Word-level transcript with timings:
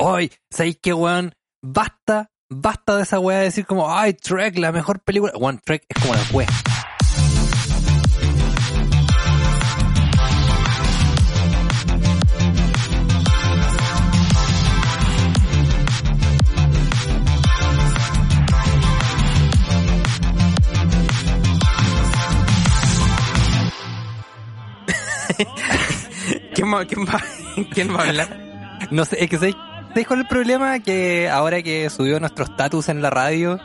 Hoy, 0.00 0.32
¿sabéis 0.50 0.78
qué, 0.80 0.94
weón? 0.94 1.34
Basta, 1.62 2.30
basta 2.48 2.96
de 2.96 3.02
esa 3.02 3.18
weá 3.18 3.38
de 3.38 3.44
decir 3.44 3.66
como, 3.66 3.94
ay, 3.94 4.14
Trek, 4.14 4.56
la 4.58 4.72
mejor 4.72 5.00
película. 5.00 5.32
One 5.34 5.58
Trek 5.62 5.84
es 5.86 6.00
como 6.00 6.14
la 6.14 6.22
weá. 6.32 6.46
¿Quién 26.54 26.72
va, 26.72 26.84
quién, 26.86 27.04
va, 27.04 27.20
¿Quién 27.74 27.94
va 27.94 28.04
a 28.04 28.08
hablar? 28.08 28.88
No 28.90 29.04
sé, 29.04 29.22
es 29.22 29.28
que 29.28 29.36
¿sabéis 29.36 29.56
¿sabéis 29.92 30.06
cuál 30.06 30.20
es 30.20 30.24
el 30.24 30.28
problema? 30.28 30.80
Que 30.80 31.28
ahora 31.30 31.62
que 31.62 31.88
subió 31.90 32.18
nuestro 32.20 32.44
estatus 32.44 32.88
en 32.88 33.02
la 33.02 33.10
radio, 33.10 33.58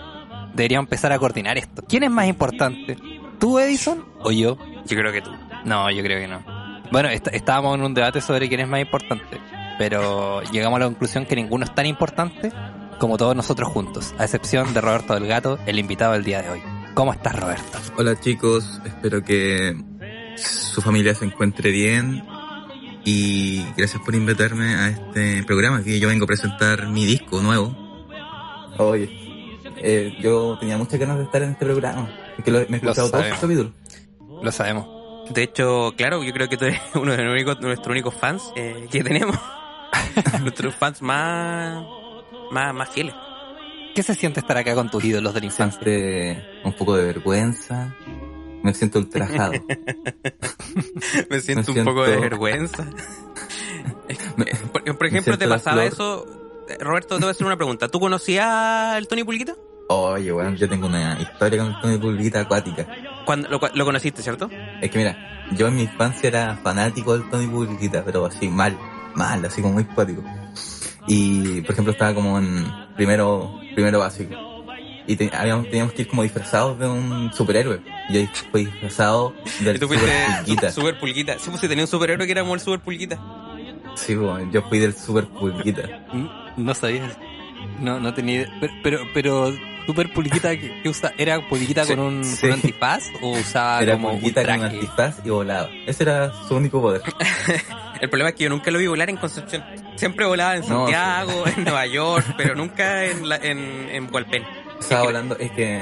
deberíamos 0.53 0.85
empezar 0.85 1.11
a 1.11 1.19
coordinar 1.19 1.57
esto. 1.57 1.83
¿Quién 1.87 2.03
es 2.03 2.11
más 2.11 2.27
importante? 2.27 2.97
¿Tú, 3.39 3.59
Edison, 3.59 4.03
o 4.21 4.31
yo? 4.31 4.57
Yo 4.85 4.97
creo 4.97 5.11
que 5.11 5.21
tú. 5.21 5.31
No, 5.65 5.89
yo 5.91 6.01
creo 6.03 6.19
que 6.19 6.27
no. 6.27 6.43
Bueno, 6.91 7.09
est- 7.09 7.27
estábamos 7.33 7.75
en 7.77 7.83
un 7.83 7.93
debate 7.93 8.21
sobre 8.21 8.47
quién 8.47 8.61
es 8.61 8.67
más 8.67 8.79
importante, 8.79 9.39
pero 9.77 10.41
llegamos 10.51 10.77
a 10.77 10.79
la 10.79 10.85
conclusión 10.85 11.25
que 11.25 11.35
ninguno 11.35 11.65
es 11.65 11.75
tan 11.75 11.85
importante 11.85 12.51
como 12.99 13.17
todos 13.17 13.35
nosotros 13.35 13.69
juntos, 13.69 14.15
a 14.17 14.23
excepción 14.23 14.73
de 14.73 14.81
Roberto 14.81 15.13
del 15.13 15.27
Gato, 15.27 15.59
el 15.65 15.77
invitado 15.79 16.13
del 16.13 16.23
día 16.23 16.41
de 16.41 16.49
hoy. 16.49 16.61
¿Cómo 16.93 17.13
estás, 17.13 17.35
Roberto? 17.39 17.77
Hola 17.97 18.19
chicos, 18.19 18.81
espero 18.85 19.21
que 19.23 19.75
su 20.35 20.81
familia 20.81 21.13
se 21.13 21.25
encuentre 21.25 21.69
bien 21.71 22.23
y 23.09 23.63
gracias 23.77 24.01
por 24.03 24.13
invitarme 24.15 24.75
a 24.75 24.89
este 24.89 25.41
programa 25.43 25.81
que 25.81 25.97
yo 25.97 26.09
vengo 26.09 26.25
a 26.25 26.27
presentar 26.27 26.87
mi 26.87 27.05
disco 27.05 27.41
nuevo. 27.41 27.73
Oye, 28.77 29.09
eh, 29.77 30.13
yo 30.21 30.57
tenía 30.59 30.77
muchas 30.77 30.99
ganas 30.99 31.17
de 31.17 31.23
estar 31.23 31.41
en 31.41 31.51
este 31.51 31.65
programa, 31.65 32.09
porque 32.35 32.51
lo- 32.51 32.59
me 32.59 32.65
he 32.65 32.75
escuchado 32.75 33.09
todos 33.09 33.11
sabemos. 33.11 33.29
los 33.31 33.39
capítulos. 33.39 33.71
Lo 34.43 34.51
sabemos. 34.51 34.87
De 35.33 35.43
hecho, 35.43 35.93
claro, 35.95 36.21
yo 36.21 36.33
creo 36.33 36.49
que 36.49 36.57
tú 36.57 36.65
eres 36.65 36.81
uno 36.95 37.11
de 37.13 37.23
los 37.23 37.31
únicos, 37.33 37.59
nuestros 37.61 37.87
únicos 37.91 38.13
fans 38.13 38.51
eh, 38.57 38.87
que 38.91 39.01
tenemos. 39.03 39.37
nuestros 40.41 40.75
fans 40.75 41.01
más, 41.01 41.83
más, 42.51 42.73
más 42.73 42.89
fieles. 42.89 43.15
¿Qué 43.95 44.03
se 44.03 44.13
siente 44.15 44.41
estar 44.41 44.57
acá 44.57 44.75
con 44.75 44.91
tus 44.91 45.03
ídolos 45.05 45.33
de 45.33 45.39
la 45.39 45.45
infancia? 45.47 45.79
Siempre 45.81 46.45
un 46.63 46.73
poco 46.73 46.97
de 46.97 47.05
vergüenza, 47.05 47.95
me 48.67 48.73
siento 48.73 48.99
ultrajado. 48.99 49.53
Me 51.29 51.39
siento 51.39 51.73
Me 51.73 51.79
un 51.79 51.85
poco 51.85 52.03
de 52.03 52.17
vergüenza. 52.17 52.83
Me- 54.35 54.93
Por, 54.93 55.07
ejemplo, 55.07 55.37
¿te 55.37 55.47
pasaba 55.47 55.85
eso? 55.85 56.25
Eh, 56.67 56.77
Roberto, 56.81 57.15
te 57.15 57.21
voy 57.21 57.29
a 57.29 57.31
hacer 57.31 57.47
una 57.47 57.55
pregunta. 57.55 57.87
¿Tú 57.87 58.01
conocías 58.01 58.45
al 58.45 59.07
Tony 59.07 59.23
Pulguita? 59.23 59.55
Oye, 59.87 60.33
bueno, 60.33 60.53
yo 60.55 60.67
tengo 60.67 60.87
una 60.87 61.17
historia 61.21 61.63
con 61.63 61.79
Tony 61.81 61.97
Pulguita 61.97 62.41
acuática. 62.41 62.85
Cuando, 63.25 63.47
lo, 63.47 63.59
lo 63.73 63.85
conociste, 63.85 64.21
¿cierto? 64.21 64.49
Es 64.81 64.91
que 64.91 64.97
mira, 64.97 65.47
yo 65.53 65.67
en 65.67 65.75
mi 65.77 65.83
infancia 65.83 66.27
era 66.27 66.57
fanático 66.57 67.17
del 67.17 67.29
Tony 67.29 67.47
Pulguita, 67.47 68.03
pero 68.03 68.25
así 68.25 68.49
mal, 68.49 68.77
mal, 69.15 69.45
así 69.45 69.61
como 69.61 69.75
muy 69.75 69.85
cuático. 69.85 70.23
Y 71.07 71.61
por 71.61 71.71
ejemplo 71.71 71.93
estaba 71.93 72.13
como 72.13 72.37
en 72.37 72.65
primero, 72.97 73.49
primero 73.75 73.99
básico. 73.99 74.46
Y 75.07 75.15
te- 75.15 75.31
habíamos, 75.33 75.65
teníamos 75.69 75.93
que 75.93 76.01
ir 76.03 76.07
como 76.09 76.23
disfrazados 76.23 76.77
de 76.79 76.87
un 76.87 77.31
superhéroe. 77.33 77.79
Y 78.09 78.13
yo 78.23 78.29
fui 78.51 78.65
disfrazado 78.65 79.33
del 79.61 79.75
Y 79.77 79.79
tú 79.79 79.85
super 79.87 79.99
fuiste 79.99 80.25
pulguita. 80.37 80.71
super 80.71 80.99
pulguita. 80.99 81.39
Sí, 81.39 81.49
pues 81.49 81.61
si 81.61 81.67
tenía 81.67 81.83
un 81.85 81.87
superhéroe 81.89 82.25
que 82.25 82.31
era 82.33 82.41
como 82.41 82.53
el 82.55 82.59
super 82.59 82.79
pulguita. 82.81 83.17
Sí, 83.95 84.15
bueno, 84.15 84.51
yo 84.51 84.61
fui 84.63 84.79
del 84.79 84.93
super 84.95 85.25
pulguita. 85.27 85.83
No 86.57 86.73
sabías. 86.73 87.17
No, 87.79 87.99
no 87.99 88.13
tenía 88.13 88.41
idea. 88.41 88.57
Pero, 88.59 88.73
pero, 88.83 88.99
pero 89.13 89.53
super 89.85 90.11
pulguita 90.13 90.57
que, 90.57 90.81
que 90.81 90.89
usa, 90.89 91.13
¿era 91.17 91.39
pulguita 91.47 91.85
Sí, 91.85 91.95
con 91.95 91.99
un, 92.05 92.23
sí. 92.25 92.41
con 92.41 92.49
un 92.49 92.53
antifaz 92.55 93.03
o 93.21 93.31
usaba 93.31 93.81
Era 93.81 93.93
como 93.93 94.11
pulguita 94.11 94.41
con 94.43 94.51
un 94.53 94.59
traje? 94.59 94.75
antifaz 94.75 95.15
y 95.25 95.29
volaba. 95.29 95.69
Ese 95.85 96.03
era 96.03 96.31
su 96.47 96.55
único 96.55 96.81
poder. 96.81 97.01
El 98.01 98.09
problema 98.09 98.29
es 98.29 98.35
que 98.35 98.43
yo 98.43 98.49
nunca 98.49 98.69
lo 98.69 98.77
vi 98.77 98.85
volar 98.87 99.09
en 99.09 99.17
Concepción. 99.17 99.63
Siempre 99.95 100.25
volaba 100.25 100.55
en 100.55 100.61
No, 100.61 100.67
Santiago, 100.83 101.45
en 101.47 101.63
Nueva 101.63 101.85
York, 101.87 102.25
pero 102.37 102.53
nunca 102.55 103.05
en, 103.05 103.27
la, 103.27 103.37
en, 103.37 103.57
en 103.89 104.13
Hualpén. 104.13 104.43
Estaba 104.79 105.03
volando, 105.03 105.37
es 105.37 105.51
que 105.51 105.81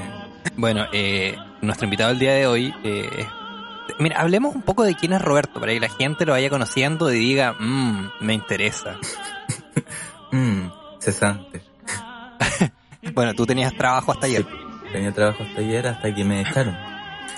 Bueno, 0.56 0.86
eh, 0.94 1.36
nuestro 1.62 1.86
invitado 1.86 2.10
del 2.10 2.20
día 2.20 2.34
de 2.34 2.48
hoy 2.48 2.74
eh, 2.84 3.10
es- 3.18 3.28
Mira, 4.00 4.20
hablemos 4.20 4.56
un 4.56 4.62
poco 4.64 4.84
de 4.84 4.96
quién 4.96 5.14
es 5.14 5.22
Roberto, 5.22 5.60
para 5.60 5.72
que 5.72 5.80
la 5.80 5.90
gente 5.90 6.26
lo 6.26 6.32
vaya 6.34 6.50
conociendo 6.50 7.12
y 7.14 7.20
diga, 7.20 7.54
mmm, 7.60 8.08
me 8.20 8.34
interesa. 8.34 8.98
Mmm, 10.32 10.68
cesante. 11.00 11.62
Bueno, 13.14 13.36
tú 13.36 13.46
tenías 13.46 13.72
trabajo 13.76 14.12
hasta 14.12 14.26
ayer. 14.26 14.46
Tenía 14.92 15.12
trabajo 15.12 15.44
hasta 15.44 15.62
ayer 15.62 15.88
hasta 15.88 16.14
que 16.14 16.24
me 16.26 16.42
echaron. 16.42 16.76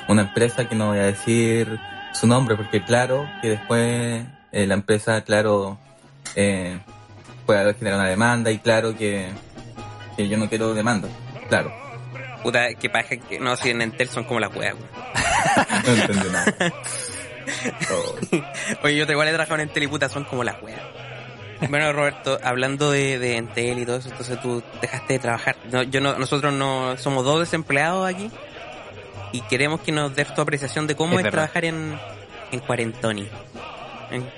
Una 0.07 0.21
empresa 0.21 0.67
que 0.69 0.75
no 0.75 0.87
voy 0.87 0.99
a 0.99 1.03
decir 1.07 1.77
su 2.13 2.25
nombre 2.25 2.55
porque 2.55 2.81
claro 2.83 3.29
que 3.41 3.49
después 3.49 4.25
eh, 4.53 4.65
la 4.65 4.73
empresa, 4.75 5.21
claro, 5.23 5.77
eh, 6.35 6.79
puede 7.45 7.73
generado 7.73 8.01
una 8.01 8.09
demanda 8.09 8.49
y 8.49 8.59
claro 8.59 8.95
que, 8.97 9.27
que 10.15 10.29
yo 10.29 10.37
no 10.37 10.47
quiero 10.47 10.73
demanda. 10.73 11.09
Claro, 11.49 11.71
Puta, 12.43 12.73
que 12.75 12.89
paja 12.89 13.17
que 13.17 13.39
no, 13.39 13.55
si 13.57 13.69
en 13.71 13.81
Entel 13.81 14.09
son 14.09 14.23
como 14.23 14.39
las 14.39 14.55
weas, 14.55 14.75
no 15.85 15.93
entendí 15.93 16.29
nada. 16.29 16.53
Oh, 17.91 18.15
Oye, 18.83 18.95
yo 18.97 19.05
te 19.05 19.13
igual 19.13 19.27
he 19.27 19.31
trabajado 19.31 19.55
en 19.55 19.67
Entel 19.67 19.83
y 19.83 19.87
puta, 19.87 20.07
son 20.09 20.23
como 20.25 20.43
las 20.43 20.61
weas. 20.61 20.79
Bueno, 21.69 21.91
Roberto, 21.91 22.37
hablando 22.43 22.91
de, 22.91 23.17
de 23.17 23.37
Entel 23.37 23.79
y 23.79 23.85
todo 23.85 23.97
eso, 23.97 24.09
entonces 24.09 24.39
tú 24.41 24.61
dejaste 24.81 25.13
de 25.13 25.19
trabajar. 25.19 25.55
No, 25.71 25.81
yo 25.83 25.99
no, 26.01 26.17
nosotros 26.19 26.53
no 26.53 26.95
somos 26.97 27.25
dos 27.25 27.39
desempleados 27.39 28.07
aquí 28.07 28.29
y 29.31 29.41
queremos 29.41 29.81
que 29.81 29.91
nos 29.91 30.15
des 30.15 30.31
tu 30.33 30.41
apreciación 30.41 30.85
de 30.87 30.95
cómo 30.95 31.19
Es 31.19 31.29
trabajar 31.29 31.65
en, 31.65 31.99
en 32.51 32.59
Cuarentoni. 32.59 33.27
En- 34.11 34.29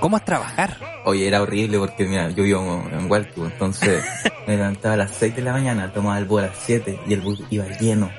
¿Cómo 0.00 0.16
es 0.18 0.24
trabajar? 0.24 0.76
Oye, 1.04 1.26
era 1.28 1.40
horrible 1.40 1.78
porque 1.78 2.04
mira, 2.04 2.28
yo 2.30 2.42
vivo 2.42 2.84
en 2.92 3.10
Hualco, 3.10 3.46
entonces 3.46 4.04
me 4.46 4.56
levantaba 4.56 4.94
a 4.94 4.96
las 4.98 5.10
6 5.12 5.36
de 5.36 5.42
la 5.42 5.52
mañana, 5.52 5.92
tomaba 5.92 6.18
el 6.18 6.24
bus 6.24 6.42
a 6.42 6.46
las 6.46 6.56
7 6.58 7.00
y 7.06 7.12
el 7.14 7.20
bus 7.20 7.42
iba 7.50 7.66
lleno, 7.78 8.10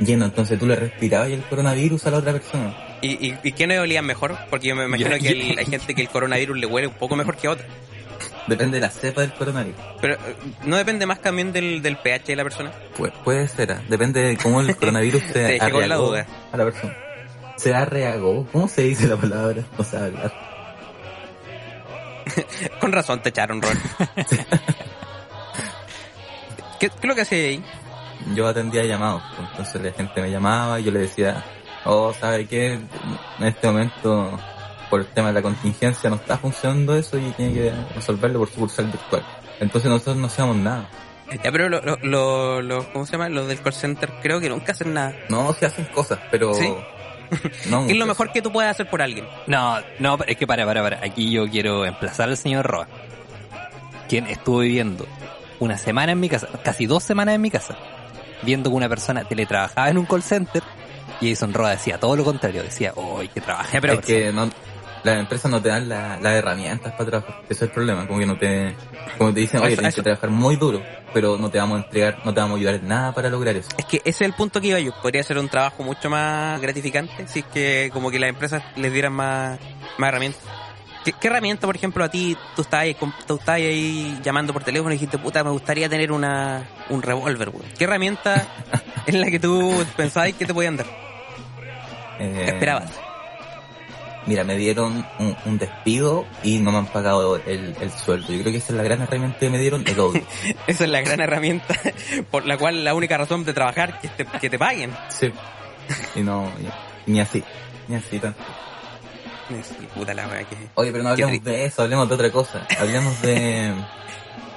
lleno, 0.00 0.24
entonces 0.24 0.58
tú 0.58 0.66
le 0.66 0.76
respirabas 0.76 1.28
y 1.30 1.34
el 1.34 1.42
coronavirus 1.42 2.06
a 2.06 2.10
la 2.10 2.18
otra 2.18 2.32
persona. 2.32 2.74
¿Y, 3.02 3.28
y, 3.28 3.38
y 3.42 3.52
quiénes 3.52 3.78
olían 3.78 4.04
mejor? 4.06 4.36
Porque 4.50 4.68
yo 4.68 4.76
me 4.76 4.84
imagino 4.84 5.16
Yo- 5.16 5.22
que 5.22 5.28
el- 5.52 5.58
hay 5.58 5.66
gente 5.66 5.94
que 5.94 6.02
el 6.02 6.08
coronavirus 6.08 6.56
le 6.58 6.66
huele 6.66 6.88
un 6.88 6.94
poco 6.94 7.14
mejor 7.16 7.36
que 7.36 7.46
a 7.46 7.50
otra. 7.50 7.66
Depende 8.46 8.76
de 8.76 8.80
la 8.80 8.90
cepa 8.90 9.20
del 9.22 9.32
coronavirus. 9.32 9.78
Pero 10.00 10.16
¿no 10.64 10.76
depende 10.76 11.04
más 11.04 11.20
también 11.20 11.52
del, 11.52 11.82
del 11.82 11.96
pH 11.96 12.26
de 12.26 12.36
la 12.36 12.42
persona? 12.44 12.72
Pu- 12.96 13.12
puede 13.24 13.46
ser, 13.48 13.72
ah, 13.72 13.82
depende 13.88 14.22
de 14.22 14.36
cómo 14.36 14.60
el 14.60 14.74
coronavirus 14.76 15.22
se 15.32 15.58
con 15.58 15.88
la 15.88 15.96
duda. 15.96 16.26
a 16.52 16.56
la 16.56 16.64
persona. 16.64 16.96
Se 17.56 17.74
arreagó, 17.74 18.46
¿cómo 18.52 18.68
se 18.68 18.82
dice 18.82 19.06
la 19.08 19.16
palabra? 19.16 19.62
No 19.76 19.84
sabe 19.84 20.06
hablar. 20.06 20.32
Con 22.80 22.92
razón 22.92 23.20
te 23.22 23.30
echaron, 23.30 23.62
Robert. 23.62 23.80
¿Qué, 26.78 26.88
¿Qué 26.88 26.94
es 27.00 27.04
lo 27.04 27.14
que 27.14 27.20
hacía 27.22 27.38
ahí? 27.38 27.64
Yo 28.34 28.46
atendía 28.48 28.84
llamados, 28.84 29.22
pues, 29.36 29.48
entonces 29.50 29.82
la 29.82 29.92
gente 29.92 30.20
me 30.22 30.30
llamaba 30.30 30.80
y 30.80 30.84
yo 30.84 30.90
le 30.90 31.00
decía, 31.00 31.44
oh, 31.84 32.12
¿sabe 32.18 32.46
qué? 32.46 32.72
En 32.72 33.46
este 33.46 33.66
momento, 33.68 34.38
por 34.90 35.00
el 35.00 35.06
tema 35.06 35.28
de 35.28 35.34
la 35.34 35.42
contingencia, 35.42 36.10
no 36.10 36.16
está 36.16 36.36
funcionando 36.38 36.96
eso 36.96 37.18
y 37.18 37.30
tiene 37.32 37.52
que 37.54 37.72
resolverlo 37.94 38.40
por 38.40 38.48
sucursal 38.50 38.86
virtual. 38.86 39.22
Entonces 39.60 39.90
nosotros 39.90 40.16
no 40.16 40.26
hacíamos 40.26 40.56
nada. 40.56 40.88
Ya, 41.42 41.50
pero 41.52 41.68
los, 41.68 41.84
lo, 41.84 41.96
lo, 42.02 42.62
lo- 42.62 42.92
¿cómo 42.92 43.04
se 43.06 43.12
llama? 43.12 43.28
Los 43.28 43.48
del 43.48 43.60
call 43.60 43.72
center 43.72 44.12
creo 44.22 44.40
que 44.40 44.48
nunca 44.48 44.72
hacen 44.72 44.94
nada. 44.94 45.14
No, 45.28 45.52
se 45.52 45.66
hacen 45.66 45.84
cosas, 45.86 46.18
pero... 46.30 46.54
¿Sí? 46.54 46.72
No 47.68 47.84
¿Qué 47.86 47.92
es 47.94 47.98
lo 47.98 48.06
mejor 48.06 48.30
que 48.32 48.40
tú 48.40 48.52
puedes 48.52 48.70
hacer 48.70 48.88
por 48.88 49.02
alguien? 49.02 49.26
No, 49.48 49.78
no, 49.98 50.16
es 50.28 50.36
que 50.36 50.46
para, 50.46 50.64
para, 50.64 50.80
para. 50.80 51.04
Aquí 51.04 51.32
yo 51.32 51.48
quiero 51.50 51.84
emplazar 51.84 52.28
al 52.28 52.36
señor 52.36 52.64
Roa, 52.64 52.86
quien 54.08 54.28
estuvo 54.28 54.60
viviendo 54.60 55.06
una 55.60 55.78
semana 55.78 56.12
en 56.12 56.20
mi 56.20 56.28
casa, 56.28 56.48
casi 56.64 56.86
dos 56.86 57.02
semanas 57.02 57.34
en 57.34 57.40
mi 57.40 57.50
casa, 57.50 57.76
viendo 58.42 58.70
que 58.70 58.76
una 58.76 58.88
persona 58.88 59.24
teletrabajaba 59.24 59.88
en 59.90 59.98
un 59.98 60.06
call 60.06 60.22
center 60.22 60.62
y 61.20 61.30
Jason 61.30 61.54
Roa 61.54 61.70
decía 61.70 61.98
todo 61.98 62.14
lo 62.16 62.24
contrario, 62.24 62.62
decía, 62.62 62.92
¡ay, 63.18 63.28
que 63.28 63.40
trabaja! 63.40 63.78
pero- 63.80 63.94
es 63.94 64.00
que 64.00 64.32
no, 64.32 64.50
las 65.02 65.18
empresas 65.18 65.50
no 65.50 65.62
te 65.62 65.68
dan 65.68 65.88
la- 65.88 66.18
las 66.20 66.32
herramientas 66.34 66.92
para 66.92 67.04
trabajar. 67.10 67.36
Ese 67.44 67.52
es 67.54 67.62
el 67.62 67.70
problema, 67.70 68.06
como 68.06 68.18
que 68.18 68.26
no 68.26 68.36
te, 68.36 68.74
como 69.18 69.32
te 69.32 69.40
dicen, 69.40 69.60
A 69.60 69.64
oye, 69.64 69.72
eso- 69.74 69.80
tienes 69.80 69.94
que 69.94 70.00
eso- 70.00 70.04
trabajar 70.04 70.30
muy 70.30 70.56
duro, 70.56 70.82
pero 71.14 71.38
no 71.38 71.48
te 71.48 71.58
vamos 71.58 71.80
a 71.80 71.84
entregar, 71.84 72.18
no 72.24 72.34
te 72.34 72.40
vamos 72.40 72.56
a 72.56 72.58
ayudar 72.58 72.74
en 72.74 72.88
nada 72.88 73.12
para 73.12 73.30
lograr 73.30 73.54
eso. 73.56 73.68
Es 73.78 73.84
que 73.86 73.98
ese 73.98 74.08
es 74.10 74.20
el 74.22 74.32
punto 74.34 74.60
que 74.60 74.66
iba 74.68 74.80
yo. 74.80 74.92
Podría 75.00 75.22
ser 75.22 75.38
un 75.38 75.48
trabajo 75.48 75.82
mucho 75.84 76.10
más 76.10 76.60
gratificante 76.60 77.26
si 77.28 77.38
es 77.38 77.44
que 77.46 77.90
como 77.92 78.10
que 78.10 78.18
las 78.18 78.28
empresas 78.30 78.62
les 78.74 78.92
dieran 78.92 79.12
más, 79.12 79.58
más 79.96 80.08
herramientas. 80.08 80.42
¿Qué, 81.06 81.12
qué 81.12 81.28
herramienta, 81.28 81.68
por 81.68 81.76
ejemplo, 81.76 82.02
a 82.02 82.08
ti 82.08 82.36
tú 82.56 82.62
estabas 82.62 82.82
ahí, 82.86 82.94
tú 83.28 83.36
estabas 83.36 83.60
ahí 83.60 84.18
llamando 84.24 84.52
por 84.52 84.64
teléfono 84.64 84.90
y 84.90 84.94
dijiste, 84.94 85.18
puta, 85.18 85.44
me 85.44 85.50
gustaría 85.50 85.88
tener 85.88 86.10
una, 86.10 86.68
un 86.90 87.00
revólver, 87.00 87.50
weón? 87.50 87.64
¿Qué 87.78 87.84
herramienta 87.84 88.48
es 89.06 89.14
la 89.14 89.30
que 89.30 89.38
tú 89.38 89.86
pensabas 89.96 90.32
que 90.32 90.44
te 90.44 90.52
podían 90.52 90.76
dar? 90.76 90.86
Eh, 92.18 92.42
¿Qué 92.44 92.50
esperabas? 92.50 92.90
Mira, 94.26 94.42
me 94.42 94.56
dieron 94.56 95.06
un, 95.20 95.36
un 95.44 95.58
despido 95.58 96.26
y 96.42 96.58
no 96.58 96.72
me 96.72 96.78
han 96.78 96.86
pagado 96.86 97.36
el, 97.36 97.76
el 97.80 97.90
sueldo. 97.92 98.32
Yo 98.32 98.40
creo 98.40 98.50
que 98.50 98.58
esa 98.58 98.72
es 98.72 98.76
la 98.76 98.82
gran 98.82 99.00
herramienta 99.02 99.38
que 99.38 99.50
me 99.50 99.58
dieron, 99.60 99.84
el 99.86 100.00
odio. 100.00 100.22
Esa 100.66 100.82
es 100.82 100.90
la 100.90 101.02
gran 101.02 101.20
herramienta 101.20 101.72
por 102.32 102.46
la 102.46 102.58
cual 102.58 102.82
la 102.82 102.94
única 102.94 103.16
razón 103.16 103.44
de 103.44 103.52
trabajar 103.52 104.00
es 104.02 104.10
que 104.10 104.24
te, 104.24 104.38
que 104.40 104.50
te 104.50 104.58
paguen. 104.58 104.90
sí. 105.08 105.32
Y 106.16 106.22
no, 106.24 106.50
ni 107.06 107.20
así, 107.20 107.44
ni 107.86 107.94
así 107.94 108.18
tanto. 108.18 108.42
Sí, 109.48 109.86
puta 109.94 110.12
la 110.14 110.26
wea 110.28 110.44
que... 110.44 110.56
Oye, 110.74 110.90
pero 110.92 111.04
no 111.04 111.10
hablemos 111.10 111.42
de 111.44 111.64
eso, 111.66 111.82
hablemos 111.82 112.08
de 112.08 112.14
otra 112.14 112.30
cosa. 112.32 112.66
Hablemos 112.80 113.20
de, 113.22 113.72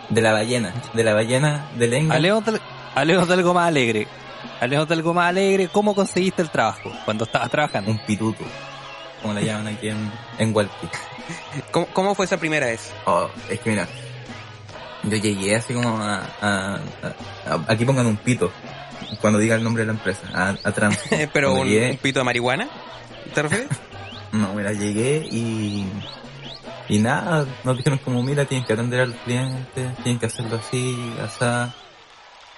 de 0.10 0.22
la 0.22 0.32
ballena, 0.34 0.74
de 0.94 1.04
la 1.04 1.14
ballena 1.14 1.70
de 1.78 1.88
Lenga. 1.88 2.16
Hablemos 2.16 2.44
de, 2.46 2.60
hablemos 2.96 3.28
de 3.28 3.34
algo 3.36 3.54
más 3.54 3.68
alegre. 3.68 4.08
Hablemos 4.62 4.88
de 4.88 4.94
algo 4.96 5.14
más 5.14 5.30
alegre. 5.30 5.68
¿Cómo 5.72 5.94
conseguiste 5.94 6.42
el 6.42 6.50
trabajo 6.50 6.92
cuando 7.06 7.26
estabas 7.26 7.52
trabajando? 7.52 7.92
Un 7.92 8.00
pituto, 8.00 8.44
como 9.22 9.34
la 9.36 9.42
llaman 9.42 9.68
aquí 9.68 9.90
en, 9.90 10.12
en 10.40 10.56
Walpi. 10.56 10.88
¿Cómo, 11.72 11.86
cómo 11.94 12.16
fue 12.16 12.26
esa 12.26 12.38
primera 12.38 12.66
vez? 12.66 12.92
Oh, 13.06 13.28
es 13.50 13.60
que 13.60 13.70
mira, 13.70 13.88
yo 15.04 15.18
llegué 15.18 15.56
así 15.56 15.74
como 15.74 15.98
a, 16.00 16.24
a- 16.42 16.76
a- 16.76 17.54
a- 17.54 17.66
aquí 17.68 17.86
pongan 17.86 18.08
un 18.08 18.18
pito 18.18 18.52
cuando 19.22 19.38
diga 19.40 19.56
el 19.56 19.64
nombre 19.64 19.84
de 19.84 19.88
la 19.88 19.94
empresa, 19.94 20.22
a, 20.34 20.50
a 20.64 20.72
Trans. 20.72 20.98
¿Pero 21.34 21.54
un, 21.54 21.68
llegué- 21.68 21.92
un 21.92 21.98
pito 21.98 22.20
de 22.20 22.24
marihuana? 22.24 22.68
¿Te 23.36 23.42
refieres? 23.44 23.68
No, 24.32 24.54
mira, 24.54 24.72
llegué 24.74 25.28
y 25.32 25.86
y 26.88 26.98
nada, 27.00 27.46
nos 27.64 27.78
dijeron 27.78 28.00
como 28.00 28.24
mira 28.24 28.46
tienen 28.46 28.66
que 28.66 28.74
atender 28.74 29.02
al 29.02 29.14
cliente, 29.14 29.92
tienen 30.04 30.20
que 30.20 30.26
hacerlo 30.26 30.58
así, 30.58 31.14
así 31.24 31.72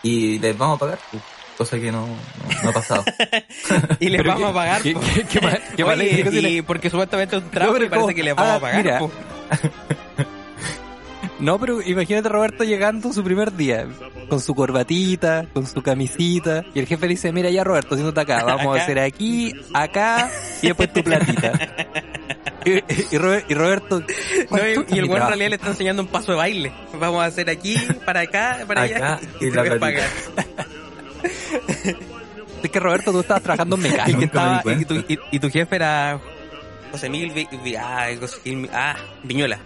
y 0.03 0.39
les 0.39 0.57
vamos 0.57 0.77
a 0.77 0.79
pagar, 0.79 0.99
pues, 1.11 1.21
cosa 1.57 1.77
que 1.79 1.91
no, 1.91 2.07
no, 2.07 2.15
no 2.63 2.69
ha 2.69 2.73
pasado. 2.73 3.03
Y 3.99 4.09
les 4.09 4.23
vamos 4.23 4.41
qué- 4.41 4.47
a 4.49 4.53
pagar. 4.53 4.81
qué- 4.81 4.93
po. 4.93 5.01
qué- 5.01 5.23
qué 5.25 5.41
mal- 5.41 5.61
qué 5.75 5.85
mal 5.85 5.99
Oye, 5.99 6.05
explicación 6.07 6.45
y 6.51 6.61
porque 6.61 6.89
supuestamente 6.89 7.35
es 7.37 7.43
un 7.43 7.49
trabajo 7.51 7.73
No, 7.73 7.79
pero 7.79 7.85
y 7.85 7.89
parece 7.89 8.05
¿cómo? 8.05 8.15
que 8.15 8.23
les 8.23 8.35
vamos 8.35 8.51
Ah, 8.51 8.55
a 8.55 8.59
pagar. 8.59 8.83
mira. 8.83 8.99
po. 8.99 9.11
No, 11.41 11.59
pero 11.59 11.81
imagínate 11.81 12.27
a 12.27 12.31
Roberto 12.31 12.63
llegando 12.63 13.11
su 13.11 13.23
primer 13.23 13.53
día, 13.55 13.87
con 14.29 14.39
su 14.39 14.53
corbatita, 14.55 15.45
con 15.53 15.65
su 15.65 15.81
camisita, 15.81 16.63
y 16.73 16.79
el 16.79 16.85
jefe 16.87 17.07
le 17.07 17.13
dice, 17.13 17.31
mira 17.33 17.49
ya 17.49 17.63
Roberto, 17.63 17.95
siéntate 17.95 18.21
acá, 18.21 18.43
vamos 18.45 18.67
Acá. 18.67 18.79
a 18.79 18.83
hacer 18.83 18.99
aquí, 18.99 19.53
acá, 19.73 20.29
y 20.61 20.67
después 20.67 20.93
tu 20.93 21.03
platita. 21.03 21.51
y, 22.65 22.71
y 23.15 23.17
Robe- 23.17 23.43
y 23.49 23.53
Roberto... 23.55 23.99
No, 24.01 24.05
¿cuánto 24.49 24.95
y, 24.95 24.99
el 24.99 25.05
buen 25.07 25.21
en 25.23 25.27
realidad 25.27 25.49
le 25.49 25.55
está 25.55 25.69
enseñando 25.69 26.03
un 26.03 26.07
paso 26.09 26.31
de 26.31 26.37
baile. 26.37 26.71
Vamos 26.99 27.23
a 27.23 27.25
hacer 27.25 27.49
aquí, 27.49 27.75
para 28.05 28.19
acá, 28.21 28.59
para 28.67 28.81
allá. 28.83 29.19
Y 29.39 29.49
la. 29.49 29.63
Es 32.63 32.69
que 32.69 32.79
Roberto, 32.79 33.11
tú 33.11 33.21
estabas 33.21 33.41
trabajando 33.41 33.75
en 33.77 33.85
Y, 33.87 33.89
que 33.89 34.17
mecánica. 34.17 34.61
Me 34.65 34.73
y, 34.73 34.85
tu, 34.85 34.93
cuenta. 34.93 35.13
y- 35.13 35.19
y 35.31 35.39
tu 35.39 35.49
jefe 35.49 35.75
era 35.75 36.19
José 36.91 37.09
Miguel 37.09 37.31
Vi- 37.31 37.47
Vi- 37.63 37.75
ah, 37.75 38.07
José 38.19 38.37
Miguel- 38.45 38.69
ah, 38.71 38.95
Viñuela. 39.23 39.57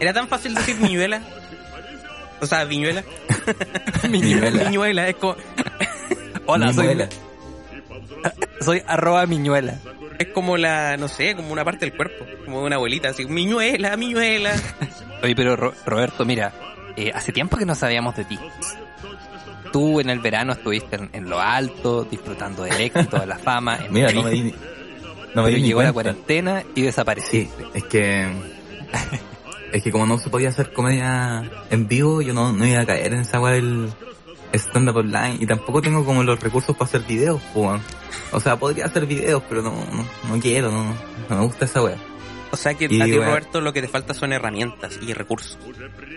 ¿Era 0.00 0.12
tan 0.12 0.28
fácil 0.28 0.54
decir 0.54 0.76
Viñuela? 0.76 1.20
O 2.40 2.46
sea, 2.46 2.64
Viñuela. 2.64 3.02
Miñuela. 4.10 4.64
Viñuela, 4.64 5.08
es 5.08 5.16
como, 5.16 5.36
Hola, 6.46 6.72
soy, 6.72 6.88
Miñuela. 6.88 7.08
soy 8.60 8.82
arroba 8.86 9.26
miñuela. 9.26 9.78
es 10.18 10.28
como 10.28 10.56
la, 10.56 10.96
no 10.96 11.08
sé, 11.08 11.34
como 11.36 11.52
una 11.52 11.64
parte 11.64 11.86
del 11.86 11.94
cuerpo. 11.96 12.24
Como 12.44 12.62
una 12.62 12.76
abuelita, 12.76 13.08
así, 13.10 13.24
Miñuela, 13.26 13.96
Miñuela. 13.96 14.52
Oye, 15.22 15.34
pero 15.34 15.56
Ro- 15.56 15.74
Roberto, 15.86 16.24
mira, 16.24 16.52
eh, 16.96 17.10
hace 17.14 17.32
tiempo 17.32 17.56
que 17.56 17.64
no 17.64 17.74
sabíamos 17.74 18.16
de 18.16 18.24
ti. 18.24 18.38
Tú 19.72 20.00
en 20.00 20.10
el 20.10 20.20
verano 20.20 20.52
estuviste 20.52 20.96
en, 20.96 21.10
en 21.12 21.28
lo 21.28 21.40
alto, 21.40 22.04
disfrutando 22.04 22.62
del 22.64 22.80
éxito, 22.80 23.18
de 23.18 23.26
la 23.26 23.38
fama. 23.38 23.76
En 23.86 23.92
Mira, 23.92 24.12
no 24.12 24.22
me 24.22 24.30
di, 24.30 24.42
no 24.42 24.50
me 24.50 24.54
pero 25.34 25.46
di 25.48 25.62
ni 25.62 25.68
llegó 25.68 25.82
la 25.82 25.92
cuarentena 25.92 26.62
y 26.74 26.82
desapareciste. 26.82 27.64
Sí, 27.64 27.70
es 27.74 27.84
que 27.84 28.28
es 29.74 29.82
que 29.82 29.90
como 29.90 30.06
no 30.06 30.18
se 30.18 30.30
podía 30.30 30.50
hacer 30.50 30.72
comedia 30.72 31.50
en 31.68 31.88
vivo, 31.88 32.22
yo 32.22 32.32
no, 32.32 32.52
no 32.52 32.64
iba 32.64 32.80
a 32.80 32.86
caer 32.86 33.12
en 33.12 33.20
esa 33.20 33.40
weá 33.40 33.54
del 33.54 33.92
stand-up 34.52 34.98
online 34.98 35.38
y 35.40 35.46
tampoco 35.46 35.82
tengo 35.82 36.04
como 36.04 36.22
los 36.22 36.38
recursos 36.38 36.76
para 36.76 36.88
hacer 36.88 37.02
videos, 37.02 37.42
weón. 37.56 37.80
O 38.30 38.38
sea, 38.38 38.56
podría 38.56 38.84
hacer 38.84 39.04
videos, 39.04 39.42
pero 39.48 39.62
no, 39.62 39.72
no, 39.72 40.06
no 40.28 40.40
quiero, 40.40 40.70
no, 40.70 40.94
no 41.28 41.36
me 41.36 41.44
gusta 41.44 41.64
esa 41.64 41.82
weá. 41.82 41.96
O 42.54 42.56
sea 42.56 42.74
que 42.74 42.86
Y 42.90 43.00
a 43.00 43.04
ti, 43.04 43.10
bueno. 43.12 43.26
Roberto, 43.26 43.60
lo 43.60 43.72
que 43.72 43.82
te 43.82 43.88
falta 43.88 44.14
son 44.14 44.32
herramientas 44.32 44.98
y 45.02 45.12
recursos. 45.12 45.58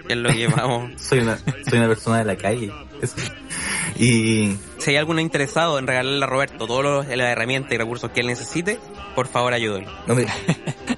Que 0.07 0.13
es 0.13 0.17
lo 0.19 0.29
que 0.29 0.47
vamos. 0.47 0.91
Soy 1.01 1.19
una, 1.19 1.37
soy 1.37 1.79
una 1.79 1.87
persona 1.87 2.19
de 2.19 2.25
la 2.25 2.35
calle. 2.37 2.71
eso. 3.01 3.15
Y 3.97 4.55
Si 4.77 4.91
hay 4.91 4.97
alguno 4.97 5.19
interesado 5.21 5.79
en 5.79 5.87
regalarle 5.87 6.23
a 6.23 6.27
Roberto 6.27 6.67
todas 6.67 6.83
los- 6.83 7.07
las 7.17 7.27
herramientas 7.31 7.71
y 7.73 7.77
recursos 7.77 8.11
que 8.11 8.21
él 8.21 8.27
necesite, 8.27 8.79
por 9.15 9.27
favor 9.27 9.53
ayúdenlo. 9.53 9.91
no 10.05 10.15
me, 10.15 10.25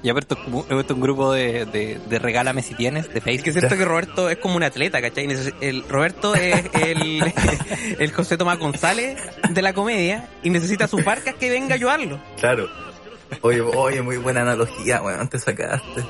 Ya, 0.02 0.14
pero 0.14 0.18
esto 0.20 0.34
es 0.34 0.40
como- 0.44 0.60
esto 0.62 0.80
es 0.80 0.90
un 0.90 1.00
grupo 1.00 1.32
de, 1.32 1.64
de, 1.66 1.98
de 2.08 2.18
regálame 2.18 2.62
si 2.62 2.74
tienes, 2.74 3.08
de 3.08 3.18
Es 3.18 3.24
que 3.24 3.30
Facebook. 3.32 3.48
es 3.48 3.54
cierto 3.54 3.76
que 3.78 3.84
Roberto 3.84 4.28
es 4.30 4.36
como 4.38 4.56
un 4.56 4.62
atleta, 4.62 5.00
¿cachai? 5.00 5.26
El, 5.60 5.84
Roberto 5.88 6.34
es 6.34 6.64
el, 6.74 7.22
el 7.98 8.12
José 8.12 8.36
Tomás 8.36 8.58
González 8.58 9.18
de 9.48 9.62
la 9.62 9.72
comedia 9.72 10.28
y 10.42 10.50
necesita 10.50 10.86
sus 10.86 11.04
barcas 11.04 11.34
que 11.36 11.48
venga 11.50 11.72
a 11.74 11.76
ayudarlo. 11.76 12.20
claro. 12.38 12.68
Oye, 13.42 13.60
oye, 13.60 14.02
muy 14.02 14.16
buena 14.18 14.42
analogía, 14.42 15.02
weón, 15.02 15.28
te 15.28 15.38
sacaste. 15.38 16.04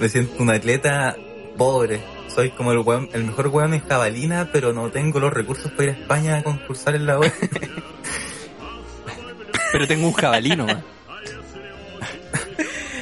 Me 0.00 0.08
siento 0.08 0.42
un 0.42 0.50
atleta 0.50 1.16
pobre. 1.56 2.00
Soy 2.28 2.50
como 2.50 2.72
el 2.72 2.78
weón, 2.78 3.08
el 3.12 3.24
mejor 3.24 3.48
weón 3.48 3.74
en 3.74 3.80
jabalina, 3.86 4.48
pero 4.52 4.72
no 4.72 4.90
tengo 4.90 5.20
los 5.20 5.32
recursos 5.32 5.70
para 5.72 5.84
ir 5.84 5.90
a 5.90 5.92
España 6.00 6.36
a 6.38 6.42
concursar 6.42 6.94
en 6.94 7.06
la 7.06 7.18
web. 7.18 7.32
Pero 9.72 9.86
tengo 9.86 10.06
un 10.08 10.12
jabalino, 10.12 10.66
man. 10.66 10.84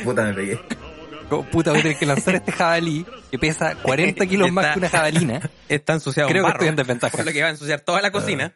Puta, 0.05 0.23
me 0.25 0.35
pegué. 0.35 0.59
Puta, 1.53 1.71
voy 1.71 1.81
a 1.81 1.83
tener 1.83 1.99
que 1.99 2.07
lanzar 2.07 2.35
este 2.35 2.51
jabalí 2.53 3.07
que 3.31 3.39
pesa 3.39 3.77
40 3.77 4.27
kilos 4.27 4.51
más 4.51 4.73
que 4.73 4.79
una 4.81 4.89
jabalina. 4.89 5.51
Está 5.69 5.93
ensuciado 5.93 6.29
Creo 6.29 6.41
en 6.41 6.47
que 6.47 6.53
barro, 6.53 6.57
estoy 6.57 6.69
en 6.69 6.77
desventaja. 6.77 7.17
por 7.17 7.27
lo 7.27 7.33
que 7.33 7.41
va 7.43 7.49
a 7.49 7.51
ensuciar 7.51 7.81
toda 7.81 8.01
la 8.03 8.11
cocina. 8.11 8.55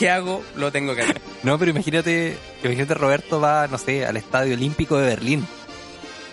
¿Qué 0.00 0.08
hago? 0.08 0.42
Lo 0.56 0.72
tengo 0.72 0.94
que 0.94 1.02
hacer. 1.02 1.20
No, 1.42 1.58
pero 1.58 1.70
imagínate, 1.72 2.38
imagínate 2.64 2.94
Roberto 2.94 3.38
va, 3.38 3.68
no 3.68 3.76
sé, 3.76 4.06
al 4.06 4.16
Estadio 4.16 4.54
Olímpico 4.54 4.96
de 4.96 5.06
Berlín, 5.06 5.46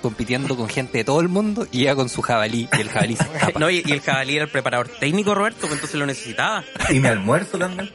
compitiendo 0.01 0.55
con 0.55 0.69
gente 0.69 0.99
de 0.99 1.03
todo 1.03 1.19
el 1.19 1.27
mundo 1.27 1.67
y 1.69 1.79
llega 1.79 1.93
con 1.95 2.07
su 2.07 2.21
jabalí 2.21 2.69
y 2.77 2.79
el 2.81 2.87
jabalí 2.87 3.17
se 3.17 3.23
escapa. 3.35 3.59
No, 3.59 3.69
y, 3.69 3.83
y 3.85 3.91
el 3.91 3.99
jabalí 3.99 4.37
era 4.37 4.45
el 4.45 4.49
preparador 4.51 4.87
técnico, 4.87 5.35
Roberto, 5.35 5.59
pues 5.61 5.73
entonces 5.73 5.99
lo 5.99 6.05
necesitaba. 6.05 6.63
Y 6.89 7.01
mi 7.01 7.09
almuerzo 7.09 7.57
también. 7.57 7.91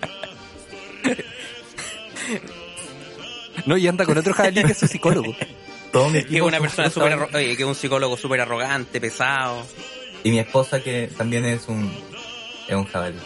No, 3.64 3.76
y 3.78 3.88
anda 3.88 4.04
con 4.04 4.18
otro 4.18 4.34
jabalí 4.34 4.62
que 4.62 4.72
es 4.72 4.78
su 4.78 4.86
psicólogo. 4.86 5.34
Todo 5.90 6.10
mi 6.10 6.22
Que 6.22 6.36
es 6.36 6.42
una 6.42 6.58
son 6.58 6.62
persona 6.66 6.90
súper, 6.90 7.34
oye, 7.34 7.56
que 7.56 7.62
es 7.62 7.68
un 7.68 7.74
psicólogo 7.74 8.18
súper 8.18 8.42
arrogante, 8.42 9.00
pesado. 9.00 9.66
Y 10.22 10.30
mi 10.30 10.38
esposa 10.38 10.82
que 10.82 11.10
también 11.16 11.46
es 11.46 11.66
un, 11.68 11.90
es 12.68 12.74
un 12.74 12.84
jabalí. 12.84 13.18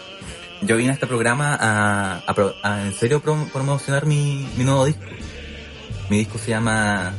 Yo 0.62 0.76
vine 0.76 0.90
a 0.90 0.94
este 0.94 1.06
programa 1.06 1.54
a, 1.60 2.22
a 2.26 2.34
pro- 2.34 2.54
a 2.62 2.82
en 2.82 2.92
serio 2.94 3.22
prom- 3.22 3.50
promocionar 3.50 4.06
mi, 4.06 4.48
mi 4.56 4.64
nuevo 4.64 4.84
disco. 4.86 5.02
Mi 6.08 6.18
disco 6.18 6.38
se 6.38 6.50
llama 6.50 7.12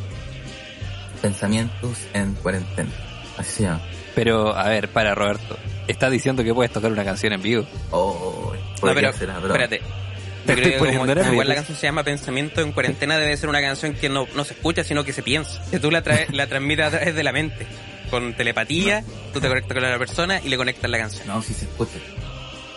Pensamientos 1.21 1.97
en 2.13 2.33
Cuarentena. 2.35 2.89
Así 3.37 3.51
se 3.57 3.63
llama. 3.63 3.81
Pero, 4.15 4.55
a 4.55 4.69
ver, 4.69 4.89
para 4.89 5.13
Roberto, 5.13 5.57
estás 5.87 6.11
diciendo 6.11 6.43
que 6.43 6.53
puedes 6.53 6.71
tocar 6.71 6.91
una 6.91 7.03
canción 7.05 7.33
en 7.33 7.41
vivo. 7.41 7.65
Oh, 7.91 8.53
No, 8.53 8.79
podría 8.81 9.11
pero, 9.11 9.13
ser, 9.13 9.29
ah, 9.31 9.39
pero- 9.41 9.53
espérate. 9.53 9.77
Te 9.79 9.83
Yo 10.47 10.53
estoy 10.53 10.71
creo 10.71 10.83
que 10.85 10.93
como, 10.93 11.05
nervioso. 11.05 11.31
igual 11.33 11.49
la 11.49 11.55
canción 11.55 11.77
se 11.77 11.87
llama 11.87 12.03
Pensamiento 12.03 12.61
en 12.61 12.71
cuarentena 12.71 13.17
debe 13.17 13.35
ser 13.35 13.49
una 13.49 13.59
canción 13.61 13.93
que 13.95 14.07
no, 14.09 14.27
no 14.33 14.43
se 14.45 14.53
escucha 14.53 14.83
sino 14.83 15.03
que 15.03 15.11
se 15.13 15.21
piensa. 15.21 15.61
Que 15.69 15.79
tú 15.79 15.91
la, 15.91 16.01
traes, 16.01 16.29
la 16.33 16.47
transmites 16.47 16.85
a 16.85 16.89
través 16.91 17.13
de 17.15 17.23
la 17.23 17.31
mente. 17.31 17.67
Con 18.09 18.33
telepatía, 18.35 19.03
tú 19.33 19.41
te 19.41 19.49
conectas 19.49 19.73
con 19.73 19.83
la 19.83 19.99
persona 19.99 20.39
y 20.41 20.47
le 20.47 20.55
conectas 20.55 20.89
la 20.89 20.97
canción. 20.97 21.27
No, 21.27 21.41
sí 21.41 21.53
se 21.53 21.65
escucha. 21.65 21.97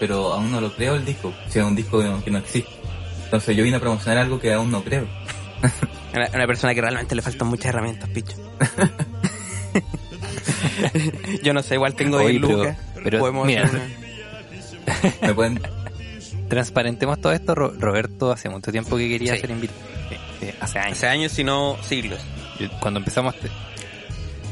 Pero 0.01 0.33
aún 0.33 0.51
no 0.51 0.61
lo 0.61 0.73
creo 0.75 0.97
el 0.97 1.05
disco. 1.05 1.33
Si 1.49 1.59
es 1.61 1.65
un 1.65 1.77
disco 1.77 2.01
que 2.25 2.31
no, 2.31 2.39
existe. 2.39 2.71
Entonces 3.25 3.57
yo 3.57 3.63
vine 3.63 3.77
a 3.77 3.81
promocionar 3.81 4.19
algo 4.19 4.41
que 4.41 4.53
aún 4.53 4.71
no 4.71 4.83
creo. 4.83 5.07
Una, 6.13 6.29
una 6.35 6.47
persona 6.49 6.75
que 6.75 6.81
realmente 6.81 7.15
le 7.15 7.23
faltan 7.23 7.47
muchas 7.47 7.67
herramientas, 7.67 8.09
picho. 8.09 8.35
Yo 11.43 11.53
no 11.53 11.63
sé, 11.63 11.75
igual 11.75 11.95
tengo 11.95 12.19
Oye, 12.19 12.31
10 12.33 12.41
pero- 12.43 12.57
lucas. 12.59 12.77
pero, 13.05 13.19
Podemos 13.21 13.47
mira. 13.47 13.65
hacer 13.65 13.81
una- 13.81 15.15
Me 15.29 15.35
pueden, 15.35 15.61
Transparentemos 16.49 17.21
todo 17.21 17.33
esto. 17.33 17.55
Ro- 17.55 17.73
Roberto 17.79 18.33
hace 18.33 18.49
mucho 18.49 18.73
tiempo 18.73 18.97
que 18.97 19.09
quería 19.09 19.35
Sí. 19.37 19.41
ser 19.43 19.51
invitado. 19.51 19.79
Sí, 20.09 20.17
sí, 20.41 20.51
hace 20.61 20.79
años. 20.81 20.93
Hace 20.97 21.07
años, 21.07 21.33
si 21.33 21.45
no 21.45 21.77
siglos. 21.83 22.19
Yo- 22.59 22.69
Cuando 22.81 22.99
empezamos 22.99 23.35
este, 23.37 23.49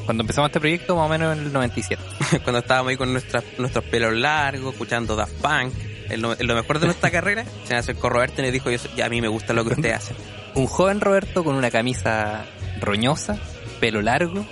cuando 0.09 0.23
empezamos 0.23 0.49
este 0.49 0.59
proyecto, 0.59 0.97
más 0.97 1.05
o 1.05 1.09
menos 1.11 1.37
en 1.37 1.45
el 1.45 1.53
97. 1.53 2.03
Cuando 2.43 2.61
estábamos 2.61 2.89
ahí 2.89 2.97
con 2.97 3.13
nuestras, 3.13 3.45
nuestros 3.59 3.85
pelos 3.85 4.15
largos, 4.15 4.73
escuchando 4.73 5.15
Daft 5.15 5.35
Punk. 5.35 5.75
En 6.09 6.23
lo, 6.23 6.33
en 6.33 6.47
lo 6.47 6.55
mejor 6.55 6.79
de 6.79 6.87
nuestra 6.87 7.11
carrera, 7.17 7.45
se 7.65 7.75
me 7.75 7.79
acercó 7.81 8.09
Roberto 8.09 8.41
y 8.41 8.45
nos 8.45 8.53
dijo, 8.55 8.71
yo, 8.71 8.79
ya 8.97 9.05
a 9.05 9.09
mí 9.11 9.21
me 9.21 9.29
gusta 9.29 9.53
lo 9.53 9.67
que 9.67 9.75
ustedes 9.75 9.97
hacen. 9.97 10.17
Un 10.55 10.67
joven 10.67 11.03
Roberto 11.03 11.45
con 11.45 11.57
una 11.57 11.71
camisa 11.71 12.47
roñosa, 12.81 13.37
pelo 13.81 14.01
largo, 14.01 14.47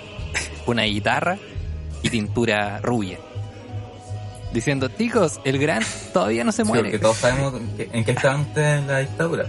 una 0.67 0.83
guitarra 0.83 1.39
y 2.03 2.11
tintura 2.11 2.77
rubia. 2.83 3.17
Diciendo, 4.53 4.89
chicos, 4.89 5.39
el 5.43 5.57
gran 5.57 5.81
todavía 6.13 6.43
no 6.43 6.51
se 6.51 6.61
Sí, 6.61 6.67
muere. 6.67 6.83
porque 6.83 6.99
todos 6.99 7.17
sabemos 7.17 7.55
en 7.55 7.67
qué, 7.77 7.89
en 7.91 8.05
qué 8.05 8.11
estaban 8.11 8.41
ustedes 8.41 8.79
en 8.81 8.87
la 8.87 8.99
dictadura. 8.99 9.45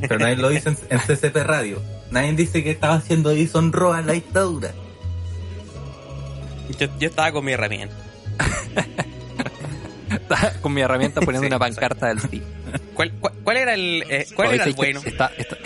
Pero 0.00 0.18
nadie 0.18 0.34
lo 0.34 0.48
dice 0.48 0.70
en, 0.70 0.78
en 0.90 0.98
CCP 0.98 1.36
Radio. 1.44 1.80
Nadie 2.10 2.32
dice 2.32 2.62
que 2.62 2.70
estaba 2.70 2.94
haciendo 2.94 3.30
Edison 3.30 3.72
Roa 3.72 4.00
en 4.00 4.06
la 4.06 4.12
dictadura. 4.12 4.72
Yo, 6.78 6.88
yo 6.98 7.08
estaba 7.08 7.32
con 7.32 7.44
mi 7.44 7.52
herramienta. 7.52 7.94
Estaba 10.10 10.50
con 10.60 10.72
mi 10.72 10.80
herramienta 10.80 11.20
poniendo 11.20 11.46
Sí, 11.46 11.46
una 11.48 11.58
pancarta 11.58 12.06
del 12.08 12.20
sí. 12.20 12.42
¿Cuál, 12.94 13.12
cuál, 13.20 13.32
cuál 13.44 13.56
era 13.56 13.74
el, 13.74 14.04
eh, 14.08 14.26
cuál 14.34 14.54
era 14.54 14.64
el 14.64 14.72
bueno? 14.74 15.00
Está, 15.04 15.30
está- 15.38 15.56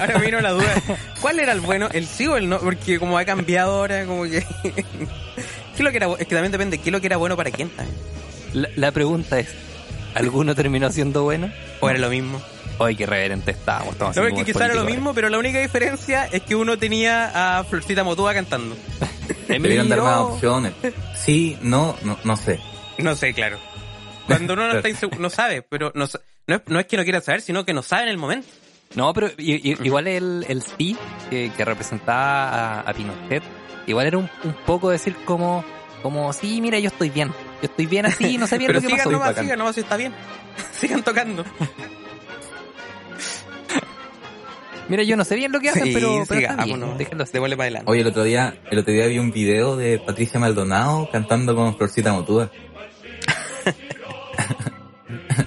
ahora 0.00 0.18
vino 0.18 0.40
la 0.40 0.50
duda. 0.50 0.74
¿Cuál 1.20 1.38
era 1.40 1.52
el 1.52 1.60
bueno? 1.60 1.88
¿El 1.92 2.06
sí 2.06 2.26
o 2.26 2.36
el 2.36 2.48
no? 2.48 2.58
Porque 2.60 2.98
como 2.98 3.16
ha 3.18 3.24
cambiado 3.24 3.72
ahora, 3.72 4.04
como 4.06 4.24
que... 4.24 4.44
¿Qué 4.62 5.78
es 5.78 5.80
lo 5.80 5.90
que 5.90 5.96
era 5.96 6.06
Es 6.12 6.26
que 6.26 6.34
también 6.34 6.52
depende, 6.52 6.78
¿qué 6.78 6.90
es 6.90 6.92
lo 6.92 7.00
que 7.00 7.06
era 7.06 7.16
bueno 7.16 7.36
para 7.36 7.50
quién 7.50 7.68
también? 7.70 7.96
la, 8.52 8.68
la 8.76 8.92
pregunta 8.92 9.38
es, 9.40 9.48
¿alguno 10.14 10.54
terminó 10.54 10.90
siendo 10.92 11.22
bueno? 11.24 11.50
¿O 11.80 11.88
era 11.90 11.98
lo 11.98 12.10
mismo? 12.10 12.40
Hoy 12.78 12.96
qué 12.96 13.06
reverente 13.06 13.52
estábamos. 13.52 13.92
estamos 13.92 14.16
No, 14.16 14.22
porque 14.22 14.32
humor 14.34 14.44
quizá 14.46 14.64
era 14.64 14.74
lo 14.74 14.84
mismo, 14.84 15.14
pero 15.14 15.28
la 15.28 15.38
única 15.38 15.60
diferencia 15.60 16.26
es 16.26 16.42
que 16.42 16.54
uno 16.56 16.76
tenía 16.76 17.58
a 17.58 17.64
Florcita 17.64 18.02
Motúa 18.02 18.34
cantando. 18.34 18.76
Debieron 19.48 19.88
dar 19.88 20.00
más 20.02 20.18
opciones. 20.18 20.72
Sí, 21.16 21.56
no, 21.62 21.96
no, 22.02 22.18
no 22.24 22.36
sé. 22.36 22.58
No 22.98 23.14
sé, 23.14 23.32
claro. 23.32 23.58
Cuando 24.26 24.54
uno 24.54 24.66
no 24.68 24.74
está 24.76 24.88
insegu- 24.90 25.18
no 25.18 25.30
sabe, 25.30 25.62
pero 25.62 25.92
no, 25.94 26.06
no, 26.46 26.56
es, 26.56 26.62
no 26.66 26.80
es 26.80 26.86
que 26.86 26.96
no 26.96 27.04
quiera 27.04 27.20
saber, 27.20 27.42
sino 27.42 27.64
que 27.64 27.72
no 27.74 27.82
sabe 27.82 28.04
en 28.04 28.08
el 28.08 28.18
momento. 28.18 28.48
No, 28.96 29.12
pero 29.12 29.30
igual 29.38 30.06
el, 30.06 30.44
el 30.48 30.62
sí 30.62 30.96
que, 31.30 31.50
que 31.56 31.64
representaba 31.64 32.48
a, 32.48 32.80
a 32.80 32.92
Pinochet, 32.92 33.42
igual 33.86 34.06
era 34.06 34.18
un, 34.18 34.30
un 34.44 34.54
poco 34.66 34.90
decir 34.90 35.16
como, 35.24 35.64
como, 36.02 36.32
sí, 36.32 36.60
mira, 36.60 36.78
yo 36.78 36.88
estoy 36.88 37.10
bien. 37.10 37.28
Yo 37.28 37.68
estoy 37.68 37.86
bien 37.86 38.06
así, 38.06 38.36
no 38.38 38.46
sé 38.46 38.56
bien 38.58 38.68
Pero 38.72 38.80
lo 38.80 38.82
que 38.82 38.86
sigan 38.94 38.98
pasó. 39.04 39.10
nomás, 39.10 39.36
sigan 39.36 39.58
nomás, 39.58 39.74
si 39.74 39.80
está 39.80 39.96
bien. 39.96 40.12
sigan 40.72 41.02
tocando. 41.02 41.44
Mira, 44.88 45.02
yo 45.02 45.16
no 45.16 45.24
sé 45.24 45.36
bien 45.36 45.50
lo 45.52 45.60
que 45.60 45.70
hacen, 45.70 45.84
Sí, 45.84 45.92
pero, 45.94 46.24
pero 46.28 46.40
está 46.40 46.64
bien. 46.64 46.84
Déjenlo 46.98 47.24
así. 47.24 47.32
Démosle 47.32 47.56
para 47.56 47.64
adelante. 47.66 47.90
Oye, 47.90 48.00
el 48.02 48.06
otro 48.06 48.22
día, 48.24 48.54
el 48.70 48.78
otro 48.78 48.92
día 48.92 49.06
vi 49.06 49.18
un 49.18 49.30
video 49.32 49.76
de 49.76 49.98
Patricia 49.98 50.38
Maldonado 50.38 51.08
cantando 51.10 51.54
con 51.56 51.76
Florcita 51.76 52.12
Motúa. 52.12 52.50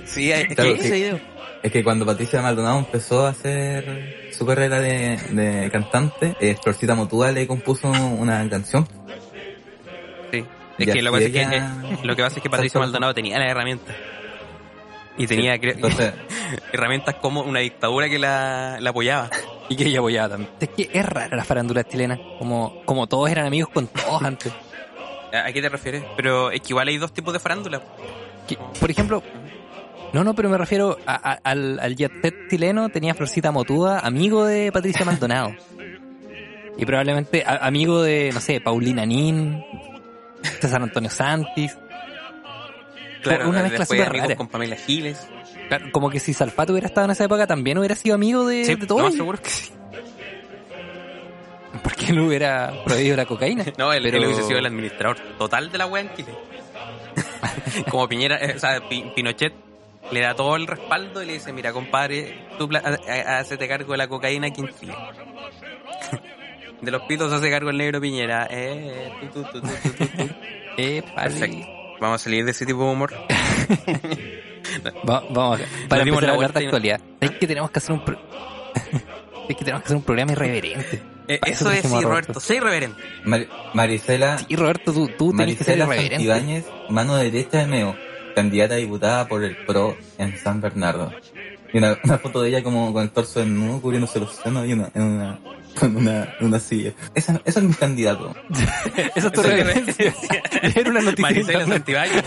Sí, 0.05 0.31
hay- 0.31 0.45
Claro, 0.47 0.73
¿qué? 0.75 0.79
sí. 0.81 0.85
ese 0.87 0.95
video? 0.95 1.19
Es 1.63 1.71
que 1.71 1.83
cuando 1.83 2.05
Patricia 2.05 2.41
Maldonado 2.41 2.79
empezó 2.79 3.25
a 3.25 3.29
hacer 3.29 4.29
su 4.31 4.45
carrera 4.45 4.79
de, 4.79 5.17
de 5.31 5.69
cantante, 5.71 6.35
eh, 6.39 6.55
Florcita 6.61 6.95
Motúa 6.95 7.31
le 7.31 7.45
compuso 7.47 7.89
una 7.89 8.47
canción. 8.49 8.87
Sí. 10.31 10.43
Es 10.77 10.87
Ya, 10.87 10.93
que 10.93 11.01
lo 11.01 11.11
que, 11.11 11.17
pasa 11.17 11.25
es 11.27 11.31
que, 11.33 11.41
ella- 11.41 11.83
eh, 11.91 11.97
lo 12.03 12.15
que 12.15 12.23
pasa 12.23 12.35
es 12.37 12.43
que 12.43 12.49
Patricio 12.49 12.79
Maldonado 12.79 13.13
tenía 13.13 13.37
las 13.39 13.49
herramientas. 13.51 13.95
Y 15.17 15.25
tenía 15.27 15.55
Entonces, 15.55 16.13
herramientas 16.73 17.15
como 17.15 17.41
una 17.41 17.59
dictadura 17.59 18.07
que 18.09 18.19
la, 18.19 18.77
la 18.79 18.89
apoyaba. 18.91 19.29
Y 19.69 19.75
que 19.75 19.85
ella 19.85 19.99
apoyaba 19.99 20.29
también. 20.29 20.51
Es 20.59 20.69
que 20.69 20.89
es 20.93 21.05
rara 21.05 21.35
la 21.35 21.43
farándula 21.43 21.83
chilena. 21.83 22.19
Como, 22.39 22.81
como 22.85 23.07
todos 23.07 23.29
eran 23.29 23.45
amigos 23.47 23.69
con 23.73 23.87
todos 23.87 24.21
antes. 24.23 24.53
¿A 25.33 25.51
qué 25.51 25.61
te 25.61 25.69
refieres? 25.69 26.03
Pero 26.15 26.51
es 26.51 26.61
que 26.61 26.67
igual 26.69 26.87
hay 26.87 26.97
dos 26.97 27.11
tipos 27.11 27.33
de 27.33 27.39
farándula. 27.39 27.81
Que, 28.47 28.57
por 28.79 28.89
ejemplo, 28.89 29.21
no, 30.13 30.23
no, 30.23 30.33
pero 30.33 30.49
me 30.49 30.57
refiero 30.57 30.97
a- 31.05 31.31
a- 31.33 31.39
al, 31.43 31.79
al 31.81 31.95
jet 31.97 32.11
set 32.21 32.33
chileno, 32.49 32.87
tenía 32.89 33.13
Florcita 33.13 33.51
Motúa, 33.51 33.99
amigo 33.99 34.45
de 34.45 34.71
Patricia 34.71 35.03
Maldonado. 35.05 35.53
Y 36.77 36.85
probablemente 36.85 37.43
a- 37.45 37.65
amigo 37.67 38.01
de, 38.03 38.31
no 38.33 38.39
sé, 38.39 38.61
Paulina 38.61 39.05
Nin, 39.05 39.61
César 40.61 40.81
Antonio 40.81 41.09
Santis. 41.09 41.77
Claro, 43.29 43.49
una 43.49 43.63
mezcla 43.63 43.85
súper 43.85 44.11
rara. 44.13 44.35
con 44.35 44.47
Pamela 44.47 44.75
Giles. 44.75 45.27
Claro, 45.67 45.87
Como 45.91 46.09
que 46.09 46.19
si 46.19 46.33
Salfato 46.33 46.71
hubiera 46.73 46.87
estado 46.87 47.05
en 47.05 47.11
esa 47.11 47.25
época 47.25 47.45
también 47.47 47.77
hubiera 47.77 47.95
sido 47.95 48.15
amigo 48.15 48.45
de, 48.47 48.63
Sí, 48.65 48.75
de 48.75 48.81
no, 48.81 48.87
todos. 48.87 49.13
seguro 49.13 49.37
que 49.41 49.49
sí. 49.49 49.71
Porque 51.83 52.07
él 52.07 52.19
hubiera 52.19 52.73
prohibido 52.85 53.15
la 53.17 53.25
cocaína. 53.25 53.65
No, 53.77 53.93
él, 53.93 54.01
Pero- 54.03 54.17
él 54.17 54.25
hubiese 54.25 54.43
sido 54.43 54.59
el 54.59 54.65
administrador 54.65 55.17
total 55.37 55.71
de 55.71 55.77
la 55.77 55.85
wea 55.87 56.03
en 56.03 56.13
Chile. 56.15 56.29
Como 57.91 58.07
Piñera, 58.07 58.37
eh, 58.37 58.53
o 58.55 58.59
sea, 58.59 58.79
Pi- 58.87 59.11
Pinochet 59.15 59.53
le 60.11 60.21
da 60.21 60.33
todo 60.35 60.55
el 60.55 60.67
respaldo 60.67 61.21
y 61.21 61.25
le 61.25 61.33
dice, 61.33 61.51
mira, 61.51 61.73
compadre, 61.73 62.45
tú 62.57 62.69
hacete 63.07 63.67
cargo 63.67 63.91
de 63.91 63.97
la 63.97 64.07
cocaína 64.07 64.47
aquí 64.47 64.61
en 64.61 64.69
Chile. 64.79 64.95
De 66.81 66.91
los 66.91 67.01
pitos 67.03 67.33
hace 67.33 67.49
cargo 67.49 67.71
el 67.71 67.77
negro 67.77 67.99
Piñera. 67.99 68.47
Eh, 68.51 69.11
tu, 69.33 69.41
tu, 69.45 69.61
tu. 69.61 69.67
Eh. 70.77 71.01
Perfecto. 71.15 71.67
Vamos 71.99 72.21
a 72.21 72.23
salir 72.23 72.45
de 72.45 72.51
ese 72.51 72.65
tipo 72.65 72.83
de 72.85 72.91
humor. 72.91 73.13
Va- 75.09 75.23
vamos, 75.29 75.59
para 75.87 76.03
Nos 76.05 76.07
empezar 76.09 76.23
la 76.23 76.29
a 76.29 76.35
hablar 76.35 76.35
vuelta 76.35 76.59
de 76.59 76.63
y- 76.63 76.67
actualidad. 76.67 77.01
Es 77.21 77.31
que 77.31 77.47
tenemos 77.47 77.71
que 77.71 77.79
hacer 77.79 77.91
un... 77.93 78.05
pro- 78.05 78.17
es 79.49 79.55
que 79.55 79.63
tenemos 79.65 79.81
que 79.81 79.85
hacer 79.85 79.97
un 79.97 80.03
programa 80.03 80.31
irreverente. 80.33 81.01
Eh, 81.27 81.39
eso 81.45 81.71
es, 81.71 81.81
sí, 81.85 82.01
Roberto. 82.01 82.39
Soy 82.39 82.59
reverente. 82.59 83.01
Mar- 83.25 83.47
Marisela, 83.73 84.37
Y 84.47 84.55
Roberto, 84.55 84.93
tú, 84.93 85.07
tú 85.17 85.33
tenés 85.35 85.57
que 85.57 85.63
ser 85.63 85.77
Marisela 85.79 85.95
irreverente. 85.95 86.15
Santibáñez, 86.27 86.65
mano 86.89 87.15
derecha 87.17 87.59
de 87.59 87.67
Meo, 87.67 87.95
candidata 88.35 88.75
a 88.75 88.77
diputada 88.77 89.27
por 89.27 89.43
el 89.43 89.55
PRO 89.65 89.97
en 90.17 90.37
San 90.37 90.61
Bernardo. 90.61 91.11
Y 91.73 91.77
una, 91.79 91.97
una 92.03 92.17
foto 92.17 92.41
de 92.41 92.49
ella 92.49 92.63
como 92.63 92.93
con 92.93 93.03
el 93.03 93.09
torso 93.11 93.39
desnudo 93.39 93.81
cubriéndose 93.81 94.19
los 94.19 94.35
senos 94.35 94.65
y 94.67 94.73
una, 94.73 94.89
en 94.93 95.01
una, 95.03 95.39
con 95.79 95.95
una, 95.95 96.35
una 96.41 96.59
silla. 96.59 96.93
Esa, 97.13 97.41
eso 97.45 97.59
es 97.59 97.65
mi 97.65 97.73
candidato. 97.73 98.35
Esa 99.15 99.27
es 99.27 99.33
tu 99.33 99.41
Soy 99.41 99.51
reverencia. 99.51 100.13
Era 100.61 100.89
una 100.89 101.01
noticia 101.01 101.57
de 101.57 102.23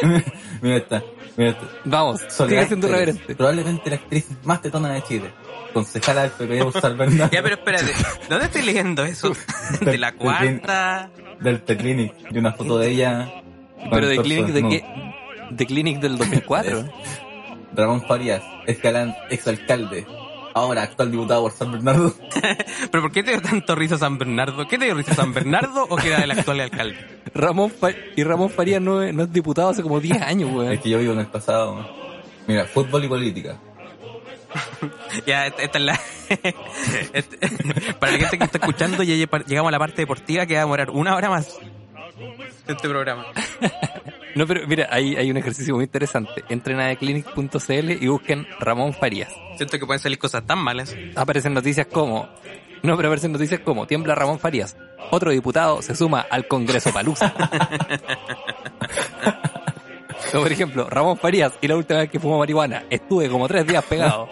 mira 0.62 0.76
esta, 0.76 1.02
mira 1.36 1.50
esta. 1.50 1.66
Vamos, 1.84 2.20
sigue 2.28 2.66
siendo 2.66 2.88
reverente. 2.88 3.34
Probablemente 3.34 3.90
la 3.90 3.96
actriz 3.96 4.26
más 4.44 4.62
tetona 4.62 4.92
de 4.92 5.02
Chile. 5.02 5.32
Concejala 5.72 6.22
del 6.22 6.30
PP 6.30 6.80
San 6.80 6.96
Bernardo. 6.96 7.30
Ya, 7.32 7.42
pero 7.42 7.54
espérate. 7.56 7.92
¿Dónde 8.28 8.46
estoy 8.46 8.62
leyendo 8.62 9.04
eso? 9.04 9.32
De 9.80 9.98
la 9.98 10.12
cuarta. 10.12 11.10
Del 11.40 11.62
T-Clinic. 11.62 12.14
Y 12.30 12.38
una 12.38 12.52
foto 12.52 12.78
de 12.78 12.90
ella. 12.90 13.42
Pero 13.90 14.08
de 14.08 14.18
Clinic 14.18 14.46
de 14.48 14.68
qué? 14.68 14.84
De 15.50 15.66
Clinic 15.66 16.00
del 16.00 16.18
2004. 16.18 16.88
Ramón 17.72 18.02
Farías, 18.02 18.42
Escalán, 18.66 19.14
exalcalde. 19.30 20.06
Ahora 20.54 20.82
actual 20.82 21.10
diputado 21.12 21.42
por 21.42 21.52
San 21.52 21.70
Bernardo. 21.72 22.12
¿Pero 22.90 23.02
por 23.02 23.12
qué 23.12 23.22
te 23.22 23.30
dio 23.30 23.40
tanto 23.42 23.74
risa 23.76 23.96
San 23.98 24.18
Bernardo? 24.18 24.66
¿Qué 24.66 24.78
te 24.78 24.86
dio 24.86 24.94
risa 24.94 25.14
San 25.14 25.32
Bernardo 25.32 25.86
o 25.88 25.96
que 25.96 26.08
era 26.08 26.24
el 26.24 26.30
actual 26.30 26.60
alcalde? 26.60 26.96
Ramón 27.34 27.70
Fa- 27.70 27.92
y 28.16 28.24
Ramón 28.24 28.50
Farías 28.50 28.80
no 28.82 29.02
es, 29.02 29.14
no 29.14 29.22
es 29.24 29.32
diputado 29.32 29.68
hace 29.70 29.82
como 29.82 30.00
10 30.00 30.20
años, 30.22 30.50
Es 30.50 30.56
weón. 30.56 30.78
que 30.78 30.90
yo 30.90 30.98
vivo 30.98 31.12
en 31.12 31.20
el 31.20 31.26
pasado. 31.26 31.88
Mira, 32.46 32.64
fútbol 32.64 33.04
y 33.04 33.08
política. 33.08 33.56
Ya, 35.26 35.46
esta, 35.46 35.62
esta 35.62 35.78
es 35.78 35.84
la... 35.84 36.00
este- 37.12 37.38
para 38.00 38.12
la 38.12 38.18
gente 38.18 38.38
que 38.38 38.44
está 38.44 38.58
escuchando, 38.58 39.02
ya 39.04 39.14
lle- 39.14 39.44
llegamos 39.46 39.68
a 39.68 39.72
la 39.72 39.78
parte 39.78 40.02
deportiva 40.02 40.46
que 40.46 40.54
va 40.54 40.60
a 40.60 40.64
demorar 40.64 40.90
una 40.90 41.14
hora 41.14 41.30
más 41.30 41.58
de 42.66 42.72
este 42.72 42.88
programa. 42.88 43.26
No, 44.34 44.46
pero 44.46 44.66
mira, 44.66 44.88
hay, 44.90 45.16
hay 45.16 45.30
un 45.30 45.36
ejercicio 45.36 45.74
muy 45.74 45.84
interesante. 45.84 46.44
Entren 46.48 46.80
a 46.80 46.94
clinic.cl 46.96 47.90
y 47.90 48.08
busquen 48.08 48.46
Ramón 48.58 48.92
Farías. 48.92 49.30
Siento 49.56 49.78
que 49.78 49.86
pueden 49.86 50.00
salir 50.00 50.18
cosas 50.18 50.44
tan 50.46 50.58
malas. 50.58 50.94
Aparecen 51.16 51.54
noticias 51.54 51.86
como... 51.86 52.28
No, 52.82 52.96
pero 52.96 53.08
aparecen 53.08 53.32
noticias 53.32 53.60
como 53.60 53.86
tiembla 53.86 54.14
Ramón 54.14 54.38
Farías. 54.38 54.76
Otro 55.10 55.30
diputado 55.32 55.82
se 55.82 55.94
suma 55.94 56.20
al 56.30 56.46
Congreso 56.48 56.92
Palusa. 56.92 57.34
o 60.34 60.40
por 60.40 60.52
ejemplo, 60.52 60.88
Ramón 60.88 61.18
Farías 61.18 61.52
y 61.60 61.68
la 61.68 61.76
última 61.76 62.00
vez 62.00 62.10
que 62.10 62.18
fumó 62.20 62.38
marihuana 62.38 62.84
estuve 62.88 63.28
como 63.28 63.46
tres 63.48 63.66
días 63.66 63.84
pegado. 63.84 64.28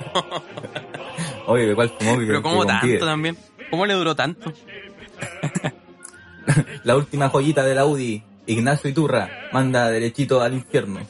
Oye, 1.46 1.66
¿de 1.66 1.74
cuál 1.74 1.90
fumó 1.90 2.16
Pero 2.16 2.38
que 2.38 2.42
¿cómo 2.42 2.64
convide? 2.64 2.98
tanto 2.98 3.06
también? 3.06 3.36
¿Cómo 3.70 3.84
le 3.86 3.94
duró 3.94 4.14
tanto? 4.14 4.52
La 6.84 6.96
última 6.96 7.28
joyita 7.28 7.62
de 7.64 7.74
la 7.74 7.84
UDI, 7.84 8.22
Ignacio 8.48 8.90
Iturra, 8.90 9.28
manda 9.52 9.88
derechito 9.90 10.40
al 10.42 10.54
infierno. 10.54 11.00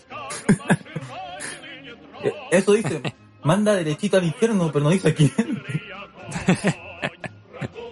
Eh, 2.25 2.33
Eso 2.50 2.73
dice, 2.73 3.00
manda 3.45 3.75
derechito 3.75 4.16
al 4.16 4.25
infierno, 4.25 4.73
pero 4.73 4.85
no 4.85 4.90
dice 4.90 5.11
a 5.11 5.14
quién. 5.14 5.33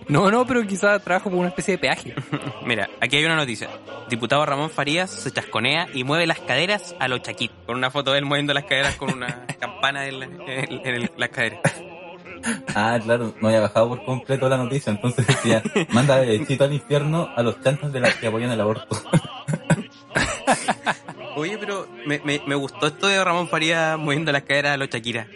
No, 0.09 0.31
no, 0.31 0.47
pero 0.47 0.65
quizá 0.65 1.01
trabajo 1.01 1.31
por 1.31 1.41
una 1.41 1.49
especie 1.49 1.73
de 1.75 1.79
peaje. 1.79 2.15
Mira, 2.65 2.89
aquí 3.01 3.17
hay 3.17 3.25
una 3.25 3.35
noticia. 3.35 3.69
Diputado 4.09 4.47
Ramón 4.47 4.71
Farías 4.71 5.11
se 5.11 5.33
chasconea 5.33 5.89
y 5.93 6.05
mueve 6.05 6.29
las 6.29 6.39
caderas 6.39 6.95
a 7.01 7.09
los 7.09 7.23
chaquitos. 7.23 7.57
Con 7.67 7.77
una 7.77 7.91
foto 7.91 8.13
de 8.13 8.19
él 8.19 8.25
moviendo 8.25 8.55
las 8.55 8.65
caderas 8.67 8.95
con 8.95 9.13
una 9.13 9.47
campana 9.59 10.07
en, 10.07 10.21
la- 10.21 10.27
en, 10.27 10.81
en 10.87 10.95
el- 10.95 11.11
las 11.17 11.29
caderas. 11.31 11.61
Ah, 12.77 13.01
claro, 13.03 13.35
no 13.41 13.49
había 13.49 13.59
bajado 13.61 13.89
por 13.89 14.05
completo 14.05 14.49
la 14.49 14.57
noticia, 14.59 14.93
entonces 14.93 15.27
decía, 15.27 15.61
manda 15.91 16.19
derechito 16.19 16.63
al 16.63 16.73
infierno 16.75 17.29
a 17.35 17.43
los 17.43 17.61
chantas 17.61 17.93
de 17.93 17.99
las 17.99 18.15
que 18.15 18.29
apoyan 18.29 18.53
el 18.53 18.61
aborto. 18.61 18.97
Oye, 21.37 21.59
pero 21.59 21.87
me, 22.07 22.19
me, 22.21 22.41
me 22.47 22.55
gustó 22.55 22.87
esto 22.87 23.07
de 23.07 23.23
Ramón 23.23 23.47
Faría 23.49 23.97
moviendo 23.99 24.33
las 24.33 24.43
caderas 24.43 24.73
a 24.73 24.77
los 24.79 24.89
Shakira. 24.89 25.29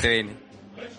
TVN. 0.00 0.30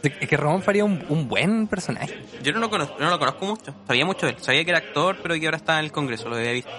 Es 0.04 0.28
que 0.28 0.38
Ramón 0.38 0.62
faría 0.62 0.84
un, 0.84 1.04
un 1.10 1.28
buen 1.28 1.68
personaje. 1.68 2.20
Yo 2.44 2.52
no 2.52 2.60
lo, 2.60 2.70
conozco, 2.70 2.96
no 3.00 3.10
lo 3.10 3.18
conozco 3.18 3.46
mucho. 3.46 3.74
Sabía 3.88 4.06
mucho 4.06 4.26
de 4.26 4.34
él. 4.34 4.38
Sabía 4.40 4.66
que 4.66 4.72
era 4.72 4.80
actor, 4.80 5.18
pero 5.22 5.36
que 5.36 5.46
ahora 5.46 5.58
está 5.58 5.80
en 5.80 5.86
el 5.86 5.92
Congreso. 5.92 6.28
Lo 6.28 6.36
había 6.36 6.52
visto. 6.52 6.72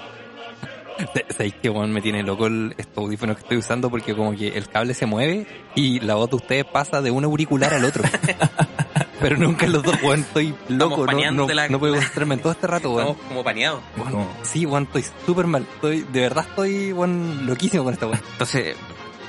¿Sabéis 1.31 1.55
que 1.55 1.71
weón, 1.71 1.93
me 1.93 2.03
tiene 2.03 2.23
loco 2.23 2.47
el, 2.47 2.75
estos 2.77 2.99
audífonos 2.99 3.37
que 3.37 3.43
estoy 3.43 3.57
usando? 3.57 3.91
Porque 3.91 4.15
como 4.15 4.37
que 4.37 4.49
el 4.49 4.69
cable 4.69 4.93
se 4.95 5.07
mueve 5.07 5.47
y 5.75 6.01
la 6.01 6.15
voz 6.15 6.31
de 6.31 6.37
ustedes 6.37 6.65
pasa 6.65 7.01
de 7.01 7.11
un 7.11 7.25
auricular 7.25 7.73
al 7.73 7.85
otro. 7.85 8.05
Pero 9.23 9.37
nunca 9.39 9.67
en 9.67 9.73
los 9.73 9.83
dos, 9.83 9.97
weón, 10.03 10.21
estoy 10.21 10.55
loco, 10.69 11.07
no, 11.07 11.31
no, 11.47 11.49
la- 11.55 11.69
no 11.69 11.79
puedo 11.79 11.95
concentrarme 11.97 12.35
en 12.35 12.41
todo 12.41 12.53
este 12.53 12.67
rato, 12.67 12.91
weón. 12.91 13.09
Estamos 13.09 13.29
como 13.29 13.45
paneados. 13.45 13.81
Como- 13.97 14.29
Sí, 14.43 14.67
weón, 14.67 14.83
estoy 14.85 15.05
súper 15.27 15.47
mal. 15.47 15.63
Estoy, 15.75 16.01
de 16.13 16.21
verdad 16.21 16.45
estoy, 16.49 16.93
weón, 16.93 17.47
loquísimo 17.47 17.85
con 17.85 17.95
esta 17.95 18.07
weón. 18.07 18.21
Entonces, 18.33 18.77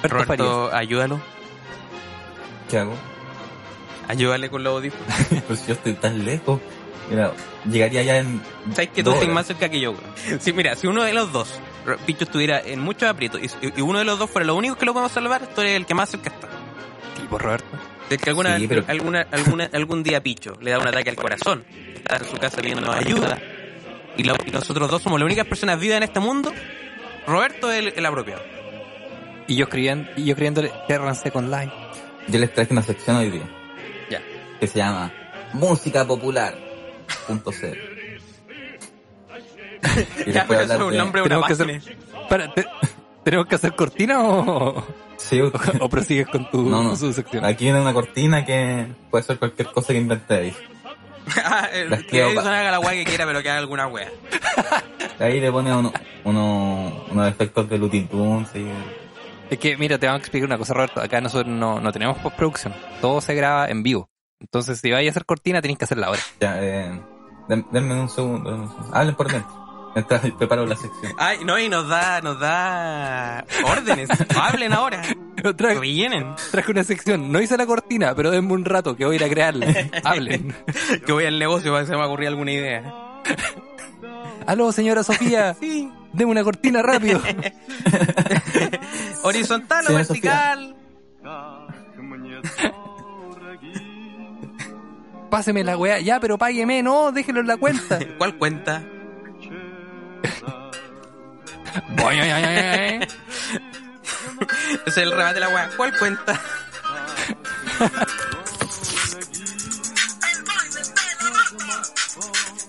Roberto 0.03 0.25
Roberto, 0.35 0.75
ayúdalo. 0.75 1.21
¿Qué 2.69 2.77
hago? 2.79 2.93
Ayúdale 4.07 4.49
con 4.49 4.63
los 4.63 4.73
audífonos. 4.75 5.07
Pues 5.47 5.65
yo 5.67 5.73
estoy 5.73 5.93
tan 5.93 6.25
lejos. 6.25 6.59
Mira, 7.09 7.33
llegaría 7.69 8.01
ya 8.03 8.17
en... 8.17 8.41
Sabes 8.73 8.89
que 8.91 9.03
tú 9.03 9.11
estás 9.11 9.29
más 9.29 9.45
cerca 9.47 9.69
que 9.69 9.79
yo, 9.79 9.91
weón. 9.91 10.39
Sí, 10.41 10.53
mira, 10.53 10.75
si 10.75 10.87
uno 10.87 11.03
de 11.03 11.13
los 11.13 11.31
dos, 11.31 11.59
Picho, 12.05 12.23
estuviera 12.23 12.61
en 12.61 12.79
muchos 12.79 13.09
aprietos 13.09 13.41
y, 13.41 13.49
y 13.77 13.81
uno 13.81 13.99
de 13.99 14.05
los 14.05 14.17
dos 14.17 14.29
fuera 14.29 14.45
lo 14.45 14.55
único 14.55 14.75
que 14.75 14.85
lo 14.85 14.93
podemos 14.93 15.11
salvar, 15.11 15.47
tú 15.53 15.61
eres 15.61 15.75
el 15.75 15.85
que 15.85 15.93
más 15.93 16.09
cerca 16.09 16.29
está. 16.29 16.47
Tipo 17.19 17.37
Roberto. 17.37 17.67
Es 18.15 18.21
que 18.21 18.29
alguna, 18.29 18.57
Sí, 18.57 18.67
pero- 18.67 18.83
alguna, 18.87 19.27
alguna, 19.31 19.69
algún 19.73 20.03
día 20.03 20.21
Picho 20.21 20.53
le 20.61 20.71
da 20.71 20.79
un 20.79 20.87
ataque 20.87 21.09
al 21.09 21.15
corazón, 21.15 21.65
está 21.95 22.17
en 22.17 22.25
su 22.25 22.37
casa 22.37 22.61
pidiéndonos 22.61 22.95
ayuda, 22.95 23.39
y, 24.17 24.23
lo- 24.23 24.35
y 24.45 24.51
nosotros 24.51 24.89
dos 24.91 25.01
somos 25.01 25.19
las 25.19 25.25
únicas 25.25 25.45
personas 25.47 25.79
vivas 25.79 25.97
en 25.97 26.03
este 26.03 26.19
mundo, 26.19 26.51
Roberto 27.25 27.71
es 27.71 27.79
el, 27.79 27.93
el 27.95 28.05
apropiado. 28.05 28.41
Y 29.47 29.55
yo 29.55 29.65
escribiendo, 29.65 30.09
y 30.15 30.25
yo 30.25 30.31
escribiéndole, 30.33 30.71
Terrance 30.87 31.31
con 31.31 31.49
live. 31.51 31.71
Yo 32.27 32.39
les 32.39 32.53
traje 32.53 32.71
una 32.71 32.81
sección 32.83 33.17
hoy 33.17 33.29
día 33.31 33.43
Ya. 34.09 34.21
que 34.59 34.67
se 34.67 34.79
llama 34.79 35.11
Música 35.53 36.05
Popular. 36.05 36.57
Punto 37.27 37.51
cero. 37.51 37.81
Y 40.25 40.31
Ya, 40.31 40.45
pero 40.47 40.61
es 40.61 40.69
un 40.71 40.95
nombre 40.97 41.21
de 41.21 41.27
una 41.27 41.45
Tenemos 41.45 41.47
que 41.47 41.53
hacer, 41.53 41.81
para, 42.29 42.53
te- 42.53 42.65
¿tenemos 43.23 43.47
que 43.47 43.55
hacer 43.55 43.75
cortina 43.75 44.21
o, 44.23 44.85
Sí, 45.17 45.39
o 45.79 45.89
prosigues 45.89 46.27
con 46.27 46.49
tu, 46.49 46.69
No, 46.69 46.83
no. 46.83 46.89
con 46.89 46.97
su 46.97 47.13
sección? 47.13 47.45
Aquí 47.45 47.65
viene 47.65 47.79
una 47.81 47.93
cortina 47.93 48.45
que 48.45 48.87
puede 49.09 49.23
ser 49.23 49.39
cualquier 49.39 49.69
cosa 49.71 49.93
que 49.93 49.99
inventéis. 49.99 50.55
Ah, 51.37 51.69
Las 51.87 52.03
que 52.03 52.19
Edison 52.21 52.43
pa- 52.43 52.59
haga 52.59 52.69
la 52.71 52.79
weá 52.81 52.91
que 52.91 53.05
quiera, 53.05 53.25
pero 53.25 53.41
que 53.41 53.49
haga 53.49 53.59
alguna 53.59 53.87
weá. 53.87 54.09
Ahí 55.19 55.39
le 55.39 55.49
pone 55.53 55.73
uno, 55.73 55.93
uno, 56.25 57.05
unos 57.11 57.27
efectos 57.29 57.69
de 57.69 57.77
Looney 57.77 58.01
Tunes 58.07 58.49
y... 58.55 58.67
Es 59.49 59.57
que, 59.57 59.77
mira, 59.77 59.97
te 59.97 60.05
vamos 60.07 60.19
a 60.19 60.23
explicar 60.23 60.47
una 60.47 60.57
cosa, 60.57 60.73
Roberto. 60.73 60.99
Acá 60.99 61.21
nosotros 61.21 61.47
no, 61.47 61.79
no 61.79 61.91
tenemos 61.93 62.17
postproducción. 62.17 62.73
Todo 62.99 63.21
se 63.21 63.35
graba 63.35 63.67
en 63.69 63.83
vivo. 63.83 64.09
Entonces, 64.41 64.79
si 64.81 64.91
vais 64.91 65.07
a 65.07 65.11
hacer 65.11 65.25
cortina, 65.25 65.61
tenéis 65.61 65.77
que 65.77 65.85
hacerla 65.85 66.07
ahora. 66.07 66.19
Ya, 66.41 66.61
eh, 66.61 67.01
den- 67.47 67.67
denme 67.71 68.01
un 68.01 68.09
segundo. 68.09 68.49
denme 68.51 68.63
un 68.65 68.69
segundo. 68.71 68.93
Hablen 68.97 69.15
por 69.15 69.31
dentro. 69.31 69.62
Mientras 69.95 70.21
preparo 70.31 70.65
la 70.65 70.75
sección. 70.75 71.13
Ay, 71.17 71.39
no, 71.45 71.57
y 71.59 71.69
nos 71.69 71.87
da, 71.87 72.21
nos 72.21 72.39
da 72.39 73.45
órdenes. 73.65 74.09
Hablen 74.35 74.73
ahora. 74.73 75.01
Traje, 75.55 75.79
Vienen. 75.79 76.35
traje 76.51 76.71
una 76.71 76.83
sección. 76.83 77.31
No 77.31 77.39
hice 77.41 77.57
la 77.57 77.65
cortina, 77.65 78.15
pero 78.15 78.31
denme 78.31 78.53
un 78.53 78.65
rato 78.65 78.95
que 78.95 79.05
voy 79.05 79.15
a 79.15 79.19
ir 79.19 79.23
a 79.23 79.29
crearla. 79.29 79.67
Hablen. 80.03 80.55
Que 81.05 81.11
voy 81.11 81.25
al 81.25 81.37
negocio 81.37 81.71
para 81.71 81.83
que 81.83 81.91
se 81.91 81.97
me 81.97 82.03
ocurrir 82.03 82.29
alguna 82.29 82.51
idea. 82.51 82.93
Aló, 84.47 84.71
señora 84.71 85.03
Sofía. 85.03 85.53
Sí. 85.59 85.91
Deme 86.11 86.31
una 86.31 86.43
cortina 86.43 86.81
rápido. 86.81 87.21
Horizontal 89.23 89.85
o 89.89 89.93
vertical. 89.93 90.75
Páseme 95.29 95.63
la 95.63 95.77
weá. 95.77 95.99
Ya, 95.99 96.19
pero 96.19 96.37
págueme. 96.37 96.83
No, 96.83 97.11
déjelo 97.11 97.39
en 97.39 97.47
la 97.47 97.57
cuenta. 97.57 97.99
¿Cuál 98.17 98.37
cuenta? 98.37 98.83
es 104.85 104.97
el 104.97 105.11
remate 105.11 105.33
de 105.35 105.39
la 105.41 105.49
weá. 105.49 105.69
¿Cuál 105.75 105.97
cuenta? 105.97 106.39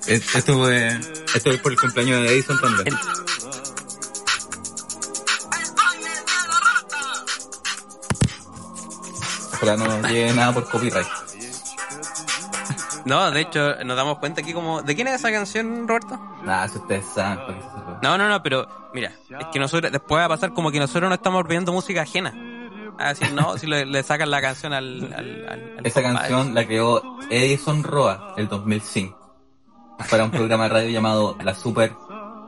Esto 0.06 0.58
fue, 0.58 0.88
esto 1.34 1.50
es 1.50 1.60
por 1.60 1.72
el 1.72 1.78
cumpleaños 1.78 2.22
de 2.22 2.32
Edison 2.34 2.60
también. 2.60 2.88
El- 2.88 2.98
Ojalá 9.52 9.76
no 9.76 9.86
nos 9.86 10.10
llegue 10.10 10.32
nada 10.34 10.52
por 10.52 10.68
copyright. 10.68 11.06
No, 13.04 13.30
de 13.30 13.40
hecho, 13.42 13.84
nos 13.84 13.96
damos 13.96 14.18
cuenta 14.18 14.40
aquí 14.40 14.52
como... 14.54 14.82
¿De 14.82 14.94
quién 14.94 15.08
es 15.08 15.14
esa 15.16 15.30
canción, 15.30 15.86
Roberto? 15.86 16.18
Nada, 16.42 16.68
si 16.68 16.78
ustedes 16.78 17.04
saben. 17.06 17.38
No, 18.02 18.16
no, 18.16 18.28
no, 18.28 18.42
pero 18.42 18.66
mira, 18.94 19.12
es 19.38 19.46
que 19.52 19.58
nosotros 19.58 19.92
después 19.92 20.20
va 20.20 20.24
a 20.24 20.28
pasar 20.28 20.52
como 20.54 20.70
que 20.70 20.78
nosotros 20.80 21.08
no 21.08 21.14
estamos 21.14 21.46
viendo 21.46 21.72
música 21.72 22.02
ajena. 22.02 22.32
A 22.98 23.08
decir, 23.08 23.32
no, 23.32 23.58
si 23.58 23.66
le, 23.66 23.84
le 23.86 24.02
sacan 24.02 24.30
la 24.30 24.40
canción 24.40 24.72
al... 24.72 25.12
al, 25.12 25.46
al- 25.48 25.74
al 25.78 25.86
Esa 25.86 26.02
compadre. 26.02 26.28
canción 26.28 26.54
la 26.54 26.64
creó 26.64 27.02
Edison 27.28 27.82
Roa 27.82 28.34
el 28.36 28.48
2005 28.48 29.20
para 30.10 30.24
un 30.24 30.30
programa 30.30 30.64
de 30.64 30.68
radio 30.70 30.90
llamado 30.90 31.36
La 31.42 31.54
Super 31.54 31.92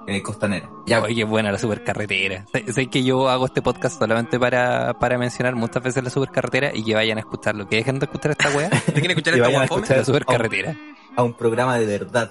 eh, 0.07 0.23
Costanera. 0.23 0.69
Ya, 0.87 1.03
Oye, 1.03 1.14
qué 1.14 1.25
buena 1.25 1.51
la 1.53 1.59
supercarretera. 1.59 2.45
Sé, 2.53 2.73
sé 2.73 2.87
que 2.88 3.03
yo 3.03 3.29
hago 3.29 3.47
este 3.47 3.62
podcast 3.62 3.99
solamente 3.99 4.38
para, 4.38 4.95
para 4.99 5.19
mencionar 5.19 5.55
muchas 5.57 5.83
veces 5.83 6.03
la 6.05 6.11
supercarretera 6.11 6.71
y 6.75 6.85
que 6.85 6.95
vayan 6.95 7.19
a 7.19 7.21
escucharlo. 7.21 7.69
Que 7.69 7.77
dejen 7.77 7.99
de 7.99 8.07
escuchar 8.07 8.31
esta 8.33 8.51
weá. 8.51 8.71
¿Te 8.87 8.92
quieren 8.92 9.11
escuchar 9.11 9.35
Y 9.35 9.38
esta 9.38 9.49
vayan 9.49 9.62
a 9.62 9.64
escuchar- 9.64 9.97
La 9.99 10.05
supercarretera. 10.05 10.77
a 11.16 11.23
un 11.23 11.35
programa 11.35 11.77
de 11.79 11.87
verdad. 11.87 12.31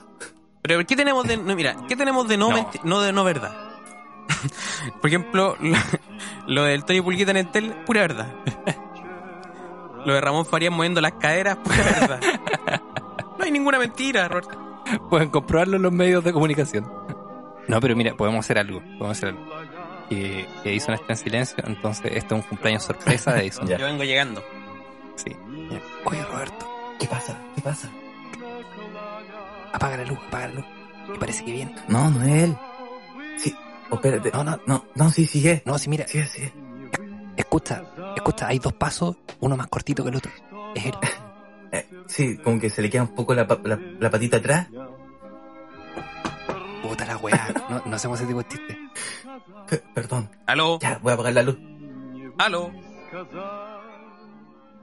Pero 0.62 0.86
¿qué 0.86 0.96
tenemos 0.96 1.28
de 1.28 1.38
no, 1.38 1.56
mira, 1.56 1.76
qué 1.88 1.96
tenemos 1.96 2.28
de 2.28 2.38
no, 2.38 2.50
No. 2.50 2.56
menti- 2.58 2.80
no 2.84 3.02
de 3.02 3.12
no 3.14 3.24
verdad? 3.24 3.54
Por 5.02 5.10
ejemplo, 5.10 5.56
lo, 5.60 5.78
lo 6.48 6.64
del 6.64 6.84
Tony 6.86 7.02
Pulguita 7.02 7.32
en 7.32 7.38
Entel, 7.38 7.74
pura 7.86 8.02
verdad. 8.02 8.34
Lo 10.06 10.14
de 10.14 10.22
Ramón 10.22 10.46
Farías 10.46 10.72
moviendo 10.72 11.02
las 11.02 11.14
caderas, 11.14 11.58
pura 11.58 11.78
verdad. 12.00 12.20
No 13.38 13.44
hay 13.44 13.52
ninguna 13.52 13.78
mentira, 13.78 14.28
Roberto. 14.30 14.58
Pueden 15.10 15.30
comprobarlo 15.30 15.76
en 15.76 15.84
los 15.84 15.92
medios 15.92 16.24
de 16.24 16.32
comunicación. 16.32 16.90
No, 17.68 17.80
pero 17.80 17.96
mira, 17.96 18.16
podemos 18.16 18.46
hacer 18.46 18.58
algo. 18.60 18.80
Podemos 18.82 19.12
hacer 19.12 19.30
algo. 19.30 19.46
Que, 20.10 20.48
que 20.64 20.70
Edison 20.70 20.94
está 20.94 21.14
en 21.14 21.18
silencio, 21.18 21.64
entonces 21.66 22.06
este 22.14 22.36
es 22.36 22.42
un 22.42 22.42
cumpleaños 22.42 22.84
sorpresa 22.84 23.34
de 23.34 23.42
Edison. 23.42 23.68
Ya. 23.70 23.78
Yo 23.78 23.86
vengo 23.86 24.04
llegando. 24.04 24.44
Sí. 25.16 25.32
Ya. 25.72 25.82
Oye, 26.06 26.24
Roberto, 26.24 26.68
¿Qué 27.00 27.08
pasa? 27.08 27.38
¿Qué 27.56 27.62
pasa? 27.62 27.90
apaga 29.74 29.98
la 29.98 30.06
luz, 30.06 30.18
apaga 30.28 30.48
la 30.48 30.54
luz. 30.56 30.66
Que 31.14 31.20
parece 31.20 31.46
que 31.46 31.52
viene. 31.52 31.76
No, 31.88 32.10
no 32.10 32.24
es 32.24 32.44
él. 32.44 32.58
Sí, 33.38 33.56
oh, 33.90 33.96
espérate. 33.96 34.32
No, 34.34 34.44
no, 34.44 34.60
No, 34.66 34.86
no, 34.96 35.10
sí, 35.12 35.26
sigue. 35.26 35.62
no, 35.66 35.78
si 35.78 35.90
mira, 35.90 36.08
Sigue, 36.08 36.26
sigue. 36.28 36.54
escucha, 37.38 37.84
escucha, 38.16 38.48
hay 38.48 38.60
dos 38.60 38.74
pasos, 38.74 39.18
uno 39.40 39.56
más 39.58 39.68
cortito 39.68 40.04
que 40.04 40.10
el 40.10 40.16
otro. 40.16 40.32
Es 40.76 40.86
él. 40.86 40.94
Eh, 41.72 41.86
sí, 42.06 42.38
como 42.38 42.58
que 42.58 42.70
se 42.70 42.82
le 42.82 42.90
queda 42.90 43.02
un 43.02 43.14
poco 43.16 43.34
la, 43.34 43.46
pa- 43.48 43.60
la, 43.64 43.78
la 44.00 44.10
patita 44.10 44.38
atrás. 44.38 44.68
Puta 46.96 47.06
la 47.06 47.18
weá. 47.18 47.54
No, 47.70 47.82
no 47.86 47.96
hacemos 47.96 48.20
ese 48.20 48.28
tipo 48.28 48.42
de 48.42 48.48
chiste. 48.48 48.80
Pe- 49.68 49.84
Perdón. 49.94 50.30
Aló, 50.48 50.80
Ya, 50.80 50.98
voy 51.02 51.12
a 51.12 51.16
apagar 51.16 51.34
la 51.34 51.44
luz. 51.44 51.58
aló. 52.38 52.72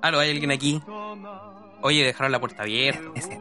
Aló, 0.03 0.19
¿hay 0.21 0.31
alguien 0.31 0.51
aquí? 0.51 0.83
Oye, 1.81 2.05
dejaron 2.05 2.33
la 2.33 2.41
puerta 2.41 2.63
abierta. 2.65 3.01
Ese. 3.15 3.31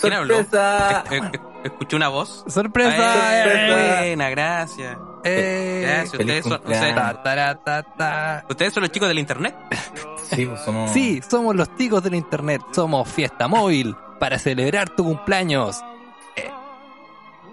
¿Quién 0.00 0.12
habló? 0.12 0.36
¡Sorpresa! 0.36 1.04
Eh, 1.10 1.20
eh, 1.32 1.40
Escuché 1.64 1.96
una 1.96 2.08
voz. 2.08 2.44
¡Sorpresa! 2.46 3.30
Ay, 3.30 3.42
sorpresa. 3.50 3.98
buena, 4.00 4.28
gracias. 4.30 4.98
¡Eh! 5.24 5.80
Gracias, 5.86 6.12
ustedes 6.20 6.44
son, 6.44 6.52
ustedes, 6.52 6.94
Ta, 6.94 7.22
tara, 7.22 7.54
ta, 7.64 7.82
ta. 7.82 8.44
ustedes 8.50 8.74
son 8.74 8.82
los 8.82 8.92
chicos 8.92 9.08
del 9.08 9.18
internet. 9.18 9.56
Sí, 10.24 10.46
pues 10.46 10.60
somos... 10.62 10.90
Sí, 10.90 11.20
somos 11.28 11.54
los 11.54 11.76
ticos 11.76 12.02
del 12.02 12.14
internet. 12.14 12.62
Somos 12.72 13.06
fiesta 13.08 13.46
móvil 13.46 13.94
para 14.18 14.38
celebrar 14.38 14.88
tu 14.88 15.04
cumpleaños. 15.04 15.82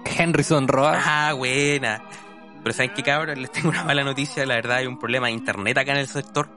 Henryson 0.05 0.67
Roa. 0.67 0.99
Ah, 1.03 1.33
buena. 1.33 2.01
Pero 2.63 2.73
¿saben 2.73 2.91
qué, 2.95 3.03
cabrón? 3.03 3.41
Les 3.41 3.51
tengo 3.51 3.69
una 3.69 3.83
mala 3.83 4.03
noticia. 4.03 4.45
La 4.45 4.55
verdad, 4.55 4.77
hay 4.77 4.87
un 4.87 4.99
problema 4.99 5.27
de 5.27 5.33
internet 5.33 5.77
acá 5.77 5.91
en 5.93 5.97
el 5.99 6.07
sector. 6.07 6.49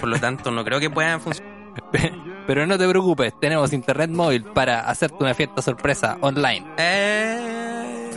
Por 0.00 0.08
lo 0.08 0.18
tanto, 0.18 0.50
no 0.50 0.64
creo 0.64 0.80
que 0.80 0.90
puedan 0.90 1.20
funcionar. 1.20 1.52
Pero 2.46 2.66
no 2.66 2.76
te 2.76 2.88
preocupes, 2.88 3.32
tenemos 3.40 3.72
internet 3.72 4.10
móvil 4.10 4.44
para 4.44 4.80
hacerte 4.80 5.16
una 5.20 5.32
fiesta 5.32 5.62
sorpresa 5.62 6.18
online. 6.20 6.66
Eh... 6.76 8.10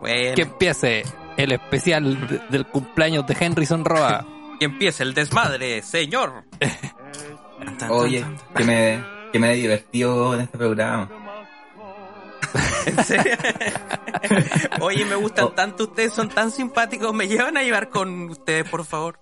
Bueno. 0.00 0.34
Que 0.34 0.42
empiece 0.42 1.04
el 1.36 1.52
especial 1.52 2.26
de- 2.28 2.38
del 2.50 2.66
cumpleaños 2.66 3.26
de 3.26 3.36
Henryson 3.38 3.84
Roa 3.84 4.26
Que 4.58 4.66
empiece 4.66 5.02
el 5.02 5.14
desmadre, 5.14 5.80
señor. 5.82 6.44
Oye, 7.90 8.24
que 8.54 8.64
me, 8.64 9.04
que 9.32 9.38
me 9.38 9.52
he 9.52 9.56
divertido 9.56 10.34
en 10.34 10.40
este 10.42 10.56
programa. 10.58 11.08
¿En 12.86 13.04
serio? 13.04 13.36
Oye, 14.80 15.04
me 15.04 15.14
gustan 15.16 15.54
tanto, 15.54 15.84
ustedes 15.84 16.12
son 16.12 16.28
tan 16.28 16.50
simpáticos, 16.50 17.12
me 17.14 17.28
llevan 17.28 17.56
a 17.56 17.62
llevar 17.62 17.90
con 17.90 18.30
ustedes, 18.30 18.68
por 18.68 18.84
favor. 18.84 19.18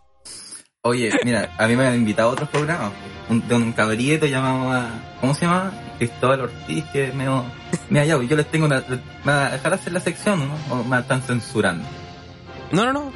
Oye, 0.82 1.10
mira, 1.24 1.54
a 1.56 1.66
mí 1.66 1.76
me 1.76 1.86
han 1.86 1.94
invitado 1.94 2.28
a 2.28 2.32
otros 2.32 2.48
programas. 2.50 2.92
Un, 3.30 3.46
de 3.48 3.54
un 3.54 3.72
cabrito 3.72 4.26
llamado, 4.26 4.70
a- 4.70 5.16
¿cómo 5.20 5.34
se 5.34 5.46
llama? 5.46 5.72
Cristóbal 5.98 6.42
Ortiz, 6.42 6.84
que 6.92 7.10
me, 7.12 7.24
me 7.88 8.00
ha 8.00 8.04
yo 8.04 8.20
les 8.20 8.50
tengo 8.50 8.66
una, 8.66 8.84
¿me 9.24 9.32
va 9.32 9.46
a 9.46 9.50
dejar 9.52 9.72
hacer 9.72 9.92
la 9.94 10.00
sección 10.00 10.46
no? 10.46 10.74
o 10.74 10.84
me 10.84 10.98
están 10.98 11.22
censurando? 11.22 11.88
No, 12.70 12.84
no, 12.84 12.92
no. 12.92 13.12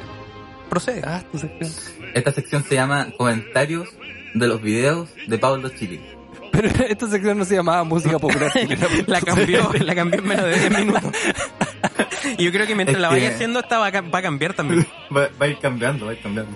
Procede. 0.69 1.01
Ah, 1.05 1.21
tu 1.31 1.37
sección. 1.37 1.71
Esta 2.15 2.31
sección 2.31 2.63
se 2.63 2.73
llama 2.75 3.07
Comentarios 3.17 3.89
de 4.33 4.47
los 4.47 4.61
videos 4.61 5.09
de 5.27 5.37
Pablo 5.37 5.69
Chile. 5.69 6.01
Pero 6.51 6.67
esta 6.87 7.07
sección 7.07 7.37
no 7.37 7.45
se 7.45 7.55
llamaba 7.55 7.83
música 7.83 8.19
popular. 8.19 8.51
La 9.07 9.21
cambió, 9.21 9.71
la 9.79 9.95
cambió 9.95 10.19
en 10.19 10.27
menos 10.27 10.45
de 10.45 10.59
10 10.59 10.79
minutos. 10.79 11.03
Y 12.37 12.43
yo 12.43 12.51
creo 12.51 12.67
que 12.67 12.75
mientras 12.75 12.95
Es 12.97 13.01
la 13.01 13.09
vaya 13.09 13.29
que- 13.29 13.35
haciendo, 13.35 13.59
esta 13.59 13.79
va 13.79 13.87
a, 13.87 13.91
cam- 13.91 14.13
va 14.13 14.19
a 14.19 14.21
cambiar 14.21 14.53
también. 14.53 14.85
Va, 15.15 15.29
va 15.41 15.45
a 15.45 15.47
ir 15.47 15.57
cambiando, 15.59 16.05
va 16.05 16.11
a 16.11 16.13
ir 16.15 16.21
cambiando. 16.21 16.55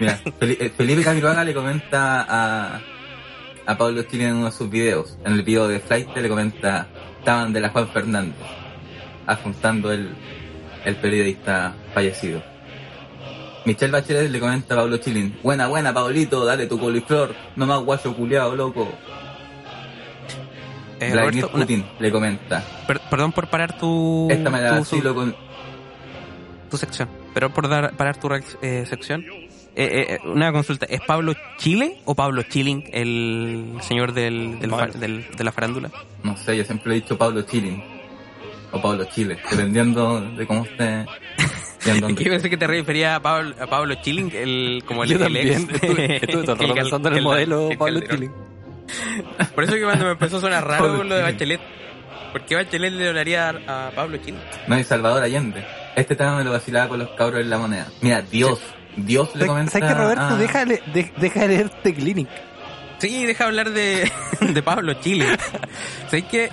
Mira, 0.00 0.18
eh, 0.40 0.72
Felipe 0.76 1.02
Camiroaga 1.02 1.44
le 1.44 1.54
comenta 1.54 2.22
a, 2.28 2.80
a 3.66 3.78
Pablo 3.78 4.02
Chile 4.04 4.28
en 4.28 4.36
uno 4.36 4.46
de 4.46 4.52
sus 4.52 4.68
videos. 4.68 5.16
En 5.24 5.34
el 5.34 5.42
video 5.42 5.68
de 5.68 5.78
Flight 5.80 6.16
le 6.16 6.28
comenta, 6.28 6.88
estaban 7.18 7.52
de 7.52 7.60
la 7.60 7.68
Juan 7.68 7.88
Fernández, 7.88 8.34
adjuntando 9.26 9.92
el, 9.92 10.14
el 10.84 10.96
periodista 10.96 11.74
fallecido. 11.92 12.42
Michelle 13.66 13.92
Bachelet 13.92 14.30
le 14.30 14.40
comenta 14.40 14.74
a 14.74 14.78
Pablo 14.78 14.96
Chilin, 14.98 15.38
buena, 15.42 15.68
buena, 15.68 15.94
Pablito, 15.94 16.44
dale 16.44 16.66
tu 16.66 16.78
coliflor, 16.78 17.34
no 17.56 17.66
más 17.66 17.80
guayo 17.80 18.14
culiado, 18.14 18.56
loco. 18.56 18.92
Eh, 21.00 21.10
Vladimir 21.12 21.42
Roberto, 21.42 21.50
una- 21.56 21.64
Putin 21.66 21.84
le 21.98 22.10
comenta, 22.10 22.64
per- 22.86 23.00
perdón 23.10 23.32
por 23.32 23.48
parar 23.48 23.76
tu, 23.78 24.28
esta 24.30 24.48
me 24.50 24.60
la 24.60 24.70
tu, 24.70 24.76
vacilo 24.76 25.14
con... 25.14 25.34
tu 26.70 26.76
sección. 26.76 27.08
Pero 27.34 27.52
por 27.52 27.68
dar, 27.68 27.96
parar 27.96 28.16
tu 28.18 28.28
eh, 28.62 28.84
sección. 28.88 29.24
Eh, 29.76 30.06
eh, 30.10 30.18
una 30.28 30.52
consulta, 30.52 30.86
¿es 30.86 31.00
Pablo 31.00 31.34
Chile 31.58 31.98
o 32.04 32.14
Pablo 32.14 32.42
Chilling 32.44 32.84
el 32.92 33.74
señor 33.80 34.12
del, 34.12 34.60
del, 34.60 34.70
fa- 34.70 34.76
Bueno. 34.76 34.92
del- 35.00 35.26
de 35.36 35.44
la 35.44 35.50
farándula? 35.50 35.90
No 36.22 36.36
sé, 36.36 36.56
yo 36.56 36.64
siempre 36.64 36.92
he 36.92 36.94
dicho 36.96 37.18
Pablo 37.18 37.42
Chilin. 37.42 37.82
O 38.70 38.80
Pablo 38.80 39.04
Chile, 39.04 39.36
dependiendo 39.50 40.20
de 40.20 40.46
cómo 40.46 40.64
esté. 40.64 41.06
yo 41.86 42.30
pensé 42.30 42.50
que 42.50 42.56
te 42.56 42.66
refería 42.66 43.16
a 43.16 43.20
Pablo, 43.20 43.54
a 43.60 43.66
Pablo 43.66 43.94
Chilling, 43.96 44.30
el, 44.34 44.82
como 44.86 45.02
el, 45.04 45.10
Yo 45.10 45.16
el 45.16 45.22
también. 45.22 45.48
ex. 45.48 45.60
Estuve, 45.74 46.16
estuve 46.22 46.42
todo 46.44 46.52
el 46.52 46.58
rato 46.68 46.74
pensando 46.74 47.08
en 47.08 47.12
el 47.14 47.18
el- 47.18 47.24
modelo 47.24 47.70
el 47.70 47.78
Pablo 47.78 48.00
Calderón. 48.00 48.16
Chile. 48.20 48.30
Por 49.54 49.64
eso 49.64 49.74
que 49.74 49.82
cuando 49.82 50.04
me 50.04 50.10
empezó 50.12 50.38
a 50.38 50.40
sonar 50.40 50.66
raro 50.66 50.84
Pablo 50.86 51.04
lo 51.04 51.14
de. 51.16 51.22
Bachelet. 51.22 51.60
¿Por 52.32 52.42
qué 52.44 52.56
Bachelet 52.56 52.92
le 52.92 53.08
hablaría 53.08 53.48
a, 53.66 53.88
a 53.88 53.90
Pablo 53.92 54.16
Chilling? 54.18 54.40
No 54.66 54.74
hay 54.74 54.84
Salvador 54.84 55.22
Allende. 55.22 55.64
Este 55.96 56.16
tema 56.16 56.36
me 56.36 56.44
lo 56.44 56.50
vacilaba 56.50 56.88
con 56.88 56.98
los 56.98 57.10
cabros 57.10 57.40
en 57.40 57.50
la 57.50 57.58
moneda. 57.58 57.86
Mira, 58.00 58.22
Dios. 58.22 58.60
Dios 58.96 59.34
le 59.34 59.46
comenta. 59.46 59.72
¿Sabes 59.72 59.88
qué, 59.88 59.94
Roberto? 59.94 60.36
de- 60.36 61.12
deja 61.16 61.40
de 61.42 61.48
leer 61.48 61.66
este 61.74 61.94
clinic. 61.94 62.28
Sí, 62.98 63.26
deja 63.26 63.44
hablar 63.46 63.70
de, 63.70 64.10
de 64.40 64.62
Pablo 64.62 64.94
Chile. 64.94 65.26
sé 66.10 66.22
que 66.22 66.48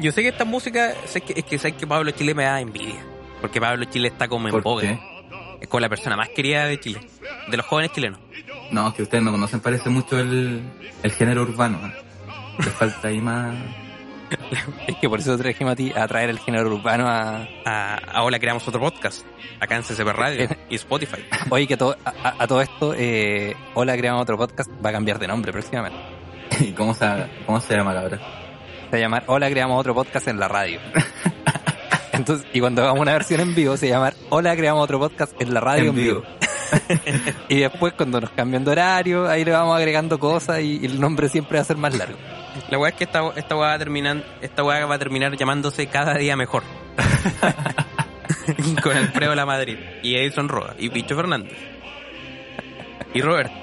yo 0.00 0.12
sé 0.12 0.22
que 0.22 0.28
esta 0.28 0.44
música, 0.44 0.94
sé 1.06 1.20
que, 1.22 1.32
es 1.36 1.44
que 1.44 1.58
sé 1.58 1.72
que 1.72 1.86
Pablo 1.86 2.10
Chile 2.12 2.34
me 2.34 2.44
da 2.44 2.60
envidia. 2.60 3.00
Porque 3.40 3.60
Pablo 3.60 3.84
Chile 3.86 4.08
está 4.08 4.28
como 4.28 4.48
en 4.48 4.52
¿Por 4.52 4.62
boga. 4.62 4.98
Es 5.60 5.68
como 5.68 5.80
la 5.80 5.88
persona 5.88 6.16
más 6.16 6.28
querida 6.30 6.66
de 6.66 6.78
Chile. 6.80 7.00
De 7.48 7.56
los 7.56 7.66
jóvenes 7.66 7.92
chilenos. 7.92 8.20
No, 8.70 8.92
que 8.92 9.02
ustedes 9.02 9.24
no 9.24 9.30
conocen, 9.30 9.60
parece 9.60 9.88
mucho 9.88 10.18
el, 10.18 10.62
el 11.02 11.12
género 11.12 11.42
urbano. 11.42 11.78
¿eh? 11.86 11.92
Les 12.58 12.68
falta 12.74 13.08
ahí 13.08 13.20
más. 13.20 13.54
Es 14.86 14.96
que 14.96 15.08
por 15.08 15.20
eso 15.20 15.36
trajimos 15.38 15.72
a 15.72 15.76
ti 15.76 15.92
a 15.94 16.06
traer 16.06 16.28
el 16.30 16.38
género 16.38 16.68
urbano 16.74 17.06
a... 17.08 17.46
A, 17.64 17.94
ahora 18.12 18.38
creamos 18.38 18.66
otro 18.68 18.80
podcast. 18.80 19.24
Acá 19.60 19.76
en 19.76 19.82
CCP 19.82 20.06
Radio 20.08 20.48
y 20.68 20.74
Spotify. 20.76 21.24
Oye, 21.50 21.66
que 21.66 21.74
a 21.74 21.78
todo, 21.78 21.96
a, 22.04 22.46
todo 22.46 22.60
esto, 22.60 22.94
eh, 22.96 23.54
Hola, 23.74 23.96
creamos 23.96 24.22
otro 24.22 24.36
podcast, 24.36 24.70
va 24.84 24.90
a 24.90 24.92
cambiar 24.92 25.18
de 25.18 25.28
nombre 25.28 25.50
próximamente. 25.52 25.98
¿Y 26.60 26.72
cómo 26.72 26.92
se, 26.94 27.06
cómo 27.46 27.60
se 27.60 27.74
llama, 27.76 27.94
cabrón? 27.94 28.20
Se 28.20 28.90
va 28.92 28.96
a 28.96 29.00
llamar 29.00 29.24
Hola, 29.28 29.48
creamos 29.50 29.80
otro 29.80 29.94
podcast 29.94 30.28
en 30.28 30.38
la 30.38 30.48
radio. 30.48 30.80
Entonces, 32.12 32.46
y 32.52 32.60
cuando 32.60 32.82
hagamos 32.82 33.00
una 33.00 33.12
versión 33.12 33.40
en 33.40 33.54
vivo, 33.54 33.76
se 33.76 33.86
va 33.90 33.96
a 33.96 33.98
llamar 33.98 34.14
Hola, 34.30 34.56
creamos 34.56 34.84
otro 34.84 34.98
podcast 34.98 35.40
en 35.40 35.54
la 35.54 35.60
radio 35.60 35.82
en, 35.84 35.88
En 35.90 35.94
vivo. 35.94 36.20
vivo. 36.20 36.34
Y 37.48 37.60
después, 37.60 37.94
cuando 37.94 38.20
nos 38.20 38.30
cambian 38.30 38.64
de 38.64 38.70
horario, 38.72 39.28
ahí 39.28 39.44
le 39.44 39.52
vamos 39.52 39.76
agregando 39.76 40.18
cosas 40.18 40.60
y, 40.60 40.78
y 40.82 40.86
el 40.86 41.00
nombre 41.00 41.28
siempre 41.28 41.58
va 41.58 41.62
a 41.62 41.64
ser 41.64 41.76
más 41.76 41.94
largo. 41.96 42.18
La 42.70 42.78
weá 42.78 42.90
es 42.90 42.96
que 42.96 43.04
esta, 43.04 43.22
esta 43.36 43.54
weá 43.56 43.68
va 43.68 43.74
a 43.74 43.78
terminar, 43.78 44.24
esta 44.42 44.62
weá 44.64 44.84
va 44.86 44.94
a 44.96 44.98
terminar 44.98 45.36
llamándose 45.36 45.86
cada 45.86 46.14
día 46.14 46.36
mejor. 46.36 46.62
Con 48.82 48.96
Alfredo 48.96 49.34
La 49.34 49.46
Madrid. 49.46 49.78
Y 50.02 50.16
Edison 50.16 50.48
Roa. 50.48 50.74
Y 50.78 50.88
Picho 50.90 51.14
Fernández. 51.16 51.56
Y 53.14 53.20
Roberto. 53.22 53.54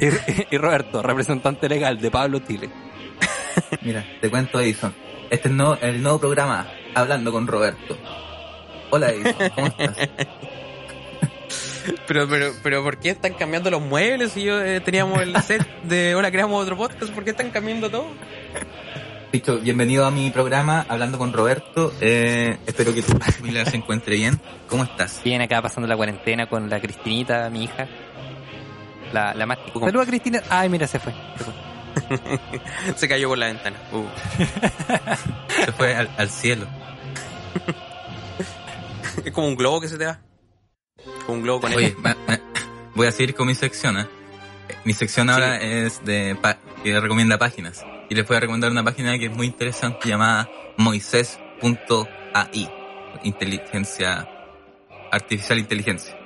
Y, 0.00 0.54
y 0.54 0.58
Roberto, 0.58 1.02
representante 1.02 1.68
legal 1.68 2.00
de 2.00 2.10
Pablo 2.10 2.40
Chile. 2.40 2.70
Mira, 3.82 4.04
te 4.20 4.30
cuento, 4.30 4.58
Edison. 4.60 4.94
Este 5.30 5.48
es 5.48 5.54
no- 5.54 5.74
el 5.80 6.02
nuevo 6.02 6.18
programa, 6.18 6.66
Hablando 6.94 7.30
con 7.32 7.46
Roberto. 7.46 7.96
Hola, 8.90 9.10
Edison, 9.10 9.48
¿cómo 9.54 9.66
estás? 9.68 9.96
Pero, 12.06 12.28
pero, 12.28 12.52
pero, 12.62 12.82
¿por 12.82 12.98
qué 12.98 13.10
están 13.10 13.34
cambiando 13.34 13.70
los 13.70 13.80
muebles? 13.80 14.32
Si 14.32 14.42
yo 14.42 14.62
eh, 14.62 14.80
teníamos 14.80 15.20
el 15.22 15.36
set 15.42 15.66
de 15.84 16.12
ahora 16.12 16.30
creamos 16.30 16.62
otro 16.62 16.76
podcast, 16.76 17.12
¿por 17.12 17.24
qué 17.24 17.30
están 17.30 17.50
cambiando 17.50 17.90
todo? 17.90 18.06
Dicho, 19.32 19.58
bienvenido 19.58 20.04
a 20.04 20.10
mi 20.10 20.30
programa, 20.30 20.84
Hablando 20.88 21.16
con 21.16 21.32
Roberto. 21.32 21.92
Eh, 22.00 22.58
espero 22.66 22.92
que 22.92 23.02
tu 23.02 23.16
familia 23.18 23.64
se 23.64 23.76
encuentre 23.76 24.16
bien. 24.16 24.38
¿Cómo 24.68 24.84
estás? 24.84 25.22
Viene 25.24 25.44
acá 25.44 25.62
pasando 25.62 25.88
la 25.88 25.96
cuarentena 25.96 26.48
con 26.48 26.68
la 26.68 26.80
Cristinita, 26.80 27.48
mi 27.48 27.64
hija. 27.64 27.88
La, 29.12 29.32
la 29.32 29.46
más... 29.46 29.58
Saluda 29.72 30.02
a 30.02 30.06
Cristina. 30.06 30.42
Ay, 30.50 30.68
mira, 30.68 30.86
se 30.86 30.98
fue. 30.98 31.14
Se 31.38 31.44
fue. 31.44 31.54
Se 32.96 33.08
cayó 33.08 33.28
por 33.28 33.38
la 33.38 33.46
ventana. 33.46 33.76
Uh. 33.92 34.04
Se 35.64 35.72
fue 35.72 35.94
al, 35.94 36.10
al 36.16 36.28
cielo. 36.28 36.66
Es 39.24 39.32
como 39.32 39.48
un 39.48 39.56
globo 39.56 39.80
que 39.80 39.88
se 39.88 39.98
te 39.98 40.06
va. 40.06 40.20
Un 41.32 41.42
globo 41.42 41.60
con 41.62 41.72
Oye, 41.74 41.94
voy 42.94 43.06
a 43.06 43.10
seguir 43.12 43.34
con 43.34 43.46
mi 43.46 43.54
sección, 43.54 43.98
¿eh? 43.98 44.06
Mi 44.84 44.92
sección 44.94 45.30
ahora 45.30 45.56
es 45.60 46.04
de 46.04 46.36
pa- 46.40 46.58
que 46.82 46.98
recomienda 47.00 47.38
páginas. 47.38 47.84
Y 48.08 48.14
les 48.14 48.26
voy 48.26 48.36
a 48.36 48.40
recomendar 48.40 48.70
una 48.70 48.82
página 48.84 49.18
que 49.18 49.26
es 49.26 49.32
muy 49.32 49.46
interesante 49.46 50.08
llamada 50.08 50.48
moises.ai. 50.76 52.68
Inteligencia 53.22 54.28
artificial 55.10 55.58
inteligencia. 55.58 56.16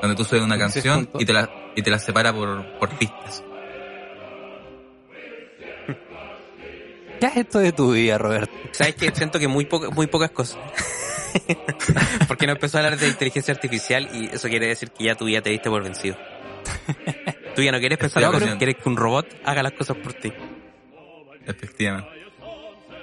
Donde 0.00 0.16
tú 0.16 0.24
subes 0.24 0.42
una 0.42 0.56
Moisés 0.56 0.82
canción 0.84 1.08
y 1.18 1.24
te 1.24 1.32
la 1.32 1.50
y 1.74 1.82
te 1.82 1.90
la 1.90 1.98
separa 1.98 2.32
por, 2.32 2.64
por 2.78 2.90
pistas. 2.90 3.42
¿Qué 7.20 7.26
es 7.26 7.36
esto 7.36 7.58
de 7.58 7.72
tu 7.72 7.92
vida, 7.92 8.16
Roberto? 8.18 8.52
¿Sabes 8.72 8.94
que 8.94 9.10
Siento 9.14 9.38
que 9.38 9.48
muy, 9.48 9.64
poca- 9.64 9.90
muy 9.90 10.06
pocas 10.06 10.30
cosas. 10.30 10.58
Porque 12.26 12.46
no 12.46 12.52
empezó 12.52 12.78
a 12.78 12.84
hablar 12.84 12.98
de 12.98 13.08
inteligencia 13.08 13.52
artificial 13.54 14.08
y 14.12 14.26
eso 14.34 14.48
quiere 14.48 14.66
decir 14.66 14.90
que 14.90 15.04
ya 15.04 15.14
tú 15.14 15.28
ya 15.28 15.40
te 15.42 15.50
diste 15.50 15.68
por 15.70 15.82
vencido. 15.82 16.16
Tú 17.54 17.62
ya 17.62 17.72
no 17.72 17.78
quieres 17.78 17.98
pensar 17.98 18.22
en 18.22 18.58
quieres 18.58 18.76
que 18.76 18.88
un 18.88 18.96
robot 18.96 19.26
haga 19.44 19.62
las 19.62 19.72
cosas 19.72 19.96
por 19.96 20.12
ti. 20.14 20.32
Efectivamente. 21.46 22.08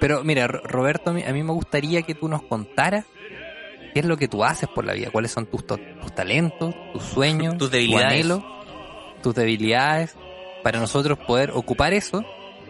Pero 0.00 0.22
mira, 0.24 0.46
Ro- 0.46 0.62
Roberto, 0.64 1.10
a 1.10 1.12
mí, 1.14 1.22
me 1.42 1.52
gustaría 1.52 2.02
que 2.02 2.14
tú 2.14 2.28
nos 2.28 2.42
contaras 2.42 3.04
qué 3.94 4.00
es 4.00 4.06
lo 4.06 4.16
que 4.16 4.28
tú 4.28 4.44
haces 4.44 4.68
por 4.68 4.84
la 4.84 4.92
vida, 4.92 5.10
cuáles 5.10 5.30
son 5.30 5.46
tus, 5.46 5.66
tus 5.66 5.78
talentos, 6.14 6.74
tus 6.92 7.02
sueños, 7.02 7.56
Tus 7.58 7.70
debilidades. 7.70 8.06
tu 8.08 8.34
anhelo, 8.34 8.62
tus 9.22 9.34
debilidades, 9.34 10.14
para 10.62 10.78
nosotros 10.80 11.18
poder 11.18 11.50
ocupar 11.52 11.92
eso 11.94 12.24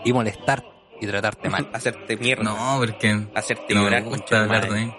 y 0.04 0.12
molestar 0.12 0.64
y 1.00 1.06
tratarte 1.06 1.50
mal. 1.50 1.68
Hacerte 1.72 2.16
mierda. 2.16 2.44
No, 2.44 2.76
porque 2.78 3.26
Hacerte 3.34 3.74
no 3.74 3.80
me 3.80 3.86
llorar, 3.86 4.02
gusta 4.04 4.42
hablar 4.42 4.70
de 4.70 4.80
mí. 4.86 4.92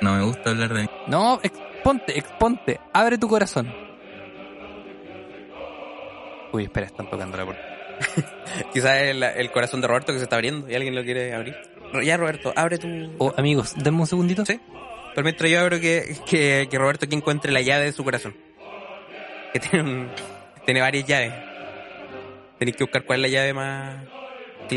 No 0.00 0.14
me 0.16 0.22
gusta 0.24 0.50
hablar 0.50 0.72
de 0.72 0.82
mí. 0.82 0.88
No, 1.06 1.40
exponte, 1.42 2.18
exponte, 2.18 2.80
abre 2.92 3.18
tu 3.18 3.28
corazón. 3.28 3.72
Uy, 6.52 6.64
espera, 6.64 6.86
están 6.86 7.08
tocando 7.08 7.36
la 7.36 7.44
puerta. 7.44 7.62
Quizás 8.72 8.96
el, 9.02 9.22
el 9.22 9.50
corazón 9.52 9.80
de 9.80 9.86
Roberto 9.86 10.12
que 10.12 10.18
se 10.18 10.24
está 10.24 10.36
abriendo 10.36 10.68
y 10.70 10.74
alguien 10.74 10.94
lo 10.94 11.04
quiere 11.04 11.34
abrir. 11.34 11.56
Ya, 12.02 12.16
Roberto, 12.16 12.52
abre 12.56 12.78
tu... 12.78 12.88
Oh, 13.18 13.32
amigos, 13.36 13.74
denme 13.76 14.00
un 14.00 14.06
segundito. 14.06 14.44
Sí. 14.44 14.58
Pero 15.14 15.24
mientras 15.24 15.50
yo 15.50 15.60
abro 15.60 15.80
que, 15.80 16.16
que, 16.26 16.68
que 16.70 16.78
Roberto 16.78 17.08
que 17.08 17.14
encuentre 17.16 17.52
la 17.52 17.60
llave 17.60 17.84
de 17.86 17.92
su 17.92 18.04
corazón. 18.04 18.34
Que 19.52 19.60
tiene, 19.60 19.82
un- 19.90 20.08
tiene 20.64 20.80
varias 20.80 21.04
llaves. 21.06 21.32
Tenéis 22.58 22.76
que 22.76 22.84
buscar 22.84 23.04
cuál 23.04 23.24
es 23.24 23.30
la 23.30 23.36
llave 23.38 23.54
más 23.54 23.96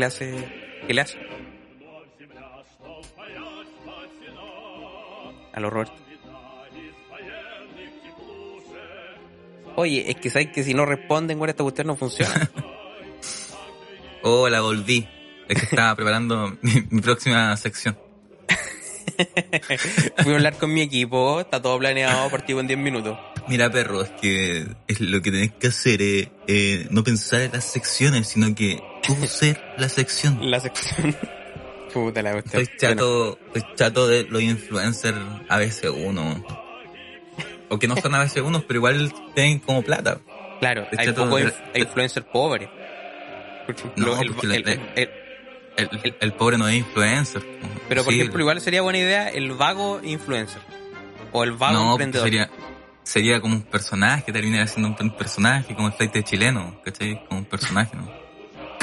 hace. 0.04 0.34
Que 0.86 0.94
le 0.94 1.00
hace. 1.00 1.18
Aló, 5.54 5.70
Roberto. 5.70 5.94
Oye, 9.76 10.10
es 10.10 10.16
que 10.16 10.30
sabes 10.30 10.48
que 10.48 10.62
si 10.62 10.74
no 10.74 10.86
responden, 10.86 11.38
güey, 11.38 11.50
esta 11.50 11.62
cuestión 11.62 11.86
no 11.88 11.96
funciona. 11.96 12.50
Oh, 14.26 14.48
la 14.48 14.62
volví. 14.62 15.06
Es 15.46 15.58
que 15.58 15.66
estaba 15.66 15.94
preparando 15.94 16.56
mi, 16.62 16.72
mi 16.88 17.02
próxima 17.02 17.54
sección. 17.58 17.94
Fui 20.22 20.32
a 20.32 20.36
hablar 20.36 20.56
con 20.56 20.72
mi 20.72 20.80
equipo, 20.80 21.40
está 21.40 21.60
todo 21.60 21.78
planeado, 21.78 22.30
partido 22.30 22.60
en 22.60 22.66
10 22.66 22.78
minutos. 22.78 23.18
Mira, 23.48 23.70
perro, 23.70 24.00
es 24.00 24.08
que 24.10 24.66
es 24.88 25.00
lo 25.00 25.20
que 25.20 25.30
tenés 25.30 25.52
que 25.52 25.66
hacer 25.66 26.00
es 26.00 26.28
eh, 26.46 26.86
no 26.90 27.04
pensar 27.04 27.42
en 27.42 27.52
las 27.52 27.64
secciones, 27.64 28.28
sino 28.28 28.54
que 28.54 28.82
tú 29.02 29.14
ser 29.26 29.60
la 29.76 29.90
sección. 29.90 30.50
La 30.50 30.58
sección. 30.58 31.14
Puta 31.94 32.20
la 32.22 32.32
cuestión. 32.32 32.60
Estoy 32.62 32.76
chato, 32.78 33.38
estoy 33.54 33.74
chato 33.76 34.08
de 34.08 34.24
los 34.24 34.42
influencers 34.42 35.16
a 35.48 35.58
veces 35.58 35.90
uno. 35.96 36.44
O 37.68 37.78
que 37.78 37.88
no 37.88 37.96
son 37.96 38.14
a 38.14 38.18
veces 38.18 38.42
unos, 38.42 38.64
pero 38.64 38.78
igual 38.78 39.12
tienen 39.34 39.60
como 39.60 39.82
plata. 39.82 40.18
Claro, 40.60 40.82
Estoy 40.82 40.98
hay 40.98 41.06
chato 41.06 41.24
pocos 41.24 41.40
de- 41.40 41.46
inf- 41.48 41.62
hay 41.74 41.82
influencers 41.82 42.26
pobres. 42.26 42.68
Por 43.66 43.74
ejemplo, 43.74 44.06
No, 44.06 44.20
el- 44.20 44.34
el- 44.52 44.68
el- 44.96 45.10
El, 45.76 45.90
el- 46.04 46.16
el 46.20 46.32
pobre 46.34 46.56
no 46.58 46.68
es 46.68 46.74
influencer. 46.76 47.42
pero 47.88 48.04
por 48.04 48.12
Sí, 48.12 48.20
ejemplo, 48.20 48.40
igual 48.40 48.60
sería 48.60 48.82
buena 48.82 48.98
idea 48.98 49.28
el 49.28 49.52
vago 49.52 50.00
influencer. 50.04 50.60
O 51.32 51.42
el 51.42 51.52
vago 51.52 51.72
no, 51.74 51.90
emprendedor. 51.92 52.26
sería, 52.28 52.50
sería 53.02 53.40
como 53.40 53.54
un 53.54 53.62
personaje, 53.62 54.30
terminaría 54.32 54.66
siendo 54.68 54.94
un 55.00 55.10
personaje, 55.16 55.74
como 55.74 55.88
el 55.88 55.94
flight 55.94 56.22
chileno, 56.24 56.80
¿cachai? 56.84 57.24
Como 57.26 57.40
un 57.40 57.46
personaje, 57.46 57.96
¿no? 57.96 58.23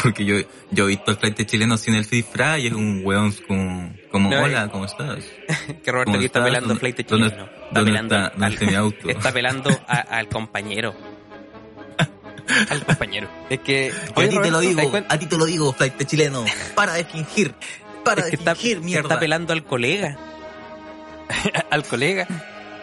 Porque 0.04 0.26
yo, 0.26 0.36
yo 0.72 0.86
he 0.86 0.88
visto 0.88 1.12
el 1.12 1.18
flight 1.18 1.46
chileno 1.46 1.78
sin 1.78 1.96
el 1.96 2.06
disfraz 2.08 2.60
y 2.60 2.68
es 2.68 2.74
un 2.74 3.02
weón 3.04 3.34
como, 3.48 3.94
como 4.12 4.30
No, 4.30 4.42
hola, 4.44 4.68
¿cómo 4.70 4.86
estás? 4.86 5.20
que 5.84 5.92
Roberto 5.92 6.06
¿Cómo 6.12 6.18
aquí 6.18 6.26
está 6.26 6.44
pelando 6.44 6.68
¿Dónde- 6.70 6.80
flight 6.80 7.08
dónde- 7.08 7.28
chileno. 7.30 7.46
Está 7.46 7.66
¿Dónde 7.72 7.92
pelando 7.92 8.16
está, 8.16 8.30
dónde 8.32 8.46
al, 8.46 8.54
está 8.54 8.66
mi 8.66 8.76
auto? 8.76 9.10
está 9.10 9.32
pelando 9.32 9.70
a- 9.88 9.96
al 10.00 10.28
compañero. 10.28 10.96
Al 12.70 12.84
compañero. 12.84 13.30
Es 13.50 13.60
que. 13.62 13.92
a 13.92 14.14
ti 14.14 14.14
te 14.14 14.32
lo 14.32 14.42
Roberto, 14.42 14.42
¿te 14.42 14.52
das 14.52 14.62
digo, 14.92 15.06
a 15.08 15.20
ti 15.20 15.26
te 15.28 15.38
lo 15.38 15.46
digo, 15.46 15.74
flight 15.74 16.06
chileno. 16.06 16.44
Para 16.76 16.94
de 16.96 17.06
fingir, 17.06 17.54
para 18.04 18.20
Es 18.22 18.26
de 18.26 18.32
que 18.32 18.36
está, 18.38 18.56
fingir, 18.56 18.82
mierda. 18.82 19.04
está 19.08 19.20
pelando 19.20 19.54
al 19.54 19.64
colega. 19.64 20.18
Al 21.70 21.84
colega. 21.86 22.28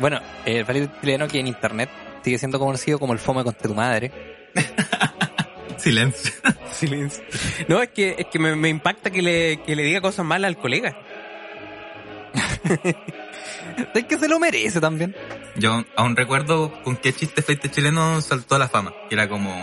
Bueno, 0.00 0.20
el 0.46 0.64
válido 0.64 0.88
chileno 1.02 1.28
que 1.28 1.40
en 1.40 1.48
internet 1.48 1.90
sigue 2.24 2.38
siendo 2.38 2.58
conocido 2.58 2.98
como 2.98 3.12
el 3.12 3.18
fome 3.18 3.44
con 3.44 3.52
tu 3.54 3.74
madre. 3.74 4.10
Silencio. 5.88 6.32
Silencio. 6.72 7.24
No, 7.66 7.80
es 7.80 7.88
que, 7.88 8.16
es 8.18 8.26
que 8.26 8.38
me, 8.38 8.54
me 8.54 8.68
impacta 8.68 9.10
que 9.10 9.22
le, 9.22 9.62
que 9.62 9.74
le 9.74 9.84
diga 9.84 10.02
cosas 10.02 10.26
malas 10.26 10.48
al 10.48 10.58
colega. 10.58 10.98
Es 13.94 14.04
que 14.04 14.18
se 14.18 14.28
lo 14.28 14.40
merece 14.40 14.80
también. 14.80 15.14
Yo 15.56 15.84
aún 15.96 16.16
recuerdo 16.16 16.82
con 16.82 16.96
qué 16.96 17.12
chiste 17.12 17.42
flight 17.42 17.70
chileno 17.70 18.20
saltó 18.20 18.56
a 18.56 18.58
la 18.58 18.68
fama. 18.68 18.92
Que 19.08 19.14
era 19.14 19.28
como, 19.28 19.54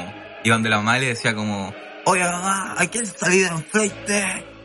iban 0.43 0.63
de 0.63 0.69
la 0.69 0.77
mamá 0.77 0.97
y 0.97 1.01
le 1.01 1.07
decía 1.07 1.35
como, 1.35 1.73
oye 2.05 2.23
mamá, 2.23 2.75
¿a 2.77 2.87
quién 2.87 3.05
salí 3.05 3.43
en 3.43 3.63
flight? 3.63 3.93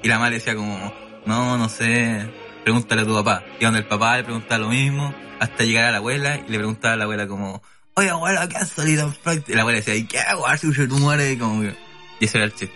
Y 0.02 0.08
la 0.08 0.14
mamá 0.14 0.30
le 0.30 0.36
decía 0.36 0.54
como, 0.54 0.94
no, 1.26 1.58
no 1.58 1.68
sé, 1.68 2.30
pregúntale 2.62 3.02
a 3.02 3.04
tu 3.04 3.14
papá. 3.14 3.42
Iban 3.58 3.74
del 3.74 3.86
papá, 3.86 4.16
le 4.18 4.24
preguntaba 4.24 4.60
lo 4.60 4.68
mismo, 4.68 5.12
hasta 5.40 5.64
llegar 5.64 5.86
a 5.86 5.90
la 5.90 5.98
abuela 5.98 6.36
y 6.46 6.50
le 6.50 6.58
preguntaba 6.58 6.94
a 6.94 6.96
la 6.96 7.04
abuela 7.04 7.26
como, 7.26 7.60
oye 8.00 8.10
abuela, 8.10 8.48
¿qué 8.48 8.56
has 8.56 8.70
salido? 8.70 9.14
Y 9.46 9.54
la 9.54 9.60
abuela 9.62 9.78
decía, 9.78 9.94
¿y 9.94 10.04
qué 10.04 10.18
hago? 10.18 10.44
Si 10.56 10.88
tú 10.88 10.98
mueres, 10.98 11.32
y 11.32 11.36
como 11.38 11.62
que- 11.62 11.76
Y 12.20 12.24
ese 12.24 12.38
era 12.38 12.44
el 12.46 12.54
chiste. 12.54 12.74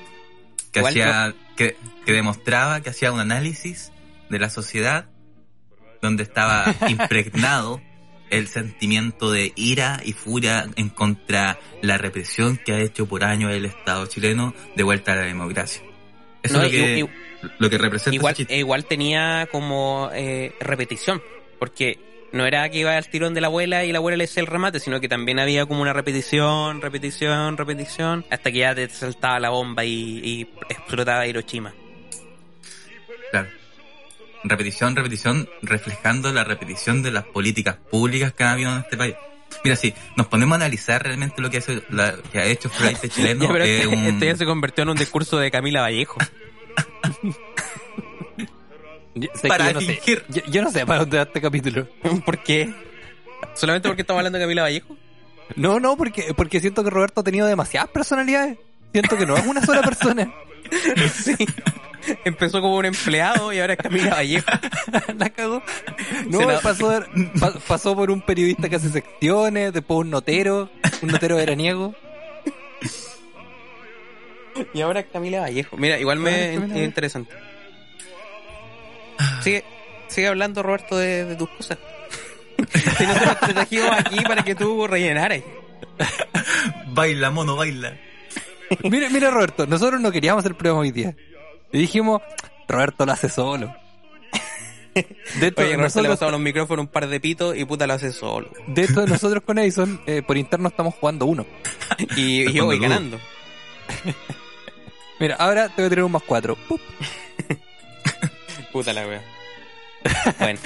Que 0.73 0.81
Igual 0.81 0.93
hacía, 0.93 1.35
que, 1.57 1.77
que 2.05 2.13
demostraba 2.13 2.81
que 2.81 2.91
hacía 2.91 3.13
un 3.13 3.21
análisis 3.21 3.93
de 4.31 4.39
la 4.39 4.51
sociedad 4.51 5.07
donde 6.03 6.23
estaba 6.23 6.75
impregnado 6.89 7.81
el 8.31 8.49
sentimiento 8.49 9.31
de 9.31 9.53
ira 9.55 10.01
y 10.05 10.13
furia 10.13 10.67
en 10.77 10.89
contra 10.89 11.59
la 11.83 11.99
represión 11.99 12.57
que 12.57 12.73
ha 12.73 12.81
hecho 12.81 13.07
por 13.07 13.25
años 13.25 13.53
el 13.53 13.65
Estado 13.65 14.07
chileno 14.07 14.55
de 14.75 14.83
vuelta 14.83 15.13
a 15.13 15.17
la 15.17 15.23
democracia. 15.23 15.83
Eso 16.43 16.59
No, 16.59 16.65
es 16.65 16.73
lo 16.73 16.79
que, 16.79 17.09
lo 17.59 17.71
que 17.71 17.79
representa 17.79 18.15
igual, 18.17 18.35
igual 18.49 18.85
tenía 18.87 19.49
como 19.53 20.11
eh, 20.13 20.55
repetición, 20.61 21.23
porque 21.59 21.99
no 22.35 22.45
era 22.47 22.69
que 22.69 22.79
iba 22.79 22.97
al 22.97 23.09
tirón 23.09 23.33
de 23.33 23.41
la 23.41 23.47
abuela 23.47 23.85
y 23.85 23.93
la 23.93 23.99
abuela 23.99 24.17
le 24.17 24.25
decía 24.25 24.41
el 24.43 24.47
remate, 24.47 24.81
sino 24.81 25.01
que 25.01 25.09
también 25.09 25.39
había 25.39 25.65
como 25.67 25.81
una 25.83 25.93
repetición, 25.93 26.81
repetición, 26.83 27.57
repetición, 27.57 28.25
hasta 28.31 28.51
que 28.53 28.59
ya 28.59 28.75
te 28.75 28.89
saltaba 28.91 29.41
la 29.41 29.51
bomba 29.51 29.85
y, 29.85 30.19
y 30.23 30.43
explotaba 30.69 31.27
Hiroshima. 31.27 31.73
Claro. 33.31 33.49
Repetición, 34.45 34.95
repetición, 34.95 35.49
reflejando 35.63 36.33
la 36.33 36.45
repetición 36.45 37.03
de 37.03 37.11
las 37.13 37.25
políticas 37.25 37.77
públicas 37.77 38.33
que 38.35 38.45
ha 38.45 38.53
habido 38.53 38.73
en 38.73 38.79
este 38.81 38.97
país. 38.97 39.15
Mira, 39.63 39.77
si 39.77 39.95
nos 40.17 40.27
ponemos 40.27 40.53
a 40.55 40.57
analizar 40.57 41.03
realmente 41.03 41.41
lo 41.41 41.49
que, 41.49 41.59
hace, 41.59 41.83
la- 41.89 42.17
que 42.33 42.39
ha 42.41 42.45
hecho 42.45 42.69
Flight 42.69 42.99
chileno, 43.09 43.45
Ya, 43.47 43.53
pero 43.53 43.65
este, 43.65 43.87
un- 43.87 44.05
este 44.05 44.27
ya 44.27 44.37
se 44.37 44.45
convirtió 44.45 44.83
en 44.83 44.91
un 44.91 44.97
discurso 44.97 45.39
de 45.39 45.51
Camila 45.51 45.81
Vallejo. 45.81 46.19
Yo, 49.15 49.29
sé 49.35 49.49
Para 49.49 49.69
yo 49.69 49.75
no 49.75 49.81
sé. 49.81 50.01
Yo, 50.29 50.43
yo 50.49 50.63
no 50.63 50.71
sé 50.71 50.85
para 50.87 51.01
dónde 51.01 51.17
va 51.19 51.23
este 51.25 51.41
capítulo. 51.41 51.87
¿Por 52.25 52.43
qué? 52.43 52.75
¿Solamente 53.55 53.89
porque 53.89 54.03
estamos 54.03 54.19
hablando 54.21 54.39
de 54.39 54.45
Camila 54.45 54.63
Vallejo? 54.63 54.97
No, 55.57 55.79
no, 55.79 55.97
porque, 55.97 56.33
porque 56.35 56.61
siento 56.61 56.83
que 56.83 56.91
Roberto 56.91 57.21
ha 57.21 57.25
tenido 57.25 57.47
demasiadas 57.47 57.91
personalidades. 57.91 58.59
Siento 58.93 59.17
que 59.17 59.27
no 59.27 59.37
es 59.37 59.47
una 59.47 59.65
sola 59.65 59.83
persona. 59.83 60.33
Sí. 61.15 61.37
Empezó 62.25 62.61
como 62.61 62.77
un 62.77 62.85
empleado 62.87 63.53
y 63.53 63.61
ahora 63.61 63.75
es 63.75 63.79
Camila 63.79 64.11
Vallejo. 64.15 64.47
La 65.19 65.31
cagó. 65.31 65.63
No, 66.27 66.41
la- 66.51 66.61
pasó, 66.61 67.03
pa- 67.39 67.55
pasó 67.69 67.95
por 67.95 68.11
un 68.11 68.21
periodista 68.23 68.69
que 68.69 68.77
hace 68.77 68.89
secciones, 68.91 69.73
después 69.73 70.01
un 70.01 70.11
notero, 70.11 70.71
un 71.03 71.09
notero 71.11 71.37
veraniego. 71.37 71.95
Y 74.73 74.81
ahora 74.81 75.01
es 75.01 75.07
Camila 75.13 75.41
Vallejo. 75.41 75.77
Mira, 75.77 75.99
igual 75.99 76.19
me 76.19 76.55
es 76.55 76.77
interesante. 76.77 77.33
Sigue, 79.45 79.63
sigue 80.09 80.29
hablando, 80.29 80.63
Roberto, 80.63 80.97
de, 80.97 81.27
de 81.27 81.37
tus 81.37 81.51
cosas. 81.51 81.77
si 82.97 83.07
nosotros 83.07 83.41
te 83.41 83.53
trajimos 83.53 83.91
aquí 83.91 84.21
para 84.23 84.43
que 84.43 84.55
tú 84.55 84.87
rellenaras. 84.87 85.43
Baila, 86.87 87.31
mono, 87.31 87.55
baila. 87.55 87.95
Mira, 88.85 89.11
mira 89.11 89.31
Roberto, 89.31 89.67
nosotros 89.67 90.01
no 90.01 90.11
queríamos 90.11 90.43
hacer 90.43 90.57
prueba 90.57 90.79
hoy 90.79 90.93
día. 90.93 91.15
Y 91.73 91.79
dijimos, 91.79 92.23
Roberto 92.67 93.05
lo 93.05 93.13
hace 93.13 93.29
solo. 93.29 93.71
De 94.95 95.49
hecho, 95.49 95.61
Oye, 95.61 95.63
Roberto 95.67 95.67
le 95.67 95.77
nosotros, 95.77 96.09
pasamos 96.09 96.33
los 96.33 96.41
micrófonos 96.41 96.87
un 96.87 96.91
par 96.91 97.07
de 97.07 97.21
pitos 97.21 97.55
y 97.55 97.67
puta 97.67 97.87
lo 97.87 97.93
hace 97.93 98.13
solo. 98.13 98.49
de 98.67 98.85
hecho, 98.85 99.07
nosotros 99.07 99.43
con 99.45 99.59
Edison, 99.59 100.01
eh, 100.07 100.23
por 100.23 100.39
interno 100.39 100.69
estamos 100.69 100.95
jugando 100.95 101.27
uno. 101.27 101.45
Y, 102.17 102.49
y 102.49 102.53
yo 102.55 102.65
voy 102.65 102.79
ganando. 102.79 103.21
Mira, 105.21 105.37
ahora 105.37 105.69
te 105.69 105.83
voy 105.83 105.87
a 105.87 105.91
tener 105.91 106.05
un 106.05 106.13
más 106.13 106.23
cuatro. 106.23 106.57
Puta 108.73 108.93
la 108.93 109.07
wea. 109.07 109.34
Bueno. 110.39 110.59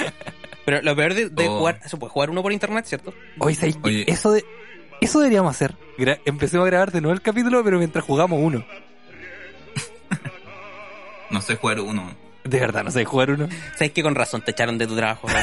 Pero 0.64 0.82
lo 0.82 0.94
peor 0.96 1.14
de, 1.14 1.28
de 1.30 1.48
Oh. 1.48 1.58
jugar, 1.58 1.80
se 1.86 1.96
puede 1.96 2.10
jugar 2.12 2.30
uno 2.30 2.42
por 2.42 2.52
internet, 2.52 2.84
¿cierto? 2.86 3.14
Oye, 3.38 3.54
¿sabes 3.54 3.76
qué? 3.76 3.80
Oye. 3.88 4.04
Eso, 4.06 4.32
de, 4.32 4.44
eso 5.00 5.18
deberíamos 5.20 5.50
hacer. 5.54 5.74
Gra- 5.96 6.20
Empecemos 6.26 6.64
a 6.66 6.70
grabar 6.70 6.92
de 6.92 7.00
nuevo 7.00 7.14
el 7.14 7.22
capítulo, 7.22 7.62
pero 7.64 7.78
mientras 7.78 8.04
jugamos 8.04 8.38
uno. 8.42 8.64
No 11.30 11.42
sé 11.42 11.56
jugar 11.56 11.80
uno. 11.80 12.10
De 12.44 12.58
verdad, 12.60 12.84
no 12.84 12.90
sé 12.90 13.04
jugar 13.04 13.30
uno. 13.30 13.48
Sabes 13.74 13.92
que 13.92 14.02
con 14.02 14.14
razón 14.14 14.40
te 14.42 14.52
echaron 14.52 14.78
de 14.78 14.86
tu 14.86 14.96
trabajo? 14.96 15.28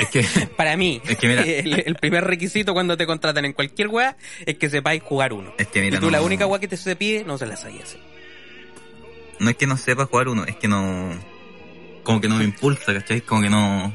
Es 0.00 0.08
que, 0.08 0.22
Para 0.56 0.74
mí, 0.76 1.00
Es 1.04 1.18
que 1.18 1.28
mira. 1.28 1.42
el, 1.42 1.82
el 1.86 1.94
primer 1.96 2.24
requisito 2.24 2.72
cuando 2.72 2.96
te 2.96 3.06
contratan 3.06 3.44
en 3.44 3.52
cualquier 3.52 3.88
wea 3.88 4.16
es 4.46 4.56
que 4.56 4.70
sepáis 4.70 5.02
jugar 5.02 5.34
uno. 5.34 5.52
es 5.58 5.66
que 5.68 5.82
mira, 5.82 5.98
y 5.98 6.00
tú 6.00 6.06
no, 6.06 6.12
la 6.12 6.22
única 6.22 6.46
wea 6.46 6.58
que 6.58 6.66
te 6.66 6.78
se 6.78 6.96
pide 6.96 7.24
no 7.24 7.36
se 7.36 7.44
la 7.46 7.56
sabías. 7.56 7.96
no 9.38 9.50
es 9.50 9.56
que 9.56 9.66
no 9.66 9.76
sepa 9.76 10.06
jugar 10.06 10.28
uno, 10.28 10.44
es 10.46 10.56
que 10.56 10.66
no, 10.66 11.10
como 12.02 12.20
que 12.20 12.28
no 12.28 12.36
me 12.36 12.44
impulsa, 12.44 12.92
¿cachai? 12.94 13.20
Como 13.22 13.42
que 13.42 13.50
no, 13.50 13.92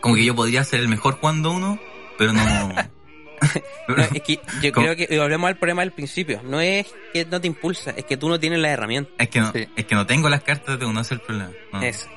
como 0.00 0.14
que 0.14 0.24
yo 0.24 0.34
podría 0.34 0.64
ser 0.64 0.80
el 0.80 0.88
mejor 0.88 1.18
jugando 1.20 1.50
uno, 1.52 1.78
pero 2.18 2.32
no, 2.32 2.42
No, 3.88 3.96
es 4.02 4.22
que 4.22 4.40
yo 4.62 4.72
¿Cómo? 4.72 4.86
creo 4.86 4.96
que 4.96 5.18
volvemos 5.18 5.48
al 5.48 5.56
problema 5.58 5.82
del 5.82 5.92
principio. 5.92 6.40
No 6.42 6.60
es 6.60 6.86
que 7.12 7.24
no 7.26 7.40
te 7.40 7.46
impulsa, 7.46 7.90
es 7.96 8.04
que 8.04 8.16
tú 8.16 8.28
no 8.30 8.40
tienes 8.40 8.58
la 8.60 8.70
herramienta. 8.70 9.10
es 9.18 9.28
que 9.28 9.40
no, 9.40 9.52
Sí. 9.52 9.68
es 9.76 9.84
que 9.84 9.94
no 9.94 10.06
tengo 10.06 10.28
las 10.30 10.42
cartas 10.42 10.78
de 10.78 10.86
uno, 10.86 11.00
ese 11.02 11.14
es 11.14 11.20
el 11.20 11.26
problema. 11.26 11.50
No, 11.72 11.82
Es. 11.82 12.08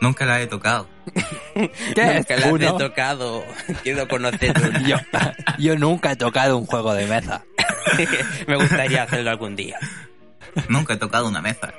Nunca 0.00 0.24
las 0.24 0.40
he 0.40 0.46
tocado. 0.46 0.88
¿Qué 1.54 1.70
Nunca 1.94 2.34
es 2.34 2.40
la 2.40 2.46
uno? 2.52 2.64
he 2.74 2.78
tocado. 2.78 3.44
Quiero 3.82 4.08
conocer. 4.08 4.54
Yo, 4.86 4.96
yo 5.58 5.76
nunca 5.78 6.12
he 6.12 6.16
tocado 6.16 6.56
un 6.56 6.64
juego 6.66 6.94
de 6.94 7.06
mesa. 7.06 7.44
Me 8.46 8.56
gustaría 8.56 9.02
hacerlo 9.02 9.30
algún 9.30 9.54
día. 9.56 9.78
Nunca 10.68 10.94
he 10.94 10.96
tocado 10.96 11.28
una 11.28 11.42
mesa. 11.42 11.74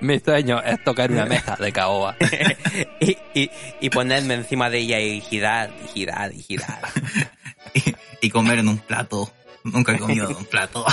Mi 0.00 0.18
sueño 0.18 0.62
es 0.62 0.82
tocar 0.82 1.10
una 1.10 1.26
mesa 1.26 1.56
de 1.56 1.72
caoba. 1.72 2.16
y, 3.00 3.16
y, 3.34 3.50
y 3.80 3.90
ponerme 3.90 4.34
encima 4.34 4.70
de 4.70 4.78
ella 4.78 5.00
y 5.00 5.20
girar, 5.20 5.70
y 5.84 5.88
girar, 5.88 6.32
y 6.34 6.42
girar. 6.42 6.80
Y, 7.72 7.94
y 8.22 8.30
comer 8.30 8.58
en 8.58 8.68
un 8.68 8.78
plato. 8.78 9.30
Nunca 9.62 9.92
he 9.92 9.98
comido 9.98 10.28
en 10.28 10.36
un 10.36 10.44
plato. 10.44 10.84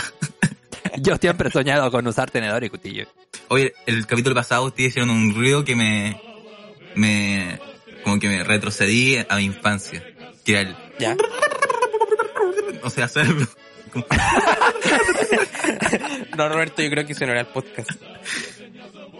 Yo 0.97 1.15
siempre 1.17 1.49
he 1.49 1.51
soñado 1.51 1.89
con 1.89 2.05
usar 2.05 2.29
tenedor 2.29 2.63
y 2.63 2.69
cuchillo. 2.69 3.07
Oye, 3.47 3.73
el 3.87 4.05
capítulo 4.05 4.35
pasado 4.35 4.65
ustedes 4.65 4.89
hicieron 4.89 5.09
un 5.09 5.33
ruido 5.33 5.65
que 5.65 5.75
me, 5.75 6.21
me, 6.93 7.59
como 8.03 8.19
que 8.19 8.27
me 8.27 8.43
retrocedí 8.43 9.17
a 9.27 9.37
mi 9.37 9.45
infancia. 9.45 10.03
Que 10.45 10.51
era 10.51 10.61
el, 10.61 10.75
¿Ya? 10.99 11.15
no 12.83 12.89
sé 12.91 13.01
hacerlo. 13.01 13.47
No, 16.37 16.49
Roberto, 16.49 16.81
yo 16.83 16.89
creo 16.89 17.05
que 17.05 17.13
ese 17.13 17.25
no 17.25 17.31
era 17.31 17.41
el 17.41 17.47
podcast. 17.47 17.89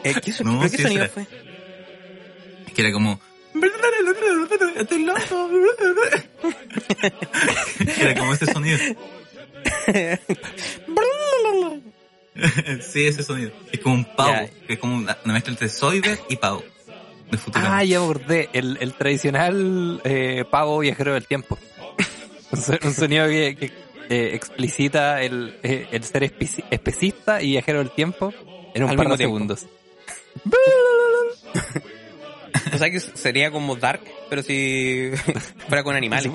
Eh, 0.04 0.14
¿Qué, 0.24 0.32
son- 0.32 0.48
No, 0.48 0.60
¿pero 0.60 0.72
qué 0.72 0.78
sí, 0.78 0.84
sonido 0.84 1.08
fue? 1.10 1.26
que 2.74 2.82
era 2.82 2.92
como... 2.92 3.20
Estoy 4.78 5.04
loco. 5.04 5.50
Era 8.00 8.16
como 8.20 8.34
ese 8.34 8.46
sonido. 8.46 8.78
Sí, 12.82 13.08
ese 13.08 13.24
sonido. 13.24 13.52
Es 13.72 13.80
como 13.80 13.96
un 13.96 14.06
pavo. 14.06 14.48
Que 14.68 14.74
es 14.74 14.80
como 14.80 14.96
una, 14.98 15.18
mezcla 15.26 15.52
entre 15.52 15.70
Zoidberg 15.70 16.20
y 16.30 16.36
pavo. 16.36 16.64
De. 17.32 17.38
Ah, 17.56 17.84
ya 17.84 17.98
acordé. 17.98 18.50
El, 18.54 18.78
el 18.80 18.94
tradicional 18.94 20.00
eh, 20.04 20.46
pavo 20.50 20.78
viajero 20.80 21.14
del 21.16 21.26
tiempo. 21.26 21.58
un, 22.52 22.62
so- 22.62 22.78
un 22.84 22.94
sonido 22.94 23.28
que, 23.28 23.56
que, 23.56 23.66
eh, 24.10 24.36
explicita 24.36 25.22
el, 25.24 25.58
eh, 25.64 25.88
el 25.92 26.04
ser 26.04 26.24
espe- 26.32 26.64
especista 26.70 27.42
y 27.42 27.48
viajero 27.52 27.80
del 27.80 27.90
tiempo 27.92 28.32
en 28.76 28.84
un 28.84 28.92
Al 28.92 28.96
par 28.98 29.08
de 29.10 29.18
tiempo. 29.18 29.36
segundos. 29.36 29.66
O 32.74 32.78
sea 32.78 32.90
que 32.92 33.00
sería 33.00 33.52
como 33.52 33.76
Dark, 33.76 34.02
pero 34.30 34.44
si 34.44 35.12
fuera 35.68 35.84
con 35.84 35.96
animales. 35.96 36.32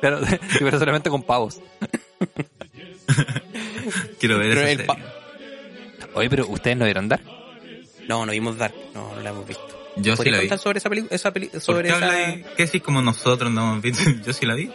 Claro, 0.00 0.20
pero 0.58 0.78
solamente 0.78 1.10
con 1.10 1.22
pavos. 1.22 1.60
Quiero 4.20 4.38
ver 4.38 4.76
Pero 4.86 4.94
Oye, 6.14 6.30
pero 6.30 6.46
ustedes 6.48 6.76
no 6.76 6.84
vieron 6.84 7.08
Dark. 7.08 7.22
No, 8.08 8.24
no 8.26 8.32
vimos 8.32 8.56
Dark, 8.58 8.74
no, 8.94 9.14
no 9.14 9.20
la 9.20 9.30
hemos 9.30 9.46
visto. 9.48 9.64
Yo 9.96 10.12
sí 10.12 10.16
¿Podrías 10.18 10.36
la 10.36 10.40
vi. 10.42 10.48
contar 10.48 10.58
sobre 10.58 10.78
esa 10.78 10.88
película? 10.90 11.14
Esa 11.14 11.32
peli- 11.32 11.48
¿Por 11.48 11.60
sobre 11.60 11.88
qué 11.88 11.94
esa... 11.96 12.62
decís 12.64 12.82
como 12.82 13.00
nosotros 13.00 13.50
no 13.50 13.62
hemos 13.72 13.82
visto? 13.82 14.02
Yo 14.24 14.32
sí 14.32 14.44
la 14.46 14.54
vi. 14.54 14.70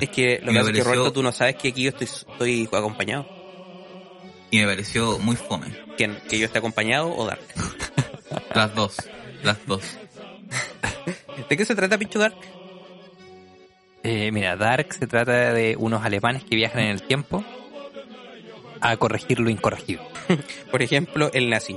Es 0.00 0.08
que 0.10 0.40
lo 0.42 0.52
que 0.52 0.58
pasa 0.58 0.70
es 0.70 0.76
que 0.76 0.82
pareció- 0.82 0.84
Roberto, 0.84 1.12
tú 1.12 1.22
no 1.22 1.32
sabes 1.32 1.56
que 1.56 1.68
aquí 1.68 1.82
yo 1.84 1.90
estoy, 1.90 2.06
estoy 2.06 2.68
acompañado. 2.72 3.26
Y 4.50 4.58
me 4.58 4.66
pareció 4.66 5.18
muy 5.18 5.36
fome. 5.36 5.66
¿Quién? 5.96 6.18
¿Que 6.28 6.38
yo 6.38 6.46
esté 6.46 6.58
acompañado 6.58 7.14
o 7.14 7.26
Dark? 7.26 7.40
Las 8.54 8.74
dos. 8.74 8.96
Las 9.42 9.58
dos. 9.66 9.82
¿De 11.48 11.56
qué 11.56 11.64
se 11.64 11.74
trata, 11.74 11.98
Picho 11.98 12.18
Dark? 12.18 12.34
Eh, 14.02 14.30
mira, 14.32 14.56
Dark 14.56 14.92
se 14.92 15.06
trata 15.06 15.52
de 15.52 15.76
unos 15.78 16.04
alemanes 16.04 16.44
que 16.44 16.56
viajan 16.56 16.82
en 16.82 16.90
el 16.90 17.02
tiempo 17.02 17.44
a 18.80 18.96
corregir 18.96 19.40
lo 19.40 19.48
incorregible. 19.50 20.04
Por 20.70 20.82
ejemplo, 20.82 21.30
el 21.32 21.48
nazi. 21.48 21.76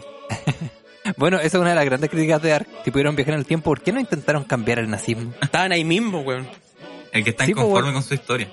Bueno, 1.15 1.37
esa 1.37 1.47
es 1.57 1.61
una 1.61 1.69
de 1.69 1.75
las 1.75 1.85
grandes 1.85 2.09
críticas 2.09 2.41
de 2.41 2.49
Dark. 2.49 2.67
Si 2.83 2.91
pudieron 2.91 3.15
viajar 3.15 3.33
en 3.35 3.39
el 3.39 3.45
tiempo, 3.45 3.69
¿por 3.71 3.81
qué 3.81 3.93
no 3.93 3.99
intentaron 3.99 4.43
cambiar 4.43 4.79
el 4.79 4.89
nazismo? 4.89 5.33
Estaban 5.41 5.71
ahí 5.71 5.85
mismo, 5.85 6.19
weón. 6.21 6.47
El 7.13 7.23
que 7.23 7.29
está 7.29 7.45
Sí, 7.45 7.53
pues, 7.53 7.63
inconforme 7.63 7.91
bueno. 7.91 7.93
con 7.93 8.03
su 8.03 8.13
historia. 8.13 8.49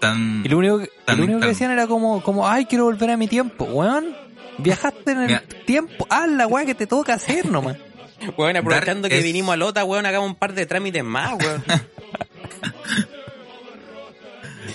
Tan... 0.00 0.42
Y 0.44 0.48
lo 0.48 0.56
único, 0.58 0.78
que- 0.78 0.90
Tan 1.04 1.18
lo 1.18 1.24
único 1.24 1.40
que 1.40 1.46
decían 1.48 1.70
era 1.70 1.86
como, 1.86 2.22
como, 2.22 2.48
ay, 2.48 2.64
quiero 2.64 2.84
volver 2.84 3.10
a 3.10 3.16
mi 3.18 3.28
tiempo. 3.28 3.64
Weón, 3.66 4.16
viajaste 4.58 5.10
en 5.12 5.18
el 5.22 5.26
Mira. 5.26 5.42
tiempo. 5.66 6.06
Haz 6.10 6.28
la 6.28 6.46
weá 6.46 6.64
que 6.66 6.74
te 6.74 6.86
toca 6.86 7.14
hacer 7.14 7.46
nomás. 7.46 7.76
Weón, 8.36 8.56
aprovechando 8.56 9.02
Dark 9.02 9.10
que 9.12 9.18
es- 9.18 9.24
vinimos 9.24 9.52
a 9.52 9.56
Lota, 9.56 9.84
weón, 9.84 10.06
hagamos 10.06 10.28
un 10.28 10.36
par 10.36 10.52
de 10.54 10.66
trámites 10.66 11.02
más, 11.04 11.32
weón. 11.42 11.64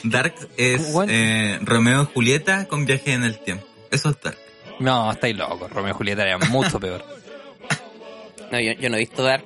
Dark 0.04 0.36
es 0.58 0.92
Bueno. 0.94 1.12
eh, 1.14 1.60
Romeo 1.62 2.04
y 2.04 2.14
Julieta 2.14 2.68
con 2.68 2.86
viaje 2.86 3.14
en 3.14 3.24
el 3.24 3.40
tiempo. 3.40 3.66
Eso 3.92 4.10
es 4.10 4.22
Dark. 4.22 4.38
No, 4.80 5.12
estáis 5.12 5.36
locos. 5.36 5.72
Romeo 5.72 5.92
y 5.92 5.94
Julieta 5.96 6.24
era 6.24 6.38
mucho 6.38 6.80
peor. 6.80 7.04
No, 8.50 8.58
yo, 8.62 8.72
yo 8.74 8.90
no 8.90 8.96
he 8.96 9.00
visto 9.00 9.24
Dark, 9.24 9.44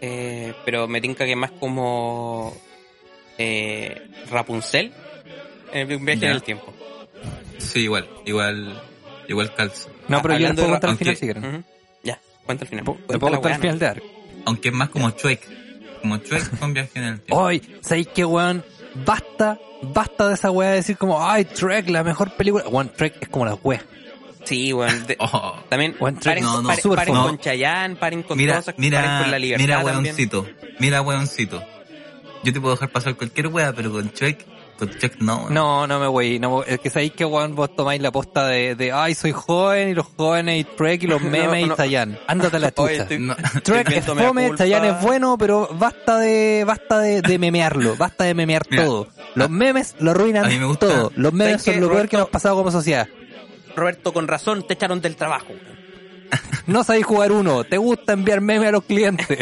eh, 0.00 0.52
pero 0.64 0.88
me 0.88 1.00
tinca 1.00 1.24
que 1.24 1.36
más 1.36 1.52
como 1.52 2.60
eh, 3.38 4.08
Rapunzel 4.28 4.92
en 5.72 5.92
un 5.94 6.04
viaje 6.04 6.22
Ya. 6.22 6.26
en 6.30 6.34
el 6.34 6.42
tiempo. 6.42 6.74
Sí, 7.58 7.82
igual. 7.82 8.08
Igual... 8.24 8.82
Igual 9.28 9.54
calza. 9.54 9.88
No, 10.08 10.22
pero 10.22 10.34
yo 10.34 10.46
Hablando 10.48 10.62
puedo 10.62 10.74
de 10.74 10.80
contar 10.80 10.88
el 10.88 10.90
aunque- 10.90 11.04
final 11.04 11.16
si 11.16 11.24
quieren. 11.26 11.64
Ya, 12.04 12.20
cuenta 12.44 12.64
el 12.64 12.68
final. 12.68 12.84
Cuenta 12.84 13.06
puedo 13.18 13.32
contar 13.34 13.50
weá, 13.52 13.58
final 13.60 13.78
de 13.78 13.86
Dark. 13.86 14.02
Aunque 14.44 14.68
es 14.68 14.74
más 14.74 14.88
como 14.90 15.10
Chuek. 15.10 15.40
Como 16.02 16.16
Chuek 16.18 16.58
con 16.60 16.72
viaje 16.74 16.90
en 16.94 17.04
el 17.04 17.20
tiempo. 17.20 17.42
Hoy, 17.42 17.62
¿sabéis 17.80 18.08
qué, 18.14 18.24
weón? 18.24 18.64
Basta, 19.04 19.58
basta 19.82 20.28
de 20.28 20.34
esa 20.34 20.50
weá 20.50 20.70
de 20.70 20.76
decir 20.76 20.96
como, 20.96 21.24
ay, 21.28 21.44
Trek, 21.44 21.88
la 21.90 22.02
mejor 22.04 22.30
película. 22.36 22.64
Weón, 22.68 22.90
Trek 22.96 23.16
es 23.20 23.28
como 23.28 23.44
la 23.44 23.54
weá. 23.54 23.82
Sí, 24.44 24.72
weón. 24.72 25.06
de- 25.06 25.16
Oh. 25.20 25.56
También 25.68 25.92
Trek. 25.98 26.22
paren, 26.22 26.44
No, 26.44 26.62
no, 26.62 26.68
paren- 26.70 26.94
paren 26.94 27.14
con 27.14 27.38
Chayanne, 27.38 27.96
paren 27.96 28.22
con 28.22 28.38
Mira, 28.38 28.54
cosas, 28.56 28.74
paren 28.74 28.80
mira, 28.90 29.18
con 29.22 29.30
la 29.32 29.38
libertad 29.38 29.64
mira, 29.66 29.76
también. 29.82 30.04
weoncito. 30.04 30.46
Mira, 30.78 31.02
weoncito. 31.02 31.62
Yo 32.44 32.52
te 32.52 32.60
puedo 32.60 32.74
dejar 32.74 32.90
pasar 32.90 33.16
cualquier 33.16 33.48
wea, 33.48 33.72
pero 33.74 33.90
con 33.90 34.12
Chuek, 34.12 34.46
no. 35.20 35.48
No, 35.50 35.86
no 35.86 36.00
me 36.00 36.06
voy. 36.06 36.38
No, 36.38 36.62
es 36.62 36.78
que 36.80 36.90
sabéis 36.90 37.12
que, 37.12 37.24
weón, 37.24 37.54
vos 37.54 37.74
tomáis 37.74 38.00
la 38.00 38.10
posta 38.12 38.46
de, 38.46 38.74
de, 38.74 38.92
ay, 38.92 39.14
soy 39.14 39.32
joven 39.32 39.90
y 39.90 39.94
los 39.94 40.06
jóvenes 40.16 40.60
y 40.60 40.64
Trek 40.64 41.02
y 41.02 41.06
los 41.06 41.20
memes 41.22 41.62
No, 41.62 41.66
no. 41.68 41.74
y 41.74 41.76
Chayanne. 41.76 42.18
Ándate 42.26 42.56
a 42.56 42.60
la 42.60 42.70
chucha. 42.74 43.06
Trek 43.62 43.90
es 43.90 44.04
fome. 44.04 44.52
Chayanne 44.56 44.88
es 44.90 45.00
bueno, 45.02 45.36
pero 45.38 45.68
basta 45.72 46.18
de, 46.18 46.64
basta 46.66 46.98
de, 47.00 47.22
de 47.22 47.38
memearlo, 47.38 47.96
basta 47.96 48.24
de 48.24 48.34
memear 48.34 48.62
Mira, 48.70 48.84
todo. 48.84 49.08
Los 49.34 49.50
memes 49.50 49.94
lo 49.98 50.12
arruinan 50.12 50.44
a 50.44 50.48
mí 50.48 50.58
me 50.58 50.66
gusta- 50.66 50.86
todo. 50.86 51.12
Los 51.16 51.32
memes 51.32 51.62
¿Sabes 51.62 51.64
son 51.64 51.74
qué, 51.74 51.80
lo 51.80 51.86
peor 51.86 51.92
Roberto? 51.98 52.10
que 52.10 52.16
nos 52.18 52.28
ha 52.28 52.30
pasado 52.30 52.56
como 52.56 52.70
sociedad. 52.70 53.08
Roberto, 53.74 54.12
con 54.12 54.26
razón, 54.28 54.66
te 54.66 54.74
echaron 54.74 55.00
del 55.00 55.16
trabajo. 55.16 55.48
No 56.66 56.82
sabéis 56.82 57.06
jugar 57.06 57.30
uno, 57.30 57.62
te 57.64 57.76
gusta 57.78 58.12
enviar 58.12 58.40
memes 58.40 58.68
a 58.68 58.72
los 58.72 58.82
clientes. 58.84 59.38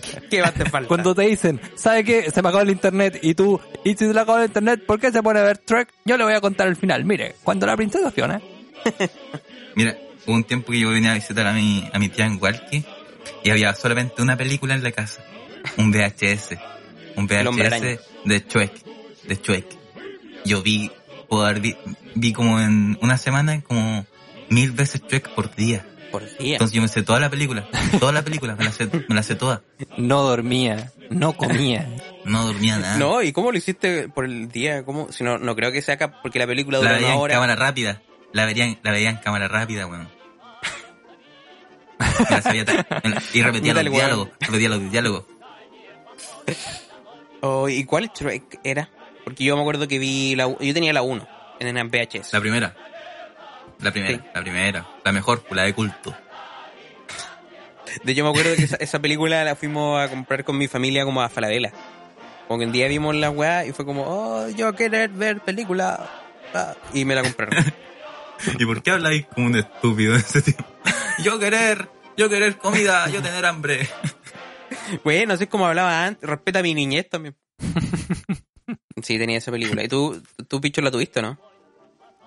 ¿Qué 0.30 0.42
más 0.42 0.54
te 0.54 0.64
falta? 0.64 0.88
Cuando 0.88 1.14
te 1.14 1.22
dicen, 1.22 1.60
¿sabe 1.74 2.04
qué? 2.04 2.30
Se 2.30 2.42
me 2.42 2.48
acabó 2.48 2.62
el 2.62 2.70
internet 2.70 3.18
y 3.22 3.34
tú, 3.34 3.60
y 3.84 3.90
si 3.90 4.06
se 4.06 4.14
le 4.14 4.20
acabó 4.20 4.38
el 4.38 4.46
internet, 4.46 4.84
¿por 4.86 5.00
qué 5.00 5.10
se 5.10 5.22
pone 5.22 5.40
a 5.40 5.42
ver 5.42 5.58
Trek? 5.58 5.88
Yo 6.04 6.16
le 6.16 6.24
voy 6.24 6.34
a 6.34 6.40
contar 6.40 6.68
el 6.68 6.76
final. 6.76 7.04
Mire, 7.04 7.36
cuando 7.42 7.66
la 7.66 7.76
princesa 7.76 8.10
Fiona, 8.10 8.40
Mira, 9.74 9.96
hubo 10.26 10.34
un 10.34 10.44
tiempo 10.44 10.72
que 10.72 10.80
yo 10.80 10.90
venía 10.90 11.12
a 11.12 11.14
visitar 11.14 11.46
a 11.46 11.52
mi, 11.52 11.88
a 11.92 11.98
mi 11.98 12.08
tía 12.08 12.26
en 12.26 12.38
Hualqui 12.40 12.84
y 13.44 13.50
había 13.50 13.74
solamente 13.74 14.22
una 14.22 14.36
película 14.36 14.74
en 14.74 14.82
la 14.82 14.92
casa. 14.92 15.22
Un 15.76 15.90
VHS. 15.90 16.56
Un. 17.16 17.26
VHS 17.26 18.00
de 18.24 18.46
Chuek. 18.46 18.72
De 19.26 19.40
Chuek. 19.40 19.66
Yo 20.44 20.62
vi, 20.62 20.90
vi, 21.60 21.76
vi 22.14 22.32
como 22.32 22.60
en 22.60 22.98
una 23.02 23.18
semana 23.18 23.60
como 23.62 24.06
mil 24.48 24.72
veces 24.72 25.02
Chuek 25.06 25.28
por 25.30 25.54
día. 25.54 25.86
Por 26.10 26.22
día. 26.38 26.54
Entonces 26.54 26.74
yo 26.74 26.80
me 26.82 26.88
sé 26.88 27.02
toda 27.02 27.20
la 27.20 27.28
película. 27.30 27.68
Toda 28.00 28.12
la 28.12 28.22
película, 28.22 28.56
me 28.56 28.64
la 28.64 28.72
sé, 28.72 28.88
me 29.08 29.14
la 29.14 29.22
sé 29.22 29.34
toda. 29.34 29.62
no 29.96 30.22
dormía, 30.22 30.90
no 31.10 31.34
comía. 31.36 31.88
No 32.24 32.46
dormía 32.46 32.78
nada. 32.78 32.96
No, 32.98 33.22
¿y 33.22 33.32
cómo 33.32 33.52
lo 33.52 33.58
hiciste 33.58 34.08
por 34.08 34.24
el 34.24 34.48
día? 34.48 34.84
¿Cómo? 34.84 35.12
Si 35.12 35.22
no, 35.24 35.38
no 35.38 35.54
creo 35.54 35.70
que 35.72 35.82
sea 35.82 35.94
acá, 35.94 36.20
porque 36.22 36.38
la 36.38 36.46
película 36.46 36.78
la 36.78 36.84
dura 36.84 36.94
veía 36.96 37.06
una 37.08 37.14
en 37.16 37.20
hora. 37.20 37.34
cámara 37.34 37.56
rápida. 37.56 38.02
La 38.32 38.44
veía, 38.46 38.64
en- 38.64 38.78
la 38.82 38.90
veía 38.92 39.10
en 39.10 39.16
cámara 39.16 39.48
rápida, 39.48 39.86
weón. 39.86 40.08
La 41.98 42.40
la- 42.40 43.22
y 43.32 43.42
repetía 43.42 43.74
los 43.82 43.92
diálogos. 43.92 44.28
Repetía 44.40 44.68
los 44.68 44.90
diálogos. 44.90 45.24
Oh, 47.40 47.68
¿Y 47.68 47.84
cuál 47.84 48.12
Trek 48.12 48.60
era? 48.64 48.90
Porque 49.24 49.44
yo 49.44 49.54
me 49.56 49.62
acuerdo 49.62 49.86
que 49.88 49.98
vi 49.98 50.34
la... 50.34 50.48
Yo 50.60 50.74
tenía 50.74 50.92
la 50.92 51.02
1 51.02 51.26
en 51.60 51.76
el 51.76 51.88
VHS. 51.88 52.32
La 52.32 52.40
primera. 52.40 52.74
La 53.80 53.90
primera, 53.92 54.14
Sí. 54.16 54.20
la 54.34 54.40
primera. 54.40 54.86
La 55.04 55.12
mejor, 55.12 55.44
la 55.50 55.62
de 55.64 55.74
culto. 55.74 56.14
De 58.04 58.12
hecho, 58.12 58.22
me 58.24 58.30
acuerdo 58.30 58.54
que 58.54 58.64
esa, 58.64 58.76
esa 58.76 58.98
película 59.00 59.42
la 59.44 59.56
fuimos 59.56 60.00
a 60.00 60.08
comprar 60.10 60.44
con 60.44 60.58
mi 60.58 60.68
familia 60.68 61.04
como 61.04 61.22
a 61.22 61.28
Falabella. 61.28 61.72
Como 62.46 62.58
que 62.60 62.66
un 62.66 62.72
día 62.72 62.86
vimos 62.88 63.14
la 63.16 63.30
weá 63.30 63.64
y 63.66 63.72
fue 63.72 63.84
como, 63.84 64.04
oh, 64.06 64.48
yo 64.50 64.74
querer 64.74 65.10
ver 65.10 65.40
película. 65.40 66.08
Ah, 66.54 66.74
Y 66.92 67.04
me 67.04 67.14
la 67.14 67.22
compraron. 67.22 67.64
¿Y 68.58 68.64
por 68.66 68.82
qué 68.82 68.92
habláis 68.92 69.26
como 69.26 69.46
un 69.46 69.56
estúpido 69.56 70.14
en 70.14 70.20
ese 70.20 70.42
tiempo? 70.42 70.64
Yo 71.24 71.38
querer, 71.40 71.88
yo 72.16 72.28
querer 72.28 72.56
comida, 72.58 73.08
yo 73.08 73.20
tener 73.20 73.44
hambre. 73.44 73.88
bueno, 75.04 75.34
así 75.34 75.44
es 75.44 75.50
como 75.50 75.66
hablaba 75.66 76.04
antes. 76.06 76.28
Respeta 76.28 76.62
mi 76.62 76.72
niñez 76.74 77.08
también. 77.10 77.34
Sí, 79.02 79.18
tenía 79.18 79.38
esa 79.38 79.50
película. 79.50 79.82
¿Y 79.82 79.88
tú, 79.88 80.22
tú 80.46 80.60
Picho, 80.60 80.80
la 80.80 80.92
tuviste, 80.92 81.20
no? 81.20 81.36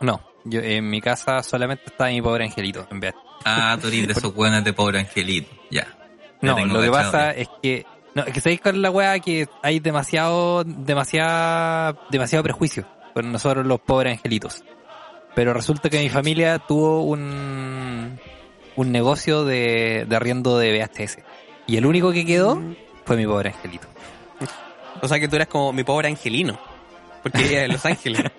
No, 0.01 0.21
yo 0.43 0.61
en 0.61 0.89
mi 0.89 1.01
casa 1.01 1.43
solamente 1.43 1.83
estaba 1.87 2.09
mi 2.09 2.21
pobre 2.21 2.45
angelito 2.45 2.87
en 2.91 2.99
vez. 2.99 3.13
Ah, 3.45 3.77
tú 3.81 3.87
eres 3.87 4.07
de 4.07 4.13
esos 4.17 4.33
buenos 4.33 4.63
de 4.63 4.73
pobre 4.73 4.99
angelito. 4.99 5.49
Ya. 5.69 5.87
No, 6.41 6.65
lo 6.65 6.81
que 6.81 6.89
pasa 6.89 7.33
ya. 7.33 7.41
es 7.41 7.49
que, 7.61 7.85
no, 8.15 8.23
es 8.23 8.33
que 8.33 8.41
sabéis 8.41 8.61
con 8.61 8.81
la 8.81 8.89
weá 8.89 9.19
que 9.19 9.47
hay 9.61 9.79
demasiado, 9.79 10.63
demasiado, 10.63 11.99
demasiado 12.09 12.43
prejuicio 12.43 12.85
con 13.13 13.31
nosotros 13.31 13.65
los 13.65 13.79
pobres 13.79 14.17
angelitos. 14.17 14.63
Pero 15.35 15.53
resulta 15.53 15.89
que 15.89 15.99
mi 15.99 16.09
familia 16.09 16.59
tuvo 16.59 17.03
un, 17.03 18.19
un 18.75 18.91
negocio 18.91 19.45
de, 19.45 20.05
de 20.07 20.15
arriendo 20.15 20.57
de 20.57 20.71
VHS. 20.77 21.19
Y 21.67 21.77
el 21.77 21.85
único 21.85 22.11
que 22.11 22.25
quedó 22.25 22.61
fue 23.05 23.15
mi 23.17 23.25
pobre 23.25 23.49
angelito. 23.49 23.87
O 25.01 25.07
sea 25.07 25.19
que 25.19 25.27
tú 25.27 25.35
eras 25.35 25.47
como 25.47 25.71
mi 25.71 25.83
pobre 25.83 26.07
angelino. 26.09 26.59
Porque 27.23 27.43
vivía 27.43 27.65
en 27.65 27.71
Los 27.71 27.85
Ángeles. 27.85 28.23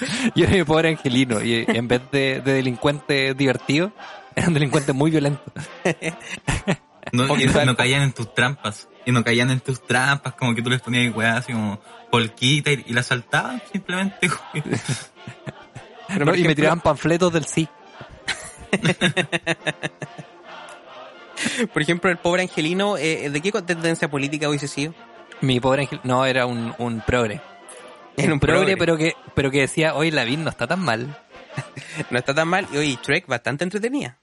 Yo 0.34 0.44
era 0.44 0.54
mi 0.56 0.64
pobre 0.64 0.88
angelino 0.90 1.42
y 1.42 1.64
en 1.68 1.88
vez 1.88 2.00
de, 2.10 2.40
de 2.40 2.52
delincuente 2.54 3.34
divertido, 3.34 3.92
era 4.36 4.48
un 4.48 4.54
delincuente 4.54 4.92
muy 4.92 5.10
violento. 5.10 5.42
No, 7.10 7.24
y 7.36 7.40
quizás- 7.46 7.66
no 7.66 7.76
caían 7.76 8.02
en 8.02 8.12
tus 8.12 8.32
trampas. 8.32 8.88
Y 9.04 9.10
no 9.10 9.22
caían 9.24 9.50
en 9.50 9.58
tus 9.60 9.84
trampas, 9.84 10.34
como 10.34 10.54
que 10.54 10.62
tú 10.62 10.70
les 10.70 10.80
ponías 10.80 11.14
weá 11.14 11.36
así 11.36 11.52
como 11.52 11.78
polquita 12.10 12.70
y, 12.70 12.84
y 12.86 12.92
la 12.94 13.02
saltaban 13.02 13.60
simplemente. 13.70 14.30
No, 16.24 16.34
y 16.34 16.44
me 16.44 16.54
tiraban 16.54 16.80
panfletos 16.80 17.32
del 17.32 17.44
sí. 17.44 17.68
Por 21.72 21.82
ejemplo, 21.82 22.08
el 22.10 22.18
pobre 22.18 22.42
Angelino, 22.42 22.96
eh, 22.96 23.28
¿de 23.30 23.40
qué 23.40 23.50
tendencia 23.62 24.08
política 24.08 24.48
hubiese 24.48 24.68
sido? 24.68 24.94
Mi 25.40 25.58
pobre 25.58 25.82
ángel, 25.82 26.00
no, 26.04 26.24
era 26.24 26.46
un, 26.46 26.72
un 26.78 27.00
progre. 27.00 27.40
Era 28.16 28.32
un 28.32 28.40
progre. 28.40 28.76
pero 28.76 28.96
que, 28.96 29.14
pero 29.34 29.50
que 29.50 29.60
decía, 29.60 29.94
hoy 29.94 30.10
la 30.10 30.24
vid 30.24 30.38
no 30.38 30.50
está 30.50 30.66
tan 30.66 30.80
mal. 30.80 31.18
No 32.10 32.18
está 32.18 32.34
tan 32.34 32.48
mal. 32.48 32.66
Y 32.72 32.76
oye, 32.78 32.98
Shrek 33.02 33.26
bastante 33.26 33.64
entretenida. 33.64 34.18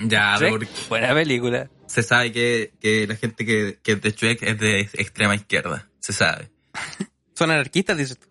ya, 0.00 0.36
porque 0.48 0.66
Buena 0.88 1.14
película. 1.14 1.70
se 1.86 2.02
sabe 2.02 2.32
que, 2.32 2.72
que 2.80 3.06
la 3.06 3.14
gente 3.16 3.44
que, 3.46 3.78
que 3.82 3.92
es 3.92 4.02
de 4.02 4.10
Shrek 4.10 4.42
es 4.42 4.58
de 4.58 4.80
extrema 4.80 5.34
izquierda. 5.36 5.88
Se 6.00 6.12
sabe. 6.12 6.50
Son 7.34 7.50
anarquistas, 7.50 7.96
dices 7.96 8.18
tú. 8.18 8.26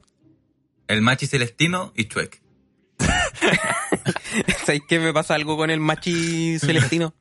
El 0.87 1.01
Machi 1.01 1.27
Celestino 1.27 1.93
y 1.95 2.03
Shrek. 2.07 2.41
¿Sabes 4.65 4.81
qué 4.87 4.99
me 4.99 5.13
pasa 5.13 5.35
algo 5.35 5.55
con 5.57 5.69
el 5.69 5.79
machi 5.79 6.59
celestino? 6.59 7.13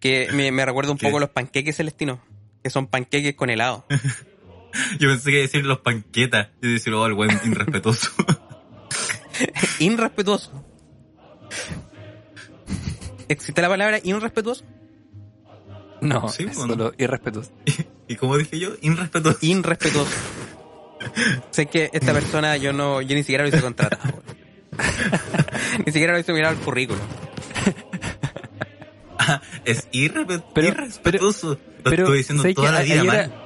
Que 0.00 0.28
me, 0.32 0.50
me 0.50 0.64
recuerda 0.64 0.90
un 0.92 0.98
¿Qué? 0.98 1.06
poco 1.06 1.18
a 1.18 1.20
los 1.20 1.30
panqueques 1.30 1.76
celestinos. 1.76 2.18
Que 2.62 2.70
son 2.70 2.86
panqueques 2.88 3.34
con 3.34 3.50
helado. 3.50 3.86
Yo 4.98 5.08
pensé 5.08 5.24
que 5.30 5.36
iba 5.36 5.38
a 5.38 5.42
decir 5.42 5.64
los 5.66 5.78
panquetas. 5.80 6.46
A 6.46 6.66
decir, 6.66 6.92
oh, 6.94 7.06
el 7.06 7.14
buen 7.14 7.30
irrespetuoso. 7.44 8.10
Irrespetuoso. 9.78 10.64
¿Existe 13.28 13.62
la 13.62 13.68
palabra 13.68 13.98
irrespetuoso? 14.02 14.64
No, 16.00 16.28
Sí, 16.28 16.44
es 16.44 16.56
bueno. 16.56 16.74
solo 16.74 16.92
irrespetuoso. 16.98 17.50
y 18.08 18.16
como 18.16 18.36
dije 18.36 18.58
yo, 18.58 18.70
irrespetuoso. 18.82 19.38
Irrespetuoso. 19.40 20.10
sé 21.50 21.66
que 21.66 21.90
esta 21.92 22.12
persona 22.12 22.56
yo 22.56 22.72
no, 22.72 23.00
yo 23.00 23.14
ni 23.14 23.22
siquiera 23.22 23.42
lo 23.44 23.48
hice 23.48 23.60
contratado. 23.60 24.22
ni 25.84 25.92
siquiera 25.92 26.12
lo 26.12 26.18
hice 26.18 26.32
mirar 26.32 26.52
el 26.54 26.58
currículum. 26.60 27.00
es 29.64 29.88
irrespe- 29.92 30.42
Pero- 30.54 30.68
irrespetuoso. 30.68 31.58
Lo 31.84 31.90
Pero, 31.90 32.02
estuve 32.04 32.16
diciendo 32.18 32.42
¿sabes 32.42 32.54
toda 32.56 32.72
la 32.72 32.82
vida 32.82 33.00
a- 33.24 33.41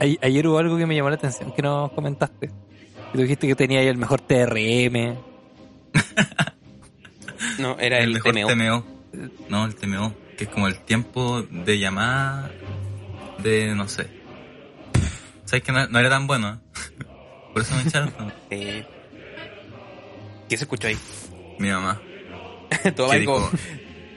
ayer 0.00 0.46
hubo 0.46 0.58
algo 0.58 0.76
que 0.76 0.86
me 0.86 0.94
llamó 0.94 1.10
la 1.10 1.16
atención 1.16 1.52
que 1.52 1.62
no 1.62 1.90
comentaste. 1.94 2.46
Y 2.46 3.12
tú 3.16 3.22
dijiste 3.22 3.46
que 3.46 3.54
tenía 3.54 3.80
ahí 3.80 3.88
el 3.88 3.98
mejor 3.98 4.20
TRM. 4.20 5.16
No, 7.58 7.78
era 7.78 7.98
el, 7.98 8.12
mejor 8.12 8.34
TMO. 8.34 8.48
TMO. 8.48 8.84
No, 9.48 9.64
el 9.64 9.74
TMO. 9.74 10.14
Que 10.36 10.44
es 10.44 10.50
como 10.50 10.68
el 10.68 10.78
tiempo 10.80 11.42
de 11.42 11.78
llamada 11.78 12.50
de, 13.38 13.74
no 13.74 13.88
sé. 13.88 14.08
¿Sabes 15.44 15.62
que 15.62 15.72
no, 15.72 15.86
no 15.86 15.98
era 15.98 16.10
tan 16.10 16.26
bueno? 16.26 16.54
¿eh? 16.54 17.04
Por 17.52 17.62
eso 17.62 17.74
me 17.74 17.82
echaron. 17.82 18.12
¿no? 18.18 18.32
Eh, 18.50 18.84
¿Qué 20.48 20.56
se 20.56 20.64
escuchó 20.64 20.88
ahí? 20.88 20.98
Mi 21.58 21.70
mamá. 21.70 22.00
Todo 22.94 23.10
Que 23.10 23.16
algo. 23.16 23.50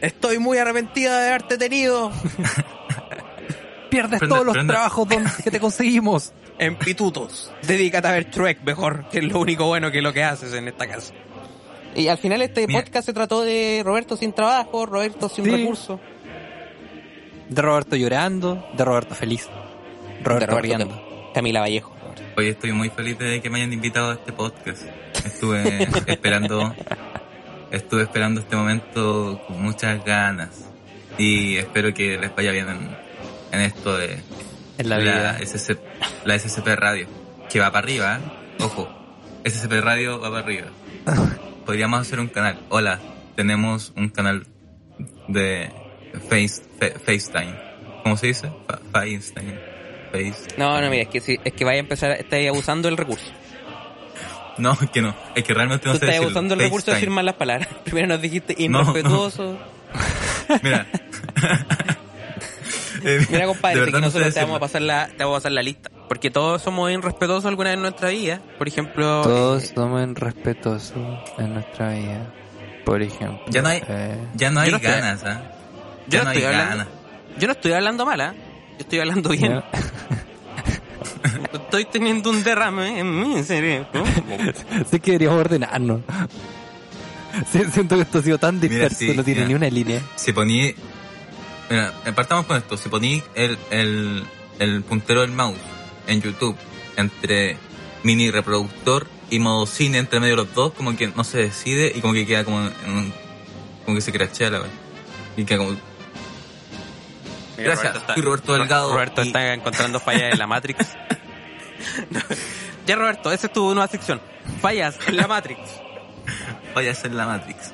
Estoy 0.02 0.40
muy 0.40 0.58
arrepentida 0.58 1.22
de 1.22 1.28
haberte 1.30 1.58
tenido 1.58 2.12
Pierdes 3.90 4.20
Prende- 4.22 4.30
todos 4.30 4.46
los 4.46 4.56
prende- 4.56 4.68
trabajos 4.74 5.08
donde- 5.10 5.30
que 5.44 5.52
te 5.52 5.60
conseguimos. 5.60 6.34
en 6.58 6.76
pitutos. 6.76 7.52
Dedícate 7.64 8.08
a 8.08 8.12
ver 8.12 8.26
Trek 8.32 8.62
mejor, 8.64 9.08
que 9.10 9.20
es 9.20 9.24
lo 9.26 9.40
único 9.40 9.66
bueno 9.66 9.92
que 9.92 10.02
lo 10.02 10.12
que 10.14 10.24
haces 10.24 10.54
en 10.54 10.68
esta 10.68 10.88
casa. 10.88 11.14
Y 11.96 12.08
al 12.10 12.18
final 12.18 12.42
este 12.42 12.68
Mira. 12.68 12.82
podcast 12.82 13.06
se 13.06 13.14
trató 13.14 13.42
de 13.44 13.82
Roberto 13.84 14.16
sin 14.18 14.34
trabajo, 14.34 14.86
Roberto 14.86 15.30
sin 15.30 15.46
Sí. 15.46 15.52
recursos. 15.52 16.00
De 17.50 17.62
Roberto 17.62 17.96
llorando, 17.96 18.68
de 18.78 18.86
Roberto 18.86 19.16
feliz. 19.16 19.48
Roberto, 20.24 20.56
de 20.56 20.62
riendo. 20.62 20.88
Cam- 20.90 21.34
Camila 21.34 21.62
Vallejo. 21.62 21.96
Hoy 22.38 22.50
estoy 22.50 22.74
muy 22.74 22.90
feliz 22.90 23.18
de 23.18 23.42
que 23.42 23.50
me 23.50 23.58
hayan 23.60 23.74
invitado 23.74 24.12
a 24.12 24.14
este 24.16 24.34
podcast. 24.34 24.84
Estuve 25.26 25.84
esperando, 26.08 26.76
estuve 27.72 28.04
esperando 28.04 28.42
este 28.42 28.56
momento 28.56 29.42
con 29.48 29.62
muchas 29.64 30.04
ganas. 30.06 30.66
Y 31.18 31.56
espero 31.58 31.94
que 31.94 32.18
les 32.18 32.36
vaya 32.36 32.52
bien 32.52 32.70
en, 32.70 32.98
en 33.52 33.62
esto 33.62 33.98
de 33.98 34.22
En 34.78 34.90
la 34.90 34.98
la, 34.98 35.04
vida. 35.38 35.40
SC 35.46 35.78
la 36.26 36.38
SCP 36.40 36.68
Radio. 36.76 37.08
Que 37.50 37.60
va 37.60 37.72
para 37.72 37.86
arriba, 37.86 38.18
¿eh? 38.18 38.64
Ojo. 38.64 38.88
SCP 39.46 39.82
Radio 39.82 40.20
va 40.20 40.30
para 40.30 40.44
arriba. 40.44 40.68
Podríamos 41.66 42.02
hacer 42.02 42.20
un 42.20 42.28
canal. 42.28 42.60
Hola, 42.70 43.00
tenemos 43.36 43.94
un 43.96 44.10
canal 44.10 44.46
de 45.28 45.72
face, 46.30 46.62
fe- 46.80 46.96
FaceTime. 47.00 47.56
¿Cómo 48.04 48.18
se 48.18 48.28
dice? 48.28 48.52
Fa- 48.68 48.80
FaceTime. 48.92 49.60
Face. 50.12 50.56
No, 50.58 50.80
no, 50.82 50.90
mira, 50.90 51.04
es 51.04 51.10
que, 51.10 51.22
si, 51.22 51.40
es 51.44 51.54
que 51.54 51.64
vaya 51.66 51.78
a 51.78 51.80
empezar, 51.82 52.12
estáis 52.12 52.50
abusando 52.50 52.88
del 52.88 52.98
recurso. 52.98 53.26
No, 54.58 54.74
es 54.82 54.90
que 54.90 55.02
no. 55.02 55.16
Es 55.36 55.46
que 55.46 55.54
realmente 55.54 55.84
Tú 55.84 55.88
no 55.88 55.94
sé 55.94 55.98
estás 55.98 56.08
decirlo. 56.10 56.26
abusando 56.28 56.54
del 56.54 56.66
recurso 56.66 56.88
de 56.88 56.96
decir 56.96 57.08
FaceTime. 57.08 57.16
mal 57.16 57.26
las 57.26 57.36
palabras. 57.36 57.70
Primero 57.86 58.08
nos 58.08 58.22
dijiste 58.22 58.56
No. 58.68 58.82
irrespetuoso. 58.82 59.58
Mira. 60.62 60.86
Eh, 63.04 63.26
Mira, 63.30 63.46
compadre, 63.48 63.80
de 63.80 63.86
sé 63.86 63.86
verdad 63.86 64.00
que 64.00 64.06
nosotros 64.06 64.34
te 64.34 64.40
vamos, 64.42 64.58
a 64.58 64.60
pasar 64.60 64.82
la, 64.82 65.08
te 65.08 65.24
vamos 65.24 65.36
a 65.36 65.38
pasar 65.40 65.52
la 65.52 65.62
lista. 65.64 65.90
Porque 66.08 66.30
todos 66.32 66.62
somos 66.62 66.92
irrespetuosos 66.92 67.46
alguna 67.46 67.70
vez 67.70 67.76
en 67.78 67.82
nuestra 67.82 68.10
vida. 68.10 68.42
Por 68.58 68.68
ejemplo, 68.68 69.22
Todos 69.22 69.64
eh, 69.64 69.72
somos 69.76 70.14
respetuosos 70.16 70.94
en 71.38 71.54
nuestra 71.54 71.94
vida. 71.94 72.34
Por 72.86 73.02
ejemplo. 73.02 73.40
Ya 73.50 73.62
no 73.62 73.70
hay- 73.70 73.84
eh, 73.88 74.18
Ya 74.36 74.50
no 74.52 74.60
hay 74.62 74.72
no 74.72 74.78
estoy- 74.78 74.92
ganas, 74.92 75.24
¿ah? 75.24 75.42
yo 76.08 76.18
Ya 76.18 76.18
no 76.20 76.24
no 76.26 76.30
hay 76.32 76.38
estoy 76.38 76.52
hablando- 76.54 76.76
ganas. 76.78 76.88
yo 77.40 77.48
no 77.48 77.54
estoy 77.54 77.72
hablando 77.74 78.06
mal, 78.06 78.22
¿ah? 78.22 78.34
Yo 78.72 78.78
estoy 78.80 79.00
hablando 79.00 79.30
bien. 79.30 79.64
Estoy 81.54 81.86
teniendo 81.86 82.30
un 82.30 82.44
derrame 82.44 83.00
en 83.00 83.20
mi 83.20 83.44
cerebro. 83.44 84.04
Sí 84.90 85.00
que 85.00 85.12
deberíamos 85.12 85.40
ordenarnos. 85.42 86.02
Siento 87.52 87.96
que 87.96 88.02
esto 88.02 88.20
ha 88.20 88.22
sido 88.24 88.38
tan 88.38 88.56
Mira, 88.60 88.70
disperso, 88.70 88.98
sí, 88.98 89.14
no 89.16 89.24
tiene 89.24 89.42
mira. 89.42 89.48
ni 89.50 89.54
una 89.56 89.70
línea. 89.70 90.02
Si 90.16 90.34
poní... 90.34 90.74
Mira, 91.70 91.94
partamos 92.16 92.46
con 92.46 92.58
esto. 92.58 92.78
Si 92.78 92.90
poní 92.90 93.24
el, 93.36 93.58
el, 93.70 94.24
el 94.60 94.82
puntero 94.84 95.22
del 95.22 95.32
mouse 95.32 95.58
en 96.08 96.22
YouTube 96.22 96.58
entre 96.98 97.58
mini 98.04 98.32
reproductor 98.32 99.08
y 99.30 99.40
modo 99.40 99.66
cine 99.66 100.00
entre 100.00 100.20
medio 100.20 100.36
de 100.36 100.44
los 100.46 100.54
dos, 100.56 100.74
como 100.74 100.96
que 100.98 101.08
no 101.08 101.24
se 101.24 101.38
decide 101.38 101.92
y 101.96 102.02
como 102.02 102.14
que 102.14 102.26
queda 102.26 102.44
como 102.44 102.60
en 102.66 102.92
un- 102.92 103.14
como 103.86 103.96
que 103.96 104.02
se 104.02 104.12
crachea 104.12 104.50
la 104.50 104.62
wea. 104.62 104.70
Y 105.38 105.46
queda 105.46 105.60
como... 105.60 105.78
Gracias, 107.58 107.98
soy 108.14 108.22
Roberto 108.24 108.54
Delgado 108.54 108.92
Roberto 108.94 109.22
y- 109.24 109.28
está 109.28 109.54
encontrando 109.54 110.00
fallas 110.00 110.34
en 110.34 110.40
la 110.40 110.48
Matrix. 110.48 110.80
ya, 112.88 112.96
Roberto, 112.96 113.32
esa 113.32 113.48
es 113.48 113.54
tu 113.54 113.74
nueva 113.74 113.88
sección. 113.88 114.22
Fallas 114.62 114.98
en 115.08 115.18
la 115.18 115.28
Matrix. 115.28 115.60
vaya 116.74 116.92
a 116.92 116.96
ser 116.96 117.12
la 117.12 117.26
Matrix. 117.26 117.72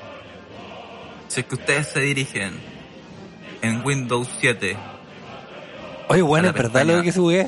Si 1.27 1.41
es 1.41 1.45
que 1.45 1.55
ustedes 1.55 1.87
se 1.87 1.99
dirigen 2.01 2.53
en 3.61 3.85
Windows 3.85 4.27
7 4.39 4.77
Oye, 6.07 6.21
bueno, 6.21 6.49
es 6.49 6.53
verdad 6.53 6.85
lo 6.85 7.01
que 7.01 7.11
subí. 7.11 7.37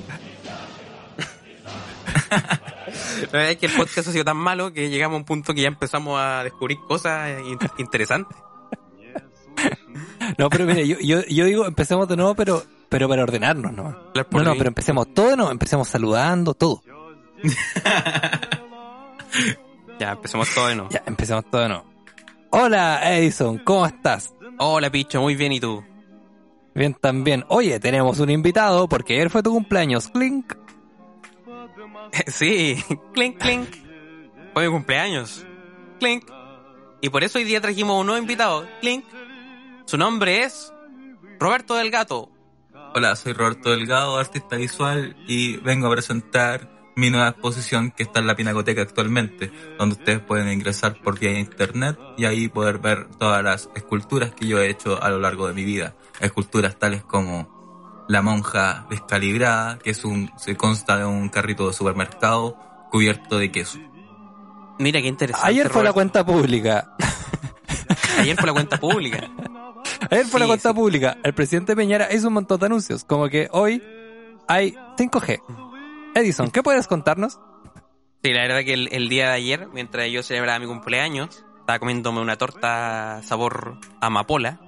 La 2.30 3.32
verdad 3.32 3.52
es 3.52 3.58
que 3.58 3.66
el 3.68 3.72
podcast 3.74 4.08
ha 4.08 4.12
sido 4.12 4.24
tan 4.26 4.38
malo 4.38 4.74
que 4.74 4.90
llegamos 4.90 5.16
a 5.16 5.20
un 5.20 5.26
punto 5.26 5.54
que 5.54 5.62
ya 5.62 5.68
empezamos 5.68 6.20
a 6.20 6.44
descubrir 6.44 6.78
cosas 6.88 7.40
in- 7.46 7.60
interesantes. 7.78 8.36
No, 10.38 10.50
pero 10.50 10.66
mira, 10.66 10.82
yo, 10.82 10.98
yo, 11.00 11.22
yo 11.28 11.46
digo, 11.46 11.66
empecemos 11.66 12.08
de 12.08 12.16
nuevo, 12.18 12.36
pero, 12.36 12.64
pero 12.90 13.08
para 13.08 13.24
ordenarnos, 13.24 13.72
¿no? 13.74 13.84
No, 14.32 14.44
no, 14.44 14.56
pero 14.56 14.68
empecemos 14.68 15.14
todo, 15.14 15.36
no, 15.36 15.52
empecemos 15.52 15.88
saludando, 15.88 16.54
todo. 16.54 16.82
Ya, 20.00 20.12
empecemos 20.12 20.48
todo 20.54 20.68
de 20.68 20.76
nuevo. 20.76 20.90
Ya, 20.92 21.04
empecemos 21.08 21.46
todo 21.50 21.62
de 21.62 21.70
nuevo. 21.70 21.86
Hola, 22.52 23.02
Edison, 23.18 23.58
¿cómo 23.60 23.86
estás? 23.86 24.34
Hola, 24.60 24.90
Picho, 24.92 25.22
muy 25.22 25.36
bien, 25.36 25.52
¿y 25.54 25.60
tú? 25.60 25.84
Bien, 26.78 26.94
también. 26.94 27.44
Oye, 27.48 27.80
tenemos 27.80 28.20
un 28.20 28.30
invitado 28.30 28.88
porque 28.88 29.16
ayer 29.16 29.32
fue 29.32 29.42
tu 29.42 29.52
cumpleaños. 29.52 30.08
Clink. 30.10 30.54
Sí, 32.28 32.82
clink, 33.14 33.38
clink. 33.38 33.68
Fue 34.54 34.66
mi 34.66 34.72
cumpleaños. 34.72 35.46
Clink. 36.00 36.24
Y 37.02 37.10
por 37.10 37.24
eso 37.24 37.38
hoy 37.38 37.44
día 37.44 37.60
trajimos 37.60 38.00
un 38.00 38.06
nuevo 38.06 38.22
invitado. 38.22 38.66
Clink. 38.80 39.04
Su 39.86 39.98
nombre 39.98 40.44
es 40.44 40.72
Roberto 41.38 41.76
del 41.76 41.92
Gato. 41.92 42.30
Hola, 42.96 43.16
soy 43.18 43.34
Roberto 43.34 43.72
Delgado, 43.72 44.18
artista 44.18 44.56
visual, 44.56 45.18
y 45.28 45.58
vengo 45.58 45.88
a 45.88 45.92
presentar 45.92 46.70
mi 46.98 47.12
nueva 47.12 47.30
exposición 47.30 47.92
que 47.92 48.02
está 48.02 48.20
en 48.20 48.28
la 48.28 48.36
Pinacoteca 48.36 48.82
actualmente, 48.82 49.52
donde 49.78 49.96
ustedes 49.96 50.20
pueden 50.20 50.52
ingresar 50.52 50.96
por 50.96 51.20
vía 51.20 51.38
internet 51.40 51.96
y 52.18 52.26
ahí 52.26 52.50
poder 52.50 52.80
ver 52.80 53.08
todas 53.20 53.44
las 53.44 53.70
esculturas 53.76 54.32
que 54.32 54.48
yo 54.48 54.60
he 54.60 54.70
hecho 54.70 55.02
a 55.02 55.10
lo 55.10 55.20
largo 55.20 55.48
de 55.48 55.54
mi 55.54 55.64
vida. 55.64 55.94
Esculturas 56.20 56.76
tales 56.78 57.04
como 57.04 58.06
la 58.10 58.24
monja 58.24 58.88
descalibrada, 58.90 59.78
que 59.78 59.92
es 59.92 60.04
un, 60.06 60.32
se 60.38 60.58
consta 60.58 60.98
de 60.98 61.06
un 61.06 61.30
carrito 61.30 61.68
de 61.68 61.74
supermercado 61.74 62.58
cubierto 62.90 63.38
de 63.38 63.52
queso. 63.52 63.78
Mira 64.80 65.00
qué 65.00 65.08
interesante. 65.08 65.48
Ayer 65.48 65.70
fue 65.70 65.84
la 65.84 65.94
cuenta 65.94 66.26
pública. 66.26 66.96
Ayer 68.18 68.36
fue 68.36 68.48
la 68.48 68.54
cuenta 68.54 68.80
pública. 68.80 69.30
Ayer 70.10 70.26
fue 70.26 70.40
la 70.40 70.48
cuenta 70.48 70.70
sí. 70.70 70.76
pública. 70.76 71.18
El 71.24 71.34
presidente 71.36 71.76
Peñera 71.76 72.12
hizo 72.12 72.30
un 72.30 72.34
montón 72.34 72.60
de 72.60 72.66
anuncios. 72.66 73.04
Como 73.04 73.30
que 73.30 73.50
hoy 73.52 73.84
hay 74.48 74.76
5G. 74.98 75.67
Edison, 76.16 76.50
¿qué 76.52 76.64
puedes 76.64 76.88
contarnos? 76.88 77.40
Sí, 78.24 78.34
la 78.34 78.42
verdad 78.42 78.64
que 78.64 78.74
el, 78.74 78.90
el 78.92 79.10
día 79.10 79.28
de 79.28 79.34
ayer, 79.36 79.68
mientras 79.74 80.10
yo 80.10 80.24
celebraba 80.24 80.60
mi 80.60 80.66
cumpleaños, 80.66 81.46
estaba 81.60 81.80
comiéndome 81.80 82.22
una 82.22 82.36
torta 82.38 83.22
sabor 83.24 83.78
amapola. 84.02 84.60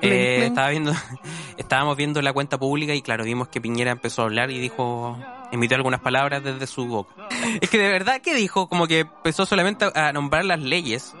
Eh, 0.00 0.46
estaba 0.46 0.70
viendo, 0.70 0.92
estábamos 1.56 1.96
viendo 1.96 2.20
la 2.22 2.32
cuenta 2.32 2.58
pública 2.58 2.92
y 2.94 3.02
claro, 3.02 3.22
vimos 3.24 3.46
que 3.48 3.60
Piñera 3.60 3.92
empezó 3.92 4.22
a 4.22 4.24
hablar 4.24 4.50
y 4.50 4.58
dijo, 4.58 5.16
emitió 5.52 5.76
algunas 5.76 6.00
palabras 6.00 6.42
desde 6.42 6.66
su 6.66 6.86
boca. 6.86 7.14
Es 7.60 7.70
que 7.70 7.78
de 7.78 7.88
verdad 7.88 8.20
que 8.20 8.34
dijo, 8.34 8.68
como 8.68 8.86
que 8.88 9.00
empezó 9.00 9.46
solamente 9.46 9.86
a 9.94 10.12
nombrar 10.12 10.44
las 10.44 10.58
leyes 10.60 11.14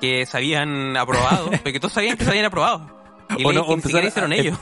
que 0.00 0.26
se 0.26 0.36
habían 0.36 0.96
aprobado, 0.96 1.50
porque 1.62 1.78
todos 1.78 1.92
sabían 1.92 2.16
que 2.16 2.24
se 2.24 2.30
habían 2.30 2.46
aprobado. 2.46 2.90
Y 3.38 3.44
O 3.44 3.52
no, 3.52 3.64
que 3.66 3.72
o 3.72 3.76
ni 3.76 3.82
siquiera 3.82 4.06
empezaron 4.06 4.32
hicieron 4.32 4.32
a- 4.32 4.36
ellos. 4.36 4.58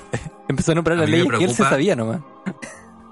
Empezó 0.48 0.72
a 0.72 0.74
nombrar 0.74 0.98
las 0.98 1.08
leyes 1.08 1.26
que 1.38 1.44
él 1.44 1.54
se 1.54 1.62
sabía 1.64 1.96
nomás. 1.96 2.20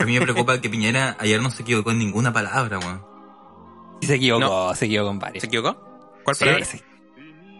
A 0.01 0.05
mí 0.05 0.18
me 0.18 0.22
preocupa 0.22 0.61
que 0.61 0.68
Piñera 0.70 1.16
ayer 1.20 1.40
no 1.40 1.51
se 1.51 1.62
equivocó 1.62 1.90
en 1.90 1.98
ninguna 1.98 2.32
palabra, 2.32 2.78
weón. 2.78 3.05
Y 4.01 4.07
se 4.07 4.14
equivocó, 4.14 4.74
se 4.74 4.86
equivocó 4.86 5.09
con 5.11 5.18
varias. 5.18 5.42
¿Se 5.42 5.46
equivocó? 5.46 5.76
¿Cuál 6.24 6.36
Sí, 6.36 6.44
palabra? 6.44 6.64
sí. 6.64 6.80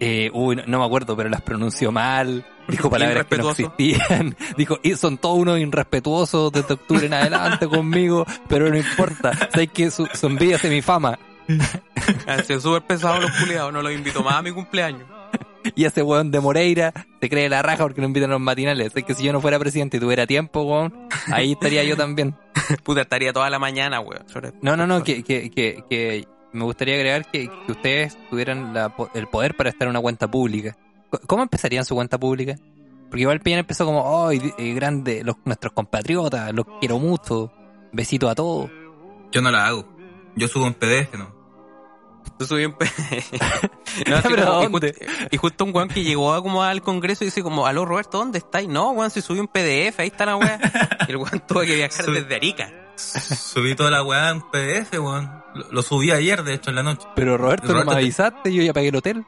Eh, 0.03 0.31
uy, 0.33 0.57
no, 0.57 0.63
no 0.67 0.79
me 0.79 0.85
acuerdo, 0.87 1.15
pero 1.15 1.29
las 1.29 1.43
pronunció 1.43 1.93
mal. 1.93 2.47
Dijo 2.69 2.89
palabras 2.91 3.27
que 3.27 3.37
no 3.37 3.51
existían. 3.51 4.35
Dijo, 4.57 4.79
y 4.83 4.95
son 4.95 5.19
todos 5.19 5.39
unos 5.39 5.59
irrespetuosos 5.59 6.51
desde 6.53 6.75
octubre 6.75 7.07
en 7.07 7.13
adelante 7.13 7.69
conmigo, 7.69 8.25
pero 8.49 8.71
no 8.71 8.77
importa. 8.79 9.33
Sé 9.53 9.67
que 9.69 9.91
su, 9.91 10.07
su 10.07 10.27
envidia 10.27 10.57
es 10.57 10.65
mi 10.65 10.81
fama. 10.81 11.19
Han 12.27 12.45
sido 12.45 12.61
súper 12.61 12.83
pesados 12.83 13.21
los 13.21 13.31
culiados, 13.33 13.73
no 13.73 13.83
los 13.83 13.93
invito 13.93 14.23
más 14.23 14.37
a 14.37 14.43
mi 14.43 14.53
cumpleaños. 14.53 15.03
Y 15.75 15.85
ese 15.85 16.03
weón 16.03 16.31
de 16.31 16.41
Moreira 16.41 16.93
se 17.21 17.29
cree 17.29 17.49
la 17.49 17.63
raja 17.63 17.83
porque 17.85 18.01
no 18.01 18.07
invitan 18.07 18.31
a 18.31 18.35
los 18.35 18.41
matinales. 18.43 18.93
Sé 18.93 19.03
que 19.03 19.15
si 19.15 19.25
yo 19.25 19.33
no 19.33 19.41
fuera 19.41 19.59
presidente 19.59 19.97
y 19.99 20.01
tuviera 20.01 20.27
tiempo, 20.27 20.63
weón, 20.63 21.09
ahí 21.33 21.53
estaría 21.53 21.85
yo 21.85 21.97
también. 21.97 22.35
Puta, 22.83 23.03
estaría 23.03 23.33
toda 23.33 23.51
la 23.51 23.59
mañana, 23.59 24.01
weón. 24.01 24.29
sobre- 24.29 24.53
No, 24.63 24.77
no, 24.77 24.87
no, 24.87 25.03
que, 25.05 25.23
que, 25.23 25.51
que, 25.51 25.85
que 25.89 26.27
me 26.53 26.65
gustaría 26.65 26.95
agregar 26.95 27.31
que, 27.31 27.49
que 27.67 27.73
ustedes 27.73 28.17
tuvieran 28.31 28.73
la 28.75 28.95
el 29.15 29.27
poder 29.29 29.55
para 29.57 29.71
estar 29.71 29.87
en 29.87 29.91
una 29.91 30.01
cuenta 30.01 30.31
pública. 30.31 30.77
¿Cómo 31.27 31.43
empezarían 31.43 31.85
su 31.85 31.95
cuenta 31.95 32.19
pública? 32.19 32.57
Porque 33.09 33.23
igual 33.23 33.41
Piñera 33.41 33.61
empezó 33.61 33.85
como, 33.85 34.27
¡ay, 34.29 34.41
eh, 34.57 34.73
grande! 34.75 35.23
Los, 35.25 35.37
nuestros 35.45 35.73
compatriotas, 35.73 36.53
los 36.55 36.65
quiero 36.79 36.99
mucho, 37.01 37.53
besito 37.93 38.29
a 38.29 38.35
todos. 38.37 38.71
Yo 39.33 39.43
no 39.43 39.51
la 39.51 39.67
hago. 39.67 39.85
Yo 40.37 40.47
subo 40.47 40.67
en 40.69 40.75
PDF, 40.75 41.15
¿no? 41.19 41.35
Yo 42.41 42.47
subí 42.47 42.65
un 42.65 42.75
No, 44.09 44.17
así 44.17 44.29
¿Pero 44.31 44.47
como- 44.47 44.61
y, 44.63 44.71
dónde? 44.71 44.93
justo, 44.95 45.27
y 45.31 45.37
justo 45.37 45.65
un 45.65 45.77
weón 45.77 45.89
que 45.89 46.03
llegó 46.03 46.33
a 46.35 46.43
como 46.43 46.63
al 46.65 46.81
congreso 46.83 47.23
y 47.23 47.27
dice 47.27 47.43
como, 47.43 47.67
aló 47.67 47.85
Roberto, 47.85 48.19
¿dónde 48.19 48.39
estáis? 48.39 48.67
No, 48.69 48.91
weón, 48.93 49.11
si 49.11 49.21
subí 49.21 49.39
un 49.41 49.47
PDF, 49.49 50.01
ahí 50.01 50.09
está 50.09 50.27
la 50.27 50.37
weá. 50.37 50.59
Y 51.09 51.11
el 51.13 51.17
weón 51.19 51.41
tuvo 51.47 51.61
que 51.61 51.75
viajar 51.77 52.07
desde 52.07 52.35
Arica. 52.35 52.73
Subí 52.97 53.75
toda 53.75 53.91
la 53.91 54.03
weá 54.03 54.31
en 54.31 54.41
PDF, 54.43 54.93
weón. 54.95 55.31
Lo, 55.55 55.71
lo 55.73 55.83
subí 55.83 56.11
ayer, 56.13 56.43
de 56.45 56.55
hecho, 56.55 56.71
en 56.71 56.77
la 56.77 56.83
noche. 56.83 57.07
Pero 57.17 57.37
Roberto, 57.37 57.67
no 57.69 57.73
Roberto, 57.75 57.91
me 57.91 57.97
te- 57.97 58.03
avisaste, 58.03 58.53
yo 58.55 58.63
ya 58.63 58.73
pagué 58.73 58.89
el 58.89 58.97
hotel. 58.97 59.25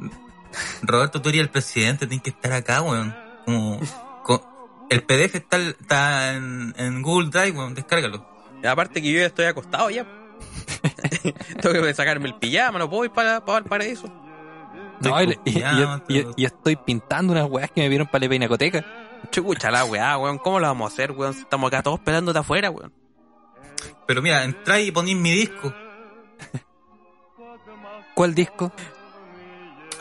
Roberto, 0.83 1.21
tú 1.23 1.29
eres 1.31 1.41
el 1.43 1.49
presidente, 1.51 2.07
tienes 2.07 2.23
que 2.23 2.31
estar 2.31 2.53
acá, 2.53 2.83
weón. 2.83 3.15
Como, 3.45 3.81
co- 4.23 4.87
el 4.91 5.03
PDF 5.03 5.35
está, 5.35 5.57
está 5.59 6.35
en, 6.35 6.75
en 6.79 7.03
Google 7.03 7.31
Drive, 7.31 7.53
weón, 7.59 7.75
descárgalo. 7.75 8.27
Y 8.63 8.67
aparte 8.67 9.03
que 9.03 9.11
yo 9.13 9.19
ya 9.21 9.27
estoy 9.27 9.47
acostado 9.47 9.91
ya. 9.91 10.07
Tengo 11.61 11.83
que 11.85 11.95
sacarme 11.95 12.29
el 12.29 12.35
pijama, 12.35 12.79
no 12.79 12.89
puedo 12.91 13.05
ir 13.05 13.11
para, 13.11 13.45
para 13.45 13.59
el 13.59 13.65
paraíso. 13.65 14.07
No, 15.01 15.19
Estoy 15.19 15.39
y, 15.45 15.51
y- 15.51 15.59
y- 15.59 15.63
copiando, 15.63 16.05
y- 16.09 16.23
todo. 16.23 16.35
y 16.37 16.45
estoy 16.45 16.77
pintando 16.77 17.33
unas 17.33 17.51
weas 17.51 17.71
que 17.71 17.81
me 17.83 17.89
vieron 17.89 18.07
para 18.07 18.25
la 18.25 18.31
pinacoteca. 18.31 18.85
Chucha 19.31 19.71
la 19.71 19.85
weá, 19.85 20.17
weón, 20.19 20.39
¿cómo 20.39 20.61
lo 20.61 20.67
vamos 20.67 20.91
a 20.91 20.95
hacer, 20.95 21.13
weón? 21.13 21.33
Estamos 21.37 21.69
acá 21.69 21.83
todos 21.83 21.99
esperándote 21.99 22.39
afuera, 22.39 22.71
weón. 22.71 22.93
Pero 24.07 24.23
mira, 24.23 24.45
entráis 24.45 24.89
y 24.89 24.93
ponís 24.93 25.17
mi 25.17 25.33
disco. 25.33 25.73
¿Cuál 28.15 28.35
disco? 28.35 28.73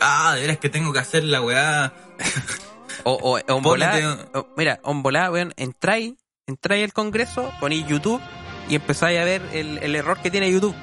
Ah, 0.00 0.32
de 0.34 0.42
veras 0.42 0.58
que 0.58 0.68
tengo 0.68 0.92
que 0.92 0.98
hacer 0.98 1.24
la 1.24 1.40
weá. 1.42 1.92
O, 3.04 3.14
o, 3.14 3.38
o 3.52 3.60
volá, 3.62 4.28
o- 4.34 4.46
mira, 4.56 4.78
weón, 4.84 5.52
entráis, 5.56 6.14
entráis 6.46 6.84
al 6.84 6.92
congreso, 6.92 7.50
ponéis 7.58 7.84
YouTube 7.88 8.20
y 8.68 8.76
empezáis 8.76 9.18
a 9.18 9.24
ver 9.24 9.42
el, 9.52 9.78
el 9.78 9.96
error 9.96 10.18
que 10.18 10.30
tiene 10.30 10.52
YouTube. 10.52 10.74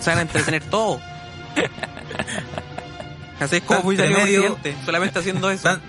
Se 0.00 0.10
van 0.10 0.18
a 0.18 0.22
entretener 0.22 0.62
todo. 0.64 1.00
Así 3.40 3.56
es 3.56 3.62
como 3.62 3.82
fui 3.82 3.96
presidente, 3.96 4.74
solamente 4.84 5.18
haciendo 5.18 5.50
eso. 5.50 5.64
Tan, 5.64 5.82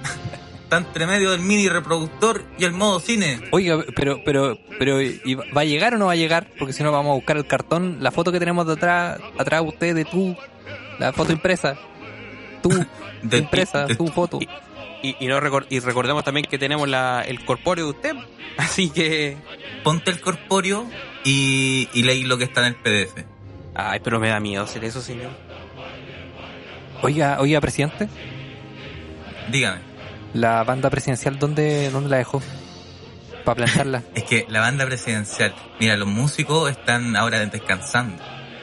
tan 0.69 0.83
entre 0.85 1.07
medio 1.07 1.31
del 1.31 1.39
mini 1.39 1.69
reproductor 1.69 2.43
y 2.57 2.65
el 2.65 2.73
modo 2.73 2.99
cine. 2.99 3.39
Oiga, 3.51 3.79
pero, 3.95 4.21
pero, 4.25 4.57
pero, 4.77 5.01
¿y 5.01 5.35
¿va 5.35 5.61
a 5.61 5.65
llegar 5.65 5.93
o 5.95 5.97
no 5.97 6.07
va 6.07 6.11
a 6.11 6.15
llegar? 6.17 6.47
Porque 6.59 6.73
si 6.73 6.83
no 6.83 6.91
vamos 6.91 7.11
a 7.11 7.15
buscar 7.15 7.37
el 7.37 7.47
cartón, 7.47 7.97
la 8.01 8.11
foto 8.11 8.31
que 8.33 8.39
tenemos 8.39 8.67
de 8.67 8.73
atrás, 8.73 9.19
atrás 9.37 9.61
de 9.63 9.67
usted, 9.69 9.95
de 9.95 10.03
tú, 10.05 10.35
la 10.99 11.13
foto 11.13 11.31
impresa. 11.31 11.77
Tú, 12.61 12.69
De- 13.21 13.37
impresa, 13.37 13.85
de- 13.87 13.95
tu 13.95 14.07
foto. 14.07 14.39
Y, 15.03 15.15
y, 15.19 15.27
no 15.27 15.39
recor- 15.39 15.67
y 15.69 15.79
recordemos 15.79 16.23
también 16.25 16.47
que 16.49 16.57
tenemos 16.57 16.89
la, 16.89 17.21
el 17.25 17.45
corpóreo 17.45 17.85
de 17.85 17.91
usted. 17.91 18.13
Así 18.57 18.89
que. 18.89 19.37
Ponte 19.83 20.11
el 20.11 20.19
corpóreo 20.19 20.85
y, 21.23 21.87
y 21.93 22.03
leí 22.03 22.23
lo 22.23 22.37
que 22.37 22.43
está 22.45 22.67
en 22.67 22.73
el 22.73 22.75
PDF. 22.75 23.23
Ay, 23.79 23.99
pero 24.03 24.19
me 24.19 24.29
da 24.29 24.39
miedo 24.39 24.63
hacer 24.63 24.83
eso, 24.83 25.01
señor. 25.01 25.29
Oiga, 27.03 27.37
oiga, 27.39 27.61
presidente, 27.61 28.07
Dígame. 29.51 29.81
la 30.33 30.63
banda 30.63 30.89
presidencial, 30.89 31.37
¿dónde, 31.37 31.89
dónde 31.91 32.09
la 32.09 32.17
dejó? 32.17 32.41
Para 33.45 33.55
plantarla. 33.55 34.01
Es 34.15 34.23
que 34.23 34.45
la 34.49 34.61
banda 34.61 34.85
presidencial, 34.85 35.53
mira, 35.79 35.95
los 35.95 36.07
músicos 36.07 36.71
están 36.71 37.15
ahora 37.15 37.45
descansando. 37.45 38.21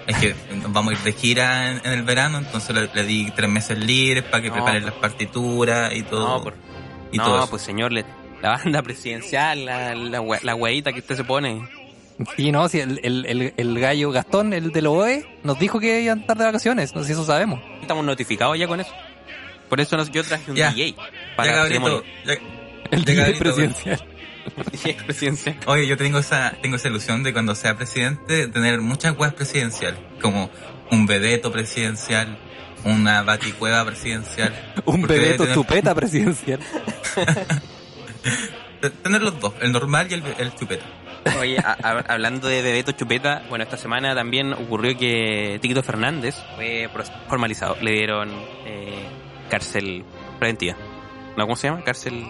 Es 0.08 0.16
que 0.18 0.34
vamos 0.68 0.92
a 0.92 0.96
ir 0.96 1.02
de 1.04 1.12
gira 1.12 1.70
en, 1.70 1.80
en 1.84 1.92
el 1.92 2.02
verano, 2.02 2.38
entonces 2.38 2.74
le, 2.74 2.90
le 2.92 3.04
di 3.04 3.30
tres 3.30 3.48
meses 3.48 3.78
libres 3.78 4.24
para 4.24 4.42
que 4.42 4.48
No, 4.48 4.54
preparen 4.56 4.82
pues. 4.82 4.92
las 4.92 5.00
partituras 5.00 5.94
y 5.94 6.02
todo. 6.02 6.38
No, 6.38 6.42
por- 6.42 6.54
y 7.12 7.18
todo 7.18 7.38
no 7.38 7.46
pues 7.46 7.62
señor, 7.62 7.92
le- 7.92 8.04
la 8.42 8.50
banda 8.50 8.82
presidencial, 8.82 9.64
la, 9.64 9.94
la, 9.94 10.20
hue- 10.20 10.42
la 10.42 10.54
hueita 10.56 10.92
que 10.92 10.98
usted 10.98 11.14
se 11.16 11.24
pone. 11.24 11.66
Sí, 12.36 12.52
no, 12.52 12.68
si 12.68 12.78
el, 12.80 13.00
el, 13.02 13.26
el, 13.26 13.54
el 13.56 13.78
gallo 13.80 14.10
Gastón, 14.12 14.52
el 14.52 14.70
de 14.70 14.86
OE, 14.86 15.26
nos 15.42 15.58
dijo 15.58 15.80
que 15.80 16.00
iban 16.02 16.18
a 16.18 16.20
estar 16.20 16.36
de 16.36 16.44
vacaciones, 16.44 16.94
no 16.94 17.00
sé 17.00 17.08
si 17.08 17.12
eso 17.12 17.24
sabemos. 17.24 17.60
Estamos 17.80 18.04
notificados 18.04 18.56
ya 18.58 18.68
con 18.68 18.80
eso. 18.80 18.92
Por 19.68 19.80
eso 19.80 19.96
nos- 19.96 20.10
yo 20.12 20.22
traje 20.22 20.50
un 20.50 20.56
Ya. 20.56 20.70
DJ 20.70 20.94
para 21.36 21.66
ya- 21.66 22.02
El 22.90 23.04
DJ 23.04 23.34
presidencial. 23.34 24.04
DJ 24.72 24.94
presidencial. 25.04 25.56
Oye, 25.66 25.86
yo 25.88 25.96
tengo 25.96 26.18
esa, 26.18 26.54
tengo 26.62 26.76
esa 26.76 26.88
ilusión 26.88 27.22
de 27.24 27.32
cuando 27.32 27.54
sea 27.56 27.76
presidente 27.76 28.32
de 28.34 28.46
tener 28.48 28.80
muchas 28.80 29.16
weas 29.18 29.34
presidenciales, 29.34 29.98
como 30.20 30.50
un 30.92 31.06
vedeto 31.06 31.50
presidencial, 31.50 32.38
una 32.84 33.22
baticueva 33.22 33.84
presidencial. 33.84 34.52
Un 34.84 35.02
debe 35.02 35.32
tener- 35.38 35.54
chupeta 35.54 35.94
presidencial. 35.94 36.60
de- 38.82 38.90
Tener 39.02 39.22
los 39.22 39.40
dos, 39.40 39.54
el 39.62 39.72
normal 39.72 40.06
y 40.10 40.14
el, 40.14 40.22
el 40.38 40.54
chupeta. 40.54 40.84
Oye, 41.41 41.59
a- 41.59 41.77
a- 41.83 42.05
hablando 42.12 42.49
de 42.49 42.62
Bebeto 42.62 42.93
Chupeta, 42.93 43.43
bueno, 43.49 43.64
esta 43.64 43.77
semana 43.77 44.14
también 44.14 44.53
ocurrió 44.53 44.97
que 44.97 45.59
Tito 45.61 45.83
Fernández 45.83 46.37
fue 46.57 46.89
formalizado. 47.29 47.77
Le 47.81 47.93
dieron 47.93 48.31
eh, 48.66 49.07
cárcel 49.51 50.05
preventiva. 50.39 50.77
¿No? 51.37 51.45
¿Cómo 51.45 51.57
se 51.57 51.68
llama? 51.68 51.83
Cárcel... 51.85 52.25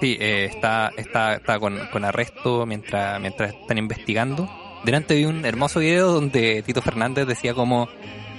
Sí, 0.00 0.16
eh, 0.20 0.44
está, 0.52 0.90
está, 0.96 1.34
está 1.34 1.58
con, 1.58 1.76
con 1.88 2.04
arresto 2.04 2.64
mientras, 2.66 3.20
mientras 3.20 3.52
están 3.52 3.78
investigando. 3.78 4.48
Delante 4.84 5.14
de 5.14 5.26
un 5.26 5.44
hermoso 5.44 5.80
video 5.80 6.12
donde 6.12 6.62
Tito 6.62 6.80
Fernández 6.80 7.26
decía 7.26 7.52
como, 7.52 7.88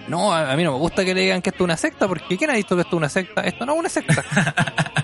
no, 0.07 0.31
a, 0.31 0.51
a 0.53 0.55
mí 0.55 0.63
no 0.63 0.71
me 0.71 0.77
gusta 0.77 1.03
que 1.03 1.13
le 1.13 1.21
digan 1.21 1.41
que 1.41 1.49
esto 1.49 1.63
es 1.63 1.65
una 1.65 1.75
secta, 1.77 2.07
porque 2.07 2.37
¿quién 2.37 2.49
ha 2.49 2.53
dicho 2.53 2.75
que 2.75 2.81
esto 2.83 2.95
es 2.95 2.97
una 2.97 3.09
secta? 3.09 3.41
Esto 3.41 3.65
no 3.65 3.73
es 3.73 3.79
una 3.79 3.89
secta. 3.89 4.23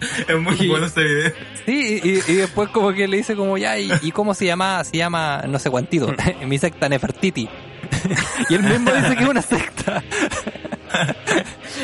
Es 0.28 0.38
muy 0.38 0.56
Y- 0.60 0.68
bueno 0.68 0.86
ese 0.86 1.02
video. 1.02 1.32
Sí, 1.66 2.00
y, 2.02 2.08
y 2.32 2.34
después 2.36 2.68
como 2.70 2.92
que 2.92 3.08
le 3.08 3.16
dice 3.18 3.34
como 3.36 3.58
ya, 3.58 3.78
¿y, 3.78 3.90
y 4.02 4.10
cómo 4.12 4.34
se 4.34 4.46
llama? 4.46 4.82
Se 4.84 4.96
llama 4.96 5.42
no 5.48 5.58
sé 5.58 5.70
cuántito, 5.70 6.14
mi 6.46 6.58
secta 6.58 6.88
Nefertiti. 6.88 7.48
y 8.48 8.54
él 8.54 8.62
mismo 8.62 8.90
dice 8.92 9.16
que 9.16 9.22
es 9.24 9.28
una 9.28 9.42
secta. 9.42 10.02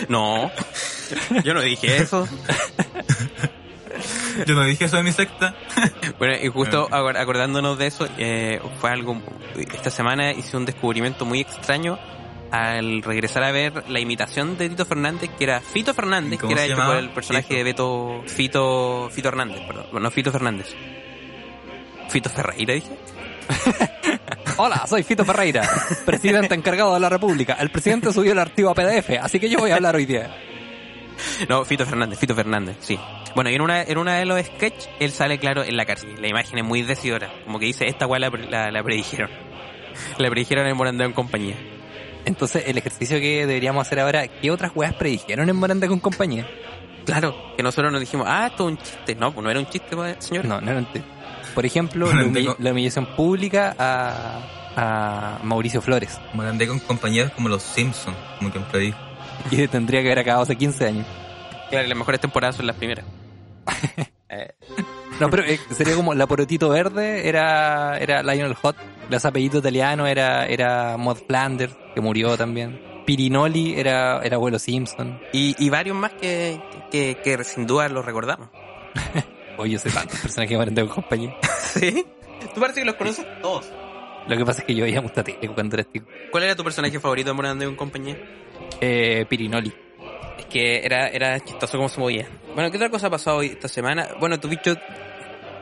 No, 0.09 0.51
yo 1.45 1.55
no 1.55 1.61
dije 1.61 1.97
eso. 1.99 2.27
Yo 4.47 4.55
no 4.55 4.65
dije 4.65 4.87
eso 4.87 4.97
de 4.97 5.03
mi 5.05 5.12
secta. 5.12 5.55
Bueno, 6.19 6.35
y 6.43 6.49
justo 6.49 6.89
acor- 6.91 7.17
acordándonos 7.17 7.79
de 7.79 7.87
eso, 7.87 8.09
eh, 8.19 8.61
fue 8.81 8.91
algo. 8.91 9.21
Esta 9.57 9.91
semana 9.91 10.33
hice 10.33 10.57
un 10.57 10.65
descubrimiento 10.65 11.25
muy 11.25 11.41
extraño 11.41 11.99
al 12.55 13.03
regresar 13.03 13.43
a 13.43 13.51
ver 13.51 13.85
la 13.89 14.01
imitación 14.01 14.57
de 14.57 14.69
Tito 14.69 14.85
Fernández, 14.85 15.31
que 15.37 15.45
era 15.45 15.61
Fito 15.61 15.93
Fernández, 15.93 16.39
¿Cómo 16.41 16.55
que 16.55 16.61
era 16.61 16.73
hecho 16.73 16.87
por 16.87 16.97
el 16.97 17.11
personaje 17.11 17.49
Fito. 17.49 17.57
de 17.57 17.65
Beto. 17.65 18.23
Fito. 18.27 19.11
Fito 19.11 19.29
Hernández, 19.29 19.61
perdón. 19.67 19.87
Bueno, 19.91 20.05
no 20.05 20.11
Fito 20.11 20.31
Fernández. 20.31 20.75
Fito 22.09 22.31
Ferreira, 22.31 22.75
dije. 22.75 22.91
Hola, 24.57 24.87
soy 24.87 25.03
Fito 25.03 25.25
Ferreira, 25.25 25.69
presidente 26.07 26.55
encargado 26.55 26.95
de 26.95 27.01
la 27.01 27.09
República. 27.09 27.55
El 27.59 27.71
presidente 27.71 28.13
subió 28.13 28.33
el 28.33 28.39
archivo 28.39 28.71
a 28.71 28.75
PDF, 28.75 29.11
así 29.21 29.41
que 29.41 29.49
yo 29.49 29.59
voy 29.59 29.73
a 29.73 29.77
hablar 29.77 29.97
hoy 29.97 30.07
día. 30.07 30.35
No, 31.49 31.65
Fito 31.65 31.87
Fernández, 31.87 32.19
Fito 32.19 32.35
Fernández, 32.35 32.77
sí. 32.81 32.99
Bueno, 33.37 33.49
y 33.49 33.55
en 33.55 33.61
una, 33.63 33.83
en 33.83 33.99
una 33.99 34.17
de 34.17 34.27
los 34.27 34.45
sketches, 34.45 34.91
él 34.99 35.13
sale 35.13 35.39
claro 35.39 35.63
en 35.63 35.77
la 35.77 35.85
cárcel. 35.87 36.21
La 36.21 36.29
imagen 36.29 36.59
es 36.59 36.65
muy 36.65 36.83
decidora. 36.83 37.33
Como 37.45 37.61
que 37.61 37.67
dice, 37.67 37.87
esta 37.87 38.07
weá 38.07 38.19
la, 38.19 38.31
la, 38.31 38.71
la 38.73 38.83
predijeron. 38.83 39.31
La 40.19 40.29
predijeron 40.29 40.67
en 40.67 40.77
Morandeo 40.77 41.07
en 41.07 41.13
compañía. 41.13 41.57
Entonces, 42.25 42.64
el 42.66 42.79
ejercicio 42.79 43.18
que 43.20 43.47
deberíamos 43.47 43.87
hacer 43.87 44.01
ahora, 44.01 44.27
¿qué 44.29 44.51
otras 44.51 44.72
weas 44.75 44.95
predijeron 44.95 45.49
en 45.49 45.57
Moranda 45.57 45.87
con 45.89 46.01
compañía? 46.01 46.47
Claro, 47.05 47.35
que 47.57 47.62
nosotros 47.62 47.93
nos 47.93 48.01
dijimos, 48.01 48.27
ah, 48.31 48.47
esto 48.51 48.66
es 48.68 48.72
un 48.72 48.79
chiste. 48.79 49.14
No, 49.14 49.33
pues 49.33 49.45
no 49.45 49.51
era 49.51 49.61
un 49.61 49.66
chiste, 49.66 49.95
pues, 49.95 50.16
señor. 50.20 50.47
No, 50.47 50.61
no 50.61 50.70
era 50.70 50.81
un 50.81 50.87
chiste. 50.87 51.05
Por 51.55 51.66
ejemplo, 51.66 52.07
la, 52.09 52.14
Morandé 52.14 52.41
humi- 52.41 52.47
con- 52.55 52.64
la 52.64 52.70
humillación 52.72 53.07
pública 53.14 53.77
a, 53.79 54.41
a 54.77 55.39
Mauricio 55.43 55.83
Flores. 55.83 56.18
Morandé 56.33 56.66
con 56.66 56.79
compañeros 56.81 57.33
como 57.33 57.49
los 57.51 57.62
Simpsons, 57.62 58.16
como 58.39 58.51
que 58.53 58.61
predijo. 58.61 58.99
Y 59.51 59.66
tendría 59.68 60.01
que 60.01 60.09
haber 60.09 60.20
acabado 60.20 60.45
hace 60.45 60.57
15 60.57 60.87
años. 60.87 61.07
Claro, 61.68 61.87
las 61.89 61.99
mejores 61.99 62.20
temporadas 62.20 62.57
son 62.57 62.66
las 62.66 62.77
primeras. 62.77 63.05
Eh, 64.29 64.49
No, 65.20 65.31
pero 65.31 65.45
eh, 65.45 65.61
sería 65.70 65.95
como 65.95 66.12
la 66.12 66.27
porotito 66.27 66.68
verde 66.70 67.29
era, 67.29 67.97
era 67.99 68.20
Lionel 68.25 68.55
Hot. 68.55 68.75
Los 69.11 69.25
apellidos 69.25 69.61
italianos 69.61 70.09
era, 70.09 70.47
era 70.47 70.97
Maud 70.97 71.19
Flanders, 71.27 71.75
que 71.95 72.01
murió 72.01 72.37
también. 72.37 72.81
Pirinoli 73.05 73.75
era, 73.79 74.21
era 74.23 74.37
abuelo 74.37 74.59
Simpson. 74.59 75.21
y, 75.33 75.55
y 75.63 75.69
varios 75.69 75.97
más 75.97 76.13
que, 76.15 76.59
que, 76.91 77.17
que 77.23 77.45
sin 77.45 77.67
duda 77.67 77.89
los 77.89 78.05
recordamos. 78.05 78.49
Oye, 79.59 79.73
yo 79.73 79.79
sé 79.79 79.91
tantos 79.91 80.19
personajes 80.19 80.49
que 80.49 80.57
Moranda 80.57 80.83
con 80.83 80.91
compañía. 80.91 81.37
¿Sí? 81.61 82.05
Tú 82.55 82.61
parece 82.61 82.81
que 82.81 82.87
los 82.87 82.95
conoces 82.97 83.27
todos. 83.41 83.71
Lo 84.27 84.37
que 84.37 84.45
pasa 84.45 84.61
es 84.63 84.67
que 84.67 84.75
yo 84.75 84.85
veía 84.85 85.01
mucha 85.03 85.23
tele 85.23 85.49
cuando 85.55 85.77
era 85.77 85.85
chico. 85.91 86.07
¿Cuál 86.31 86.45
era 86.45 86.57
tu 86.57 86.65
personaje 86.65 86.99
favorito 86.99 87.31
de 87.31 87.35
Morandeo 87.35 87.69
en 87.69 87.77
compañía? 87.77 88.17
Eh, 88.81 89.27
Pirinoli. 89.29 89.73
Es 90.39 90.47
que 90.47 90.85
era, 90.85 91.09
era 91.09 91.39
chistoso 91.41 91.77
cómo 91.77 91.89
se 91.89 92.01
movía. 92.01 92.27
Bueno, 92.55 92.71
¿qué 92.71 92.79
otra 92.79 92.89
cosa 92.91 93.09
ha 93.09 93.11
pasado 93.11 93.39
hoy 93.39 93.49
esta 93.49 93.69
semana? 93.69 94.09
Bueno, 94.19 94.41
tu 94.41 94.49
bicho, 94.49 94.75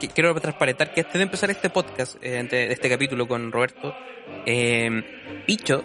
que- 0.08 0.12
quiero 0.14 0.34
transparentar 0.40 0.92
que 0.92 1.00
antes 1.00 1.14
de 1.14 1.22
empezar 1.22 1.50
este 1.50 1.70
podcast, 1.70 2.16
eh, 2.22 2.42
de 2.50 2.72
este 2.72 2.88
capítulo 2.88 3.26
con 3.28 3.50
Roberto, 3.52 3.94
eh, 4.46 4.90
Picho, 5.46 5.84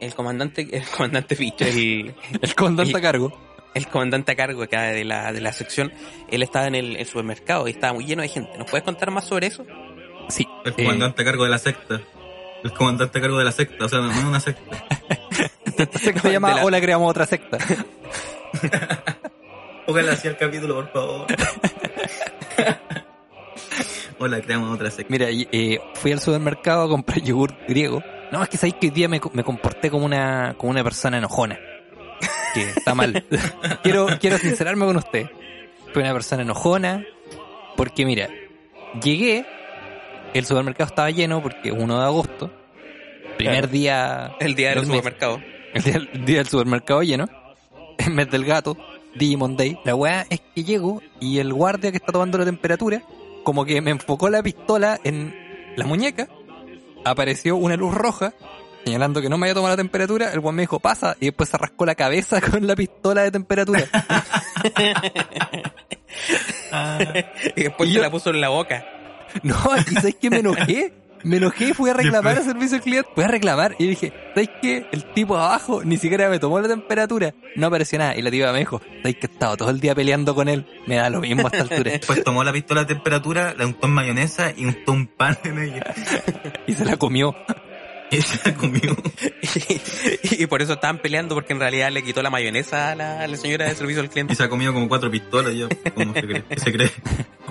el 0.00 0.14
comandante, 0.14 0.68
el 0.72 0.84
comandante 0.84 1.36
Picho, 1.36 1.64
el, 1.64 2.14
El 2.40 2.54
comandante 2.54 2.92
Y- 2.92 2.96
a 2.96 3.00
cargo. 3.00 3.40
el 3.74 3.88
comandante 3.88 4.32
a 4.32 4.36
cargo 4.36 4.62
acá 4.62 4.82
de 4.82 5.04
la, 5.04 5.32
de 5.32 5.40
la 5.40 5.52
sección, 5.52 5.92
él 6.30 6.42
estaba 6.42 6.66
en 6.68 6.74
el, 6.76 6.96
el 6.96 7.06
supermercado 7.06 7.66
y 7.66 7.72
estaba 7.72 7.92
muy 7.94 8.04
lleno 8.04 8.22
de 8.22 8.28
gente. 8.28 8.56
¿Nos 8.58 8.70
puedes 8.70 8.84
contar 8.84 9.10
más 9.10 9.24
sobre 9.24 9.46
eso? 9.48 9.64
Sí. 10.28 10.46
El 10.64 10.72
eh, 10.72 10.74
comandante 10.84 11.22
a 11.22 11.24
cargo 11.24 11.44
de 11.44 11.50
la 11.50 11.58
secta. 11.58 12.00
El 12.62 12.72
comandante 12.72 13.18
a 13.18 13.20
cargo 13.20 13.38
de 13.38 13.44
la 13.44 13.52
secta, 13.52 13.84
o 13.84 13.88
sea, 13.88 13.98
no 14.00 14.10
es 14.12 14.24
una 14.24 14.40
secta. 14.40 14.84
esta 15.64 15.98
secta 15.98 16.20
se 16.22 16.32
llama 16.32 16.54
la- 16.54 16.64
Hola, 16.64 16.80
creamos 16.80 17.10
otra 17.10 17.26
secta. 17.26 17.58
Póngale 19.86 20.10
así 20.12 20.28
al 20.28 20.36
capítulo, 20.38 20.76
por 20.76 20.92
favor. 20.92 21.26
Hola, 24.18 24.40
creamos 24.40 24.72
otra 24.74 24.90
secta. 24.90 25.10
Mira, 25.10 25.26
eh, 25.30 25.80
fui 25.94 26.12
al 26.12 26.20
supermercado 26.20 26.84
a 26.84 26.88
comprar 26.88 27.20
yogur 27.22 27.54
griego. 27.68 28.02
No, 28.32 28.42
es 28.42 28.48
que 28.48 28.56
sabéis 28.56 28.74
que 28.80 28.86
hoy 28.88 28.90
día 28.90 29.08
me, 29.08 29.20
co- 29.20 29.30
me 29.34 29.44
comporté 29.44 29.90
como 29.90 30.04
una, 30.06 30.54
como 30.56 30.70
una 30.70 30.82
persona 30.84 31.18
enojona. 31.18 31.58
Que 32.54 32.62
está 32.70 32.94
mal. 32.94 33.24
quiero, 33.82 34.06
quiero 34.20 34.38
sincerarme 34.38 34.84
con 34.86 34.96
usted. 34.96 35.28
Fui 35.92 36.02
una 36.02 36.12
persona 36.12 36.42
enojona. 36.42 37.04
Porque 37.76 38.04
mira, 38.06 38.28
llegué, 39.02 39.44
el 40.32 40.44
supermercado 40.46 40.86
estaba 40.88 41.10
lleno 41.10 41.42
porque 41.42 41.70
es 41.70 41.74
1 41.76 41.98
de 41.98 42.04
agosto. 42.04 42.50
Primer 43.36 43.54
Claro. 43.56 43.68
día. 43.68 44.32
El 44.38 44.54
día 44.54 44.68
del 44.70 44.78
mes. 44.78 44.86
supermercados. 44.86 45.40
El 45.74 45.82
día, 45.82 45.94
el 46.12 46.24
día 46.24 46.38
del 46.38 46.46
supermercado 46.46 47.02
lleno. 47.02 47.28
El 47.98 48.14
mes 48.14 48.30
del 48.30 48.44
gato. 48.44 48.76
Digimon 49.16 49.56
Day. 49.56 49.78
La 49.84 49.94
weá 49.96 50.24
es 50.30 50.40
que 50.54 50.62
llego 50.64 51.00
y 51.20 51.38
el 51.38 51.52
guardia 51.52 51.90
que 51.90 51.96
está 51.98 52.10
tomando 52.12 52.38
la 52.38 52.44
temperatura, 52.44 53.02
como 53.44 53.64
que 53.64 53.80
me 53.80 53.92
enfocó 53.92 54.28
la 54.30 54.42
pistola 54.42 54.98
en 55.04 55.32
la 55.76 55.86
muñeca. 55.86 56.28
Apareció 57.04 57.54
una 57.56 57.76
luz 57.76 57.94
roja, 57.94 58.32
señalando 58.84 59.20
que 59.20 59.28
no 59.28 59.36
me 59.38 59.46
había 59.46 59.54
tomado 59.54 59.74
la 59.74 59.76
temperatura. 59.76 60.32
El 60.32 60.40
weón 60.40 60.56
me 60.56 60.62
dijo, 60.62 60.80
pasa. 60.80 61.16
Y 61.20 61.26
después 61.26 61.50
se 61.50 61.58
rascó 61.58 61.86
la 61.86 61.94
cabeza 61.94 62.40
con 62.50 62.66
la 62.66 62.74
pistola 62.74 63.22
de 63.22 63.30
temperatura. 63.30 63.84
y 67.56 67.62
después 67.62 67.88
Y 67.88 67.92
se 67.92 67.96
yo- 67.98 68.02
la 68.02 68.10
puso 68.10 68.30
en 68.30 68.40
la 68.40 68.48
boca. 68.48 68.84
No, 69.42 69.56
y 69.90 69.94
¿sabes 69.96 70.14
qué? 70.20 70.30
Me 70.30 70.38
enojé. 70.38 70.92
Me 71.24 71.38
enojé, 71.38 71.74
fui 71.74 71.90
a 71.90 71.94
reclamar 71.94 72.36
al 72.36 72.44
servicio 72.44 72.76
al 72.76 72.82
cliente. 72.82 73.08
Fui 73.14 73.24
a 73.24 73.28
reclamar 73.28 73.74
y 73.78 73.86
dije, 73.86 74.12
¿sabes 74.34 74.50
qué? 74.60 74.86
El 74.92 75.04
tipo 75.12 75.36
abajo 75.36 75.82
ni 75.82 75.96
siquiera 75.96 76.28
me 76.28 76.38
tomó 76.38 76.60
la 76.60 76.68
temperatura. 76.68 77.34
No 77.56 77.66
apareció 77.68 77.98
nada. 77.98 78.14
Y 78.16 78.22
la 78.22 78.30
tía 78.30 78.52
me 78.52 78.58
dijo, 78.58 78.80
¿sabes 79.02 79.16
que 79.16 79.26
he 79.26 79.30
estado 79.32 79.56
todo 79.56 79.70
el 79.70 79.80
día 79.80 79.94
peleando 79.94 80.34
con 80.34 80.48
él? 80.48 80.66
Me 80.86 80.96
da 80.96 81.08
lo 81.10 81.20
mismo 81.20 81.46
a 81.46 81.50
esta 81.50 81.62
altura. 81.62 81.90
Después 81.92 82.22
tomó 82.22 82.44
la 82.44 82.52
pistola 82.52 82.82
de 82.84 82.94
temperatura, 82.94 83.54
la 83.56 83.66
untó 83.66 83.86
en 83.86 83.92
mayonesa 83.94 84.52
y 84.56 84.66
untó 84.66 84.92
un 84.92 85.06
pan 85.06 85.36
en 85.44 85.58
ella. 85.58 85.94
Y 86.66 86.74
se 86.74 86.84
la 86.84 86.96
comió. 86.96 87.34
Y 88.10 88.20
se 88.20 88.38
la 88.48 88.54
comió. 88.56 88.94
y, 90.22 90.42
y 90.42 90.46
por 90.46 90.60
eso 90.62 90.74
estaban 90.74 90.98
peleando 90.98 91.34
porque 91.34 91.52
en 91.54 91.58
realidad 91.58 91.90
le 91.90 92.02
quitó 92.04 92.22
la 92.22 92.30
mayonesa 92.30 92.90
a 92.90 92.94
la, 92.94 93.20
a 93.22 93.26
la 93.26 93.36
señora 93.36 93.64
de 93.66 93.74
servicio 93.74 94.00
al 94.02 94.06
Y 94.06 94.10
cliente. 94.10 94.34
se 94.36 94.42
ha 94.44 94.48
comido 94.48 94.72
como 94.74 94.88
cuatro 94.88 95.10
pistolas 95.10 95.54
yo. 95.54 95.68
¿Cómo 95.94 96.12
se 96.12 96.20
cree? 96.22 96.44
¿Qué 96.48 96.60
se 96.60 96.70
cree? 96.72 96.90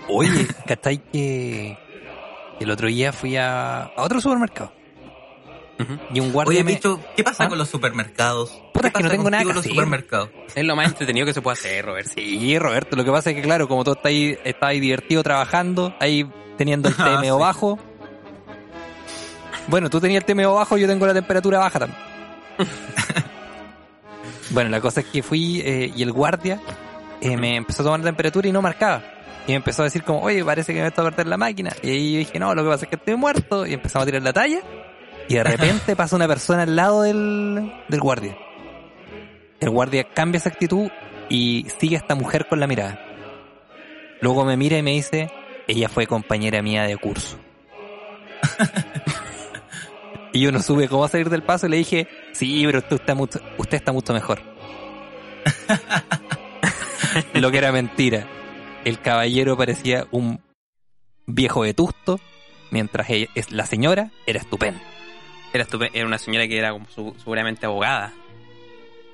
Oye, 0.07 0.47
¿cachai 0.67 0.99
que 1.11 1.78
el 2.60 2.72
otro 2.72 2.88
día 2.88 3.12
fui 3.14 3.36
a, 3.38 3.84
a 3.84 4.01
otro 4.04 4.20
supermercado? 4.22 4.72
Y 6.14 6.20
un 6.20 6.32
guardia 6.32 6.51
Oye, 6.51 6.64
me... 6.64 6.74
bicho, 6.74 6.99
¿qué 7.16 7.24
pasa 7.24 7.43
¿Ah? 7.45 7.49
con 7.49 7.58
los 7.58 7.68
supermercados? 7.68 8.51
Puta, 8.74 8.82
¿Qué 8.82 8.88
es 8.89 8.93
que 8.93 9.04
no 9.04 9.10
tengo 9.10 9.30
nada 9.30 9.43
que 9.43 9.49
los 9.49 9.58
hacer. 9.58 9.72
supermercados? 9.72 10.30
Es 10.56 10.64
lo 10.64 10.76
más 10.76 10.88
entretenido 10.88 11.26
que 11.26 11.34
se 11.34 11.41
puede 11.41 11.54
hacer, 11.54 11.84
Robert. 11.86 12.08
Sí, 12.14 12.58
Roberto, 12.60 12.95
lo 12.95 13.04
que 13.04 13.12
pasa 13.12 13.32
es 13.32 13.36
que 13.36 13.41
claro, 13.41 13.68
como 13.68 13.84
tú 13.84 13.91
estás 13.91 14.06
ahí, 14.06 14.38
estás 14.43 14.70
ahí 14.70 14.80
divertido 14.80 15.24
trabajando, 15.24 15.93
ahí 15.99 16.30
teniendo 16.58 16.89
el 16.89 16.95
Ah, 16.99 17.20
TMO 17.22 17.38
sí. 17.38 17.41
bajo. 17.41 17.80
Bueno, 19.68 19.89
tú 19.89 19.99
tenías 19.99 20.24
el 20.24 20.36
TMO 20.36 20.54
bajo, 20.54 20.78
yo 20.78 20.88
tengo 20.88 21.06
la 21.08 21.14
temperatura 21.14 21.60
baja 21.60 21.80
también. 21.80 21.99
bueno, 24.51 24.70
la 24.70 24.80
cosa 24.80 24.99
es 25.01 25.08
que 25.08 25.24
fui 25.24 25.62
eh, 25.66 25.91
y 25.95 26.04
el 26.04 26.12
guardia 26.12 26.62
eh, 27.22 27.36
me 27.36 27.56
empezó 27.56 27.82
a 27.82 27.86
tomar 27.86 27.99
la 28.01 28.06
temperatura 28.06 28.47
y 28.47 28.51
no 28.51 28.62
marcaba. 28.62 29.01
Y 29.46 29.52
me 29.52 29.56
empezó 29.58 29.82
a 29.82 29.86
decir 29.86 30.04
como, 30.04 30.22
oye, 30.22 30.44
parece 30.44 30.74
que 30.74 30.82
me 30.82 30.88
está 30.88 31.02
a 31.02 31.06
perder 31.06 31.28
la 31.28 31.38
máquina. 31.38 31.72
Y 31.82 31.89
ahí 31.89 32.14
yo 32.14 32.20
dije, 32.20 32.39
no, 32.39 32.56
lo 32.56 32.64
que 32.64 32.70
pasa 32.70 32.86
es 32.86 32.89
que 32.89 32.96
estoy 32.96 33.16
muerto. 33.16 33.66
Y 33.66 33.74
empezamos 33.74 34.04
a 34.04 34.06
tirar 34.06 34.22
la 34.22 34.34
talla. 34.34 34.62
Y 35.28 35.36
de 35.36 35.44
repente 35.44 35.96
pasa 35.96 36.16
una 36.16 36.28
persona 36.28 36.64
al 36.64 36.76
lado 36.76 37.02
del, 37.02 37.74
del 37.89 38.00
guardia. 38.00 38.38
El 39.60 39.70
guardia 39.70 40.06
cambia 40.06 40.38
esa 40.38 40.50
actitud 40.50 40.89
y 41.30 41.68
sigue 41.80 41.96
a 41.96 42.00
esta 42.00 42.16
mujer 42.16 42.48
con 42.48 42.60
la 42.60 42.68
mirada. 42.68 43.00
Luego 44.22 44.46
me 44.46 44.56
mira 44.56 44.78
y 44.78 44.84
me 44.84 44.91
dice, 44.91 45.30
ella 45.68 45.89
fue 45.89 46.08
compañera 46.08 46.62
mía 46.62 46.84
de 46.84 46.98
curso. 46.98 47.38
y 50.34 50.41
yo 50.41 50.52
no 50.52 50.62
supe 50.62 50.88
cómo 50.88 51.08
salir 51.08 51.30
del 51.30 51.44
paso 51.44 51.68
y 51.68 51.70
le 51.70 51.78
dije, 51.78 52.08
sí, 52.32 52.64
pero 52.66 52.80
usted 52.80 52.96
está 52.96 53.16
mucho, 53.16 53.39
usted 53.58 53.78
está 53.78 53.91
mucho 53.91 54.14
mejor. 54.14 54.41
Lo 57.34 57.52
que 57.52 57.58
era 57.58 57.72
mentira. 57.72 58.28
El 58.86 58.99
caballero 58.99 59.55
parecía 59.57 60.07
un 60.11 60.41
viejo 61.25 61.61
vetusto, 61.61 62.19
mientras 62.71 63.09
ella- 63.09 63.29
es- 63.36 63.51
la 63.51 63.65
señora 63.65 64.11
era 64.25 64.39
estupenda, 64.39 64.81
Era, 65.53 65.65
estupe- 65.65 65.91
era 65.93 66.05
una 66.07 66.17
señora 66.17 66.47
que 66.47 66.57
era 66.57 66.71
como 66.71 66.88
su- 66.89 67.15
seguramente 67.19 67.65
abogada. 67.65 68.11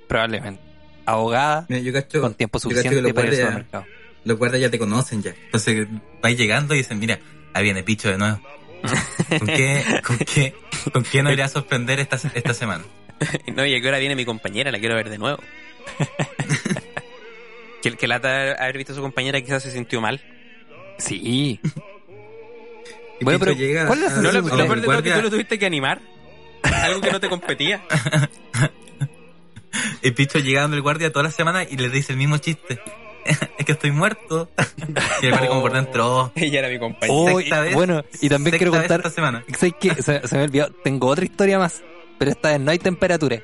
probablemente. 0.08 0.62
Abogada, 1.06 1.66
Mira, 1.70 1.82
yo 1.82 1.94
cacho, 1.94 2.22
con 2.22 2.34
tiempo 2.34 2.58
yo 2.60 2.70
cacho 2.70 2.70
que 2.70 2.76
suficiente 2.82 3.14
para 3.14 3.28
ir 3.28 3.34
al 3.34 3.36
guardias, 3.36 3.48
supermercado. 3.48 3.86
los 4.26 4.38
guardias 4.38 4.62
ya 4.62 4.70
te 4.72 4.80
conocen 4.80 5.22
ya. 5.24 5.32
Entonces 5.46 5.88
vais 6.22 6.38
llegando 6.38 6.74
y 6.74 6.78
dicen, 6.80 6.98
mira, 7.00 7.20
ahí 7.54 7.64
viene 7.64 7.84
Picho 7.84 8.10
de 8.10 8.18
nuevo. 8.18 8.40
¿Con 9.40 9.48
qué, 9.48 9.84
con 10.06 10.18
qué, 10.20 10.56
con 10.94 11.04
qué 11.04 11.22
nos 11.22 11.34
irá 11.34 11.46
a 11.46 11.50
sorprender 11.50 12.00
esta, 12.00 12.16
esta 12.34 12.54
semana? 12.54 12.84
no, 13.56 13.66
y 13.66 13.76
a 13.76 13.82
qué 13.82 13.88
hora 13.88 13.98
viene 14.00 14.16
mi 14.16 14.24
compañera, 14.26 14.72
la 14.72 14.80
quiero 14.80 14.96
ver 14.96 15.10
de 15.10 15.18
nuevo. 15.18 15.40
que 17.82 17.90
el 17.90 17.98
que 17.98 18.08
lata 18.08 18.54
haber 18.54 18.78
visto 18.78 18.94
a 18.94 18.96
su 18.96 19.02
compañera 19.02 19.42
quizás 19.42 19.64
se 19.64 19.72
sintió 19.72 20.02
mal. 20.02 20.22
Sí. 20.98 21.60
Bueno, 23.22 23.38
pero, 23.38 23.52
llega 23.52 23.86
¿cuál 23.86 24.02
es 24.02 24.14
la 24.16 24.22
No, 24.22 24.32
lo, 24.32 24.34
lo 24.42 24.42
de 24.42 24.50
peor 24.50 24.78
ustedes? 24.78 24.82
de 24.82 24.88
todo 24.88 25.04
que 25.04 25.12
tú 25.12 25.22
lo 25.24 25.30
tuviste 25.30 25.60
que 25.60 25.66
animar. 25.66 26.00
Algo 26.64 27.02
que 27.02 27.12
no 27.12 27.20
te 27.20 27.28
competía. 27.28 27.84
El 30.02 30.14
Picho 30.14 30.40
llega 30.40 30.62
donde 30.62 30.78
el 30.78 30.84
guardia 30.84 31.12
todas 31.12 31.26
las 31.26 31.36
semanas 31.36 31.68
y 31.70 31.76
le 31.76 31.90
dice 31.90 32.14
el 32.14 32.18
mismo 32.18 32.38
chiste. 32.38 32.80
es 33.58 33.66
que 33.66 33.74
estoy 33.74 33.92
muerto. 33.92 34.50
y 35.22 35.26
el 35.26 35.32
guardia 35.32 35.50
como 35.50 35.62
por 35.62 35.74
dentro, 35.74 36.16
oh, 36.16 36.32
Ella 36.36 36.60
era 36.60 36.70
mi 36.70 36.80
compañera. 36.80 37.14
Oh, 37.14 37.42
y- 37.42 37.50
vez, 37.50 37.74
bueno, 37.76 38.04
y 38.22 38.30
también 38.30 38.56
quiero 38.58 38.72
contar, 38.72 39.02
esta 39.02 39.10
semana. 39.10 39.44
¿sabes 39.58 39.74
qué? 39.80 39.94
Se, 40.02 40.26
se 40.26 40.38
me 40.38 40.44
olvidó, 40.44 40.72
tengo 40.84 41.08
otra 41.08 41.26
historia 41.26 41.60
más, 41.60 41.84
pero 42.18 42.32
esta 42.32 42.52
vez 42.52 42.60
no 42.62 42.72
hay 42.72 42.80
temperatura. 42.80 43.42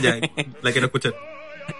ya, 0.00 0.18
la 0.62 0.72
quiero 0.72 0.86
escuchar. 0.86 1.14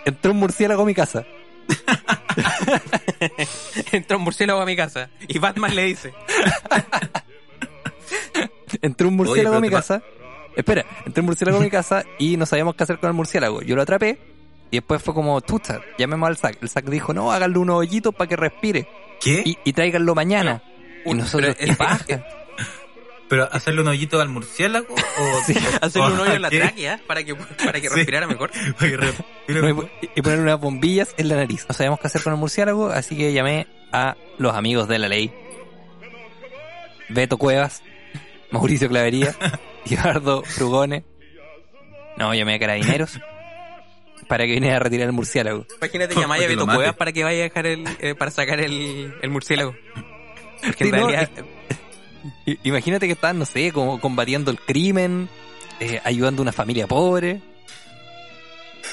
Entró 0.04 0.32
un 0.32 0.38
murciélago 0.38 0.82
a 0.82 0.86
mi 0.86 0.94
casa. 0.94 1.24
Entró 3.92 4.18
un 4.18 4.24
murciélago 4.24 4.60
a 4.60 4.66
mi 4.66 4.76
casa 4.76 5.10
y 5.26 5.38
Batman 5.38 5.74
le 5.74 5.84
dice: 5.84 6.12
Entró 8.82 9.08
un 9.08 9.16
murciélago 9.16 9.56
a 9.56 9.60
mi 9.60 9.70
casa. 9.70 10.02
Espera, 10.54 10.84
entró 11.04 11.22
un 11.22 11.26
murciélago 11.26 11.58
a 11.58 11.60
mi 11.60 11.70
casa 11.70 12.04
y 12.18 12.36
no 12.36 12.46
sabíamos 12.46 12.76
qué 12.76 12.84
hacer 12.84 12.98
con 12.98 13.08
el 13.08 13.14
murciélago. 13.14 13.60
Yo 13.62 13.76
lo 13.76 13.82
atrapé 13.82 14.18
Y 14.70 14.76
después 14.78 15.02
fue 15.02 15.12
como, 15.12 15.40
tuta, 15.42 15.80
llamemos 15.98 16.28
al 16.28 16.36
SAC. 16.36 16.62
El 16.62 16.68
SAC 16.68 16.86
dijo, 16.86 17.12
no, 17.12 17.32
háganle 17.32 17.58
unos 17.58 17.76
hoyitos 17.76 18.14
para 18.14 18.28
que 18.28 18.36
respire. 18.36 18.88
¿Qué? 19.20 19.42
Y, 19.44 19.58
y 19.64 19.72
tráiganlo 19.72 20.14
mañana. 20.14 20.62
y 21.04 21.14
nosotros, 21.14 21.56
pero- 21.58 21.72
¿qué 21.72 21.76
paja? 21.76 22.04
¿Pero 23.28 23.48
hacerle 23.52 23.80
un 23.80 23.88
hoyito 23.88 24.20
al 24.20 24.28
murciélago? 24.28 24.94
O, 24.94 25.40
Sí, 25.46 25.54
Hacerle 25.80 26.12
un 26.14 26.20
hoyo 26.20 26.32
en 26.34 26.42
la 26.42 26.50
¿qué? 26.50 26.60
tráquea 26.60 27.00
para 27.06 27.24
que, 27.24 27.34
para 27.34 27.80
que 27.80 27.88
Sí. 27.88 27.94
respirara 27.94 28.26
mejor. 28.26 28.50
No, 29.48 29.88
y 30.14 30.22
poner 30.22 30.40
unas 30.40 30.58
bombillas 30.60 31.14
en 31.18 31.28
la 31.28 31.36
nariz. 31.36 31.66
No 31.68 31.74
sabíamos 31.74 32.00
qué 32.00 32.08
hacer 32.08 32.22
con 32.22 32.32
el 32.32 32.38
murciélago, 32.38 32.88
así 32.90 33.16
que 33.16 33.32
llamé 33.32 33.66
a 33.92 34.16
los 34.38 34.54
amigos 34.56 34.88
de 34.88 34.98
la 34.98 35.08
ley. 35.08 35.32
Beto 37.08 37.38
Cuevas, 37.38 37.82
Mauricio 38.50 38.88
Clavería, 38.88 39.34
Eduardo 39.88 40.42
Frugone. 40.42 41.04
No, 42.16 42.34
llamé 42.34 42.54
a 42.54 42.58
carabineros 42.58 43.20
para 44.26 44.44
que 44.46 44.52
viniera 44.52 44.76
a 44.76 44.80
retirar 44.80 45.06
el 45.06 45.12
murciélago. 45.12 45.66
Imagínate 45.78 46.14
Para 46.14 46.24
llamar 46.26 46.42
a 46.42 46.46
Beto. 46.48 46.66
Cuevas 46.66 46.94
para 46.96 47.12
que 47.12 47.22
vaya 47.24 47.40
a 47.40 47.42
dejar 47.44 47.66
el, 47.66 47.84
eh, 48.00 48.14
para 48.16 48.30
sacar 48.30 48.58
el, 48.60 49.14
el 49.22 49.30
murciélago. 49.30 49.74
Porque 50.64 50.84
en 50.84 50.90
no, 50.90 50.96
realidad, 51.08 51.30
Imagínate 52.64 53.06
que 53.06 53.12
estaban, 53.12 53.38
no 53.38 53.44
sé, 53.44 53.72
como 53.72 54.00
combatiendo 54.00 54.50
el 54.50 54.58
crimen, 54.60 55.28
eh, 55.80 56.00
ayudando 56.04 56.40
a 56.40 56.44
una 56.44 56.52
familia 56.52 56.86
pobre, 56.86 57.40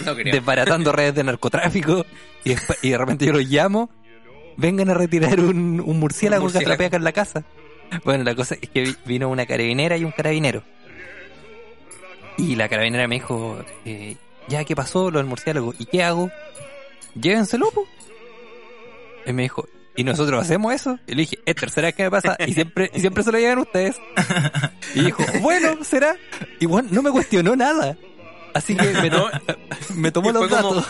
no 0.06 0.16
desbaratando 0.32 0.92
redes 0.94 1.16
de 1.16 1.24
narcotráfico, 1.24 2.06
y, 2.44 2.56
de 2.90 2.98
repente 2.98 3.26
yo 3.26 3.34
los 3.34 3.46
llamo, 3.46 3.90
vengan 4.58 4.90
a 4.90 4.94
retirar 4.94 5.40
un, 5.40 5.80
un 5.80 6.00
murciélago, 6.00 6.46
que 6.52 6.66
acá 6.88 6.98
en 6.98 7.04
la 7.04 7.12
casa. 7.12 7.44
Bueno, 8.04 8.24
la 8.24 8.34
cosa 8.36 8.56
es 8.60 8.70
que 8.70 8.82
vi- 8.82 8.96
vino 9.06 9.30
una 9.30 9.46
carabinera 9.46 9.98
y 9.98 10.04
un 10.04 10.12
carabinero. 10.12 10.64
Y 12.38 12.56
la 12.56 12.68
carabinera 12.68 13.08
me 13.08 13.16
dijo, 13.16 13.64
eh, 13.86 14.16
ya, 14.48 14.64
¿qué 14.64 14.76
pasó? 14.76 15.12
Lo 15.12 15.20
del 15.20 15.28
murciélago. 15.28 15.74
¿Y 15.78 15.86
qué 15.86 16.04
hago? 16.04 16.32
Llévenselo, 17.14 17.70
po. 17.72 17.86
Y 19.28 19.34
me 19.34 19.44
dijo, 19.44 19.68
¿y 19.96 20.04
nosotros 20.04 20.42
hacemos 20.44 20.74
eso? 20.74 21.00
Y 21.08 21.12
le 21.16 21.22
dije, 21.24 21.40
es 21.46 21.56
tercera 21.56 21.88
vez 21.88 21.96
que 21.96 22.04
me 22.04 22.12
pasa 22.12 22.36
y 22.46 22.54
siempre, 22.54 22.90
y 22.94 23.00
siempre 23.00 23.24
se 23.24 23.32
lo 23.32 23.38
llevan 23.40 23.60
ustedes. 23.60 23.96
Y 24.96 25.02
dijo, 25.06 25.24
bueno, 25.42 25.84
será. 25.84 26.16
Igual 26.60 26.88
no 26.92 27.02
me 27.02 27.12
cuestionó 27.12 27.56
nada. 27.56 27.98
Así 28.54 28.76
que 28.76 28.84
me, 28.94 29.10
to- 29.10 29.32
me 29.96 30.12
tomó 30.12 30.30
Y 30.30 30.34
los 30.34 30.44
como- 30.48 30.56
datos. 30.76 30.88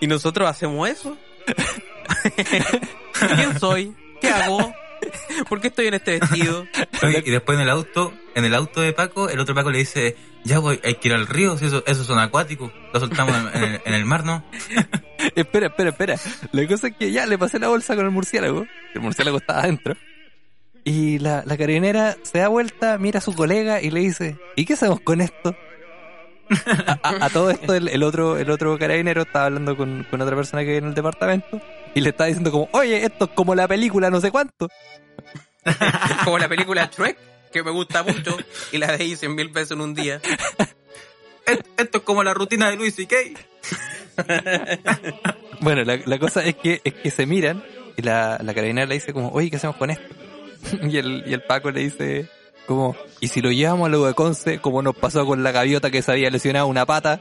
¿Y 0.00 0.06
nosotros 0.06 0.48
hacemos 0.48 0.88
eso? 0.88 1.16
¿Quién 3.36 3.58
soy? 3.58 3.94
¿Qué 4.20 4.28
hago? 4.28 4.74
¿Por 5.48 5.60
qué 5.60 5.68
estoy 5.68 5.86
en 5.88 5.94
este 5.94 6.18
vestido? 6.18 6.66
Oye, 7.02 7.22
y 7.24 7.30
después 7.30 7.56
en 7.56 7.62
el 7.62 7.70
auto, 7.70 8.12
en 8.34 8.44
el 8.44 8.54
auto 8.54 8.80
de 8.80 8.92
Paco, 8.92 9.28
el 9.28 9.38
otro 9.40 9.54
Paco 9.54 9.70
le 9.70 9.78
dice, 9.78 10.16
ya 10.44 10.58
voy, 10.58 10.80
hay 10.84 10.94
que 10.96 11.08
ir 11.08 11.14
al 11.14 11.26
río, 11.26 11.56
si 11.58 11.66
eso, 11.66 11.82
esos 11.86 12.06
son 12.06 12.18
acuáticos, 12.18 12.72
lo 12.92 13.00
soltamos 13.00 13.34
en, 13.36 13.62
en 13.62 13.70
el, 13.74 13.80
en 13.84 13.94
el 13.94 14.04
mar, 14.04 14.24
¿no? 14.24 14.44
Espera, 15.36 15.68
espera, 15.68 15.90
espera. 15.90 16.16
La 16.52 16.66
cosa 16.68 16.88
es 16.88 16.96
que 16.96 17.10
ya 17.10 17.24
le 17.26 17.38
pasé 17.38 17.58
la 17.58 17.68
bolsa 17.68 17.96
con 17.96 18.04
el 18.04 18.10
murciélago. 18.10 18.66
El 18.94 19.00
murciélago 19.00 19.38
estaba 19.38 19.60
adentro. 19.60 19.96
Y 20.84 21.18
la, 21.18 21.42
la 21.46 21.56
carabinera 21.56 22.16
se 22.22 22.38
da 22.40 22.48
vuelta, 22.48 22.98
mira 22.98 23.18
a 23.18 23.22
su 23.22 23.34
colega 23.34 23.80
y 23.80 23.90
le 23.90 24.00
dice, 24.00 24.36
¿y 24.54 24.66
qué 24.66 24.74
hacemos 24.74 25.00
con 25.00 25.22
esto? 25.22 25.56
A, 26.76 26.98
a- 27.02 27.24
a 27.24 27.30
todo 27.30 27.50
esto 27.50 27.74
el, 27.74 27.88
el 27.88 28.02
otro 28.02 28.36
el 28.36 28.50
otro 28.50 28.78
carabinero 28.78 29.22
estaba 29.22 29.46
hablando 29.46 29.78
con, 29.78 30.06
con 30.10 30.20
otra 30.20 30.36
persona 30.36 30.62
que 30.62 30.72
hay 30.72 30.76
en 30.76 30.84
el 30.88 30.94
departamento 30.94 31.58
y 31.94 32.00
le 32.00 32.10
estaba 32.10 32.28
diciendo 32.28 32.50
como, 32.50 32.68
oye, 32.72 33.04
esto 33.04 33.26
es 33.26 33.30
como 33.32 33.54
la 33.54 33.68
película 33.68 34.10
no 34.10 34.20
sé 34.20 34.30
cuánto. 34.30 34.68
Como 36.24 36.38
la 36.38 36.48
película 36.48 36.90
Shrek, 36.94 37.16
que 37.52 37.62
me 37.62 37.70
gusta 37.70 38.02
mucho 38.02 38.36
y 38.72 38.78
la 38.78 38.96
veí 38.96 39.16
cien 39.16 39.34
mil 39.34 39.48
veces 39.48 39.72
en 39.72 39.80
un 39.80 39.94
día. 39.94 40.20
Esto 41.76 41.98
es 41.98 42.04
como 42.04 42.22
la 42.22 42.34
rutina 42.34 42.70
de 42.70 42.76
Luis 42.76 42.98
y 42.98 43.06
Kay. 43.06 43.34
Bueno, 45.60 45.82
la, 45.84 45.98
la 46.04 46.18
cosa 46.18 46.44
es 46.44 46.56
que, 46.56 46.80
es 46.84 46.94
que 46.94 47.10
se 47.10 47.26
miran 47.26 47.64
y 47.96 48.02
la, 48.02 48.38
la 48.42 48.54
carabinera 48.54 48.86
le 48.86 48.94
dice 48.94 49.12
como, 49.12 49.28
oye, 49.30 49.50
¿qué 49.50 49.56
hacemos 49.56 49.76
con 49.76 49.90
esto? 49.90 50.14
y, 50.82 50.98
el, 50.98 51.24
y 51.26 51.32
el 51.32 51.42
Paco 51.42 51.70
le 51.70 51.80
dice 51.80 52.28
como, 52.66 52.96
¿y 53.20 53.28
si 53.28 53.40
lo 53.40 53.50
llevamos 53.50 53.86
a 53.86 53.90
lo 53.90 54.04
de 54.04 54.14
Conce, 54.14 54.58
como 54.58 54.82
nos 54.82 54.96
pasó 54.96 55.24
con 55.26 55.42
la 55.42 55.52
gaviota 55.52 55.90
que 55.90 56.02
se 56.02 56.12
había 56.12 56.30
lesionado 56.30 56.66
una 56.66 56.86
pata? 56.86 57.20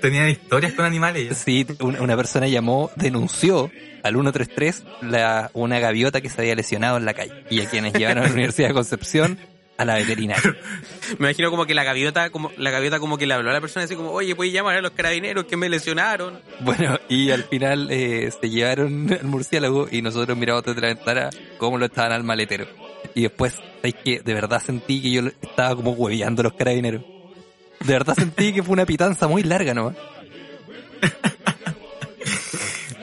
Tenían 0.00 0.28
historias 0.28 0.72
con 0.72 0.84
animales. 0.84 1.28
ya. 1.28 1.34
Sí, 1.34 1.66
una, 1.80 2.00
una 2.02 2.16
persona 2.16 2.46
llamó, 2.48 2.90
denunció 2.96 3.70
al 4.02 4.14
133 4.14 4.82
la, 5.02 5.50
una 5.54 5.78
gaviota 5.78 6.20
que 6.20 6.28
se 6.28 6.40
había 6.40 6.54
lesionado 6.54 6.96
en 6.96 7.04
la 7.04 7.14
calle 7.14 7.44
y 7.50 7.60
a 7.60 7.68
quienes 7.68 7.92
llevaron 7.92 8.24
a 8.24 8.26
la 8.26 8.32
Universidad 8.32 8.68
de 8.68 8.74
Concepción 8.74 9.38
a 9.80 9.84
la 9.86 9.94
veterinaria. 9.94 10.56
Me 11.18 11.28
imagino 11.28 11.50
como 11.50 11.64
que 11.64 11.74
la 11.74 11.84
gaviota, 11.84 12.28
como, 12.28 12.52
la 12.58 12.70
gaviota 12.70 13.00
como 13.00 13.16
que 13.16 13.26
le 13.26 13.32
habló 13.32 13.48
a 13.48 13.54
la 13.54 13.62
persona 13.62 13.86
así 13.86 13.96
como, 13.96 14.10
oye, 14.10 14.36
puedes 14.36 14.52
llamar 14.52 14.76
a 14.76 14.82
los 14.82 14.90
carabineros 14.90 15.46
que 15.46 15.56
me 15.56 15.70
lesionaron. 15.70 16.38
Bueno, 16.60 16.98
y 17.08 17.30
al 17.30 17.44
final 17.44 17.88
eh, 17.90 18.30
se 18.30 18.50
llevaron 18.50 19.10
al 19.10 19.26
murciélago 19.26 19.88
y 19.90 20.02
nosotros 20.02 20.36
miramos 20.36 20.64
desde 20.64 20.82
la 20.82 20.88
ventana 20.88 21.30
cómo 21.56 21.78
lo 21.78 21.86
estaban 21.86 22.12
al 22.12 22.24
maletero. 22.24 22.66
Y 23.14 23.22
después, 23.22 23.54
es 23.82 23.94
que 23.94 24.20
de 24.20 24.34
verdad 24.34 24.62
sentí 24.64 25.00
que 25.00 25.10
yo 25.10 25.22
estaba 25.40 25.74
como 25.74 25.92
hueveando 25.92 26.42
a 26.42 26.44
los 26.44 26.52
carabineros. 26.52 27.02
De 27.84 27.92
verdad 27.94 28.14
sentí 28.14 28.52
que 28.52 28.62
fue 28.62 28.72
una 28.74 28.86
pitanza 28.86 29.26
muy 29.28 29.42
larga 29.42 29.74
nomás. 29.74 29.96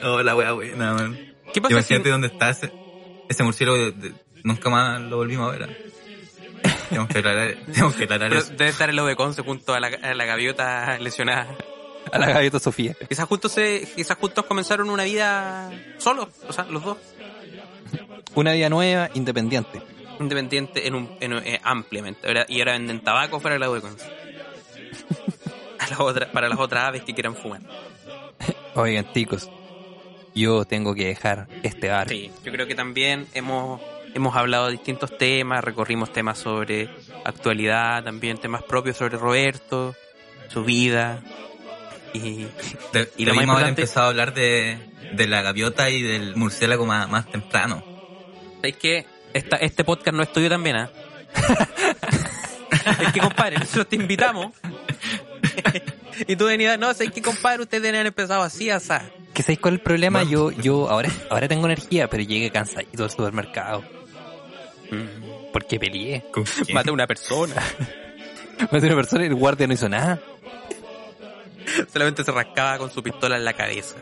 Oh, 0.02 0.22
la 0.22 0.36
wea 0.36 0.52
buena, 0.52 0.94
man. 0.94 1.18
¿Qué 1.52 1.60
pasa 1.60 1.68
si, 1.82 1.92
Imagínate 1.94 2.10
dónde 2.10 2.28
está 2.28 2.50
ese, 2.50 2.72
ese 3.28 3.42
murciélago, 3.42 3.76
de- 3.78 3.90
de- 3.92 4.14
nunca 4.44 4.70
más 4.70 5.00
lo 5.00 5.16
volvimos 5.16 5.48
a 5.52 5.58
ver. 5.58 5.68
¿eh? 5.70 5.90
Tenemos 6.88 7.08
que 7.08 7.18
aclarar, 7.18 7.56
tenemos 7.72 7.94
que 7.96 8.04
aclarar 8.04 8.28
pero 8.28 8.40
eso. 8.40 8.50
debe 8.52 8.68
estar 8.68 8.88
el 8.88 8.94
lobo 8.96 9.08
de 9.08 9.16
Conce 9.16 9.42
junto 9.42 9.74
a 9.74 9.80
la, 9.80 9.88
a 9.88 10.14
la 10.14 10.24
gaviota 10.24 10.98
lesionada? 10.98 11.48
A 12.12 12.18
la 12.18 12.28
gaviota 12.30 12.60
Sofía. 12.60 12.94
Quizás 13.08 13.26
justo 13.26 13.48
se, 13.48 13.88
quizás 13.96 14.16
juntos 14.18 14.44
comenzaron 14.46 14.88
una 14.88 15.02
vida 15.04 15.68
solos, 15.98 16.28
o 16.46 16.52
sea, 16.52 16.64
los 16.66 16.84
dos, 16.84 16.98
Una 18.36 18.52
vida 18.52 18.68
nueva, 18.70 19.10
independiente. 19.14 19.82
independiente 20.20 20.86
en 20.86 20.94
un, 20.94 21.16
en 21.20 21.32
un- 21.34 21.42
eh, 21.44 21.60
ampliamente. 21.64 22.20
Y 22.48 22.60
ahora 22.60 22.72
venden 22.74 23.00
tabaco 23.02 23.40
para 23.40 23.56
el 23.56 23.60
lobo 23.60 23.74
de 23.74 23.80
Conce. 23.80 24.06
A 25.88 25.90
las 25.90 26.00
otras- 26.00 26.28
para 26.30 26.48
las 26.48 26.58
otras 26.58 26.84
aves 26.84 27.02
que 27.02 27.14
quieran 27.14 27.34
fumar. 27.34 27.60
Oigan, 28.74 29.12
chicos, 29.12 29.50
yo 30.34 30.64
tengo 30.64 30.94
que 30.94 31.06
dejar 31.06 31.48
este 31.62 31.88
bar. 31.88 32.08
Sí, 32.08 32.30
yo 32.44 32.52
creo 32.52 32.66
que 32.66 32.74
también 32.74 33.26
hemos, 33.34 33.80
hemos 34.14 34.36
hablado 34.36 34.66
de 34.66 34.72
distintos 34.72 35.16
temas, 35.18 35.64
recorrimos 35.64 36.12
temas 36.12 36.38
sobre 36.38 36.88
actualidad, 37.24 38.04
también 38.04 38.38
temas 38.38 38.62
propios 38.62 38.96
sobre 38.96 39.16
Roberto, 39.18 39.94
su 40.48 40.64
vida. 40.64 41.20
Y 42.12 42.46
De- 42.92 43.10
y 43.16 43.24
lo 43.24 43.34
más 43.34 43.48
haber 43.48 43.68
empezado 43.68 44.06
a 44.06 44.10
hablar 44.10 44.32
de, 44.34 44.78
de 45.12 45.26
la 45.26 45.42
gaviota 45.42 45.90
y 45.90 46.02
del 46.02 46.36
murciélago 46.36 46.86
más, 46.86 47.08
más 47.08 47.26
temprano. 47.30 47.82
es 48.62 48.76
que 48.76 49.06
esta, 49.34 49.56
este 49.56 49.84
podcast 49.84 50.16
no 50.16 50.22
es 50.22 50.32
tuyo 50.32 50.48
también, 50.48 50.76
¿ah? 50.76 50.90
es 53.00 53.12
que, 53.12 53.20
compadre, 53.20 53.58
nosotros 53.58 53.88
te 53.88 53.96
invitamos. 53.96 54.52
y 56.26 56.36
tú 56.36 56.46
venías, 56.46 56.78
no, 56.78 56.90
es 56.90 56.98
que, 57.10 57.22
compadre, 57.22 57.62
ustedes 57.62 57.88
haber 57.92 58.06
empezado 58.06 58.42
así, 58.42 58.70
asá. 58.70 59.02
¿Qué 59.34 59.42
sabéis 59.42 59.60
cuál 59.60 59.74
es 59.74 59.80
el 59.80 59.84
problema? 59.84 60.22
Yo, 60.24 60.50
yo 60.50 60.88
ahora, 60.88 61.10
ahora 61.30 61.48
tengo 61.48 61.66
energía, 61.66 62.08
pero 62.08 62.22
llegué 62.22 62.50
cansadito 62.50 63.04
al 63.04 63.10
supermercado. 63.10 63.82
Mm. 64.90 65.52
Porque 65.52 65.78
peleé. 65.78 66.24
Maté 66.72 66.90
a 66.90 66.92
una 66.92 67.06
persona. 67.06 67.54
Maté 68.72 68.86
a 68.86 68.86
una 68.86 68.96
persona 68.96 69.24
y 69.24 69.28
el 69.28 69.34
guardia 69.34 69.66
no 69.66 69.74
hizo 69.74 69.88
nada. 69.88 70.20
Solamente 71.92 72.24
se 72.24 72.32
rascaba 72.32 72.78
con 72.78 72.90
su 72.90 73.02
pistola 73.02 73.36
en 73.36 73.44
la 73.44 73.52
cabeza. 73.52 73.96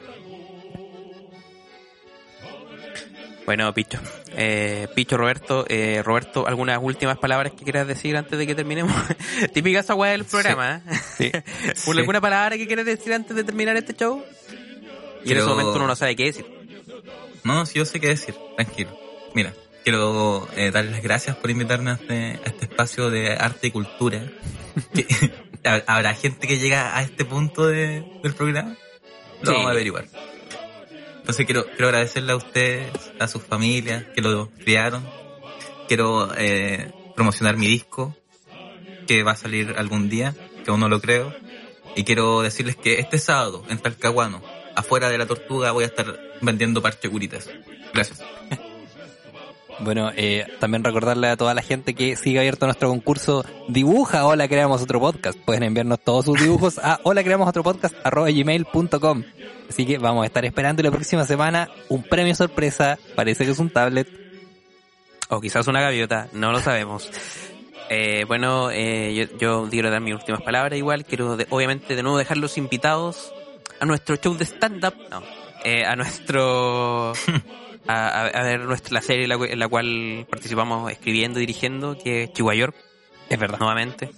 Bueno, 3.46 3.72
Picho. 3.72 3.98
Eh, 4.36 4.88
Picho, 4.94 5.16
Roberto. 5.16 5.64
Eh, 5.68 6.02
Roberto, 6.04 6.46
¿algunas 6.46 6.78
últimas 6.82 7.16
palabras 7.18 7.52
que 7.56 7.62
quieras 7.64 7.86
decir 7.86 8.16
antes 8.16 8.36
de 8.38 8.46
que 8.46 8.54
terminemos? 8.54 8.92
Típica 9.54 9.80
esa 9.80 9.94
del 9.94 10.24
programa. 10.24 10.82
¿eh? 10.88 10.94
Sí. 11.16 11.32
¿Por 11.86 11.96
¿Alguna 11.98 12.20
palabra 12.20 12.56
que 12.58 12.66
quieras 12.66 12.84
decir 12.86 13.12
antes 13.14 13.34
de 13.36 13.44
terminar 13.44 13.76
este 13.76 13.94
show? 13.94 14.22
Y 15.24 15.32
en 15.32 15.38
ese 15.38 15.46
momento 15.46 15.74
uno 15.76 15.86
no 15.86 15.96
sabe 15.96 16.16
qué 16.16 16.24
decir. 16.24 16.46
No, 17.44 17.64
sí, 17.66 17.78
yo 17.78 17.84
sé 17.84 18.00
qué 18.00 18.08
decir, 18.08 18.34
tranquilo. 18.56 18.98
Mira, 19.34 19.52
quiero 19.84 20.48
eh, 20.56 20.70
darles 20.72 20.92
las 20.92 21.02
gracias 21.02 21.36
por 21.36 21.48
invitarme 21.50 21.92
a 21.92 21.94
este, 21.94 22.40
a 22.44 22.46
este 22.48 22.64
espacio 22.64 23.10
de 23.10 23.32
arte 23.32 23.68
y 23.68 23.70
cultura. 23.70 24.22
Que- 24.92 25.06
¿hab- 25.64 25.84
¿Habrá 25.86 26.14
gente 26.14 26.46
que 26.46 26.58
llega 26.58 26.96
a 26.96 27.02
este 27.02 27.24
punto 27.24 27.66
de- 27.68 28.04
del 28.22 28.34
programa? 28.34 28.76
Lo 29.42 29.52
vamos 29.52 29.68
a 29.68 29.70
averiguar. 29.70 30.04
Entonces 31.26 31.44
quiero, 31.44 31.66
quiero 31.66 31.88
agradecerle 31.88 32.30
a 32.30 32.36
ustedes, 32.36 32.92
a 33.18 33.26
sus 33.26 33.42
familias 33.42 34.04
que 34.14 34.22
lo 34.22 34.48
criaron. 34.62 35.04
Quiero 35.88 36.32
eh, 36.36 36.92
promocionar 37.16 37.56
mi 37.56 37.66
disco, 37.66 38.14
que 39.08 39.24
va 39.24 39.32
a 39.32 39.36
salir 39.36 39.74
algún 39.76 40.08
día, 40.08 40.36
que 40.64 40.70
aún 40.70 40.78
no 40.78 40.88
lo 40.88 41.00
creo. 41.00 41.34
Y 41.96 42.04
quiero 42.04 42.42
decirles 42.42 42.76
que 42.76 43.00
este 43.00 43.18
sábado, 43.18 43.64
en 43.68 43.78
Talcahuano, 43.78 44.40
afuera 44.76 45.10
de 45.10 45.18
la 45.18 45.26
Tortuga, 45.26 45.72
voy 45.72 45.82
a 45.82 45.88
estar 45.88 46.16
vendiendo 46.42 46.80
parche 46.80 47.10
curitas. 47.10 47.50
Gracias. 47.92 48.22
Bueno, 49.80 50.10
eh, 50.16 50.46
también 50.58 50.82
recordarle 50.84 51.28
a 51.28 51.36
toda 51.36 51.52
la 51.52 51.60
gente 51.62 51.94
que 51.94 52.16
sigue 52.16 52.38
abierto 52.38 52.64
nuestro 52.66 52.88
concurso 52.88 53.44
Dibuja 53.68 54.24
Hola 54.24 54.48
Creamos 54.48 54.80
Otro 54.82 55.00
Podcast. 55.00 55.38
Pueden 55.38 55.64
enviarnos 55.64 56.00
todos 56.00 56.24
sus 56.24 56.40
dibujos 56.40 56.78
a 56.78 56.98
hola 57.02 57.22
creamos 57.22 57.46
otro 57.48 57.62
podcast 57.62 57.94
arroba 58.02 58.30
gmail.com. 58.30 59.22
Así 59.68 59.84
que 59.84 59.98
vamos 59.98 60.22
a 60.22 60.26
estar 60.26 60.44
esperando 60.46 60.82
la 60.82 60.90
próxima 60.90 61.24
semana 61.24 61.68
un 61.90 62.02
premio 62.02 62.34
sorpresa. 62.34 62.98
Parece 63.14 63.44
que 63.44 63.50
es 63.50 63.58
un 63.58 63.68
tablet. 63.70 64.08
O 65.28 65.40
quizás 65.40 65.66
una 65.66 65.80
gaviota, 65.82 66.28
no 66.32 66.52
lo 66.52 66.60
sabemos. 66.60 67.10
Eh, 67.90 68.24
bueno, 68.26 68.70
eh, 68.70 69.28
yo, 69.38 69.38
yo 69.38 69.68
quiero 69.70 69.90
dar 69.90 70.00
mis 70.00 70.14
últimas 70.14 70.40
palabras 70.40 70.78
igual. 70.78 71.04
Quiero 71.04 71.36
de- 71.36 71.46
obviamente 71.50 71.94
de 71.96 72.02
nuevo 72.02 72.16
dejar 72.16 72.38
los 72.38 72.56
invitados 72.56 73.32
a 73.78 73.84
nuestro 73.84 74.16
show 74.16 74.34
de 74.36 74.44
stand-up. 74.46 74.94
No, 75.10 75.22
eh, 75.64 75.84
a 75.84 75.94
nuestro... 75.96 77.12
A, 77.88 78.42
ver 78.42 78.60
nuestra, 78.60 78.94
la 78.94 79.02
serie 79.02 79.24
en 79.24 79.28
la, 79.28 79.38
cu- 79.38 79.44
en 79.44 79.58
la 79.58 79.68
cual 79.68 80.26
participamos 80.30 80.90
escribiendo 80.90 81.38
y 81.38 81.42
dirigiendo, 81.46 81.96
que 81.96 82.24
es 82.24 82.32
Chihuahua 82.32 82.54
York, 82.54 82.76
Es 83.28 83.38
verdad. 83.38 83.58
nuevamente. 83.58 84.10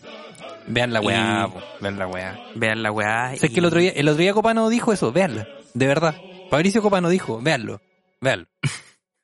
Vean 0.66 0.92
la 0.92 1.00
weá, 1.00 1.48
Y- 1.48 1.82
vean 1.82 1.98
la 1.98 2.06
weá. 2.06 2.38
Vean 2.54 2.82
la 2.82 2.92
weá. 2.92 3.26
¿Sabes 3.36 3.44
y- 3.44 3.54
que 3.54 3.60
el 3.60 3.66
otro 3.66 3.80
día, 3.80 3.90
el 3.94 4.08
otro 4.08 4.20
día 4.20 4.32
Copano 4.34 4.68
dijo 4.68 4.92
eso? 4.92 5.12
Veanla. 5.12 5.46
De 5.74 5.86
verdad. 5.86 6.14
Fabricio 6.50 6.82
Copano 6.82 7.08
dijo, 7.08 7.40
véanlo. 7.40 7.80
Véanlo. 8.20 8.46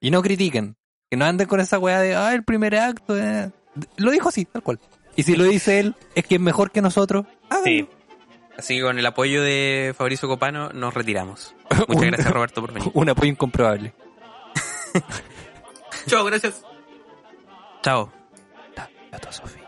y 0.00 0.10
no 0.10 0.22
critiquen. 0.22 0.76
Que 1.10 1.16
no 1.16 1.24
anden 1.26 1.46
con 1.46 1.60
esa 1.60 1.78
weá 1.78 2.00
de, 2.00 2.14
ah, 2.16 2.34
el 2.34 2.44
primer 2.44 2.76
acto. 2.76 3.16
eh". 3.18 3.50
Lo 3.96 4.10
dijo 4.10 4.28
así, 4.28 4.44
tal 4.44 4.62
cual. 4.62 4.78
Y 5.16 5.22
si 5.22 5.36
lo 5.36 5.44
dice 5.44 5.80
él, 5.80 5.94
es 6.14 6.24
que 6.26 6.36
es 6.36 6.40
mejor 6.40 6.70
que 6.70 6.82
nosotros. 6.82 7.26
háganlo. 7.50 7.64
Sí. 7.64 7.88
Así 8.56 8.76
que 8.76 8.82
con 8.82 8.98
el 8.98 9.06
apoyo 9.06 9.42
de 9.42 9.94
Fabricio 9.98 10.28
Copano 10.28 10.70
nos 10.70 10.94
retiramos. 10.94 11.54
Muchas 11.70 11.88
Un- 11.88 12.06
gracias 12.10 12.30
Roberto 12.32 12.60
por 12.60 12.72
venir. 12.72 12.90
Un 12.94 13.08
apoyo 13.08 13.30
incomprobable. 13.30 13.92
Chao, 16.06 16.24
gracias. 16.24 16.64
Chao. 17.82 18.10
Gato 19.10 19.32
Sofía. 19.32 19.63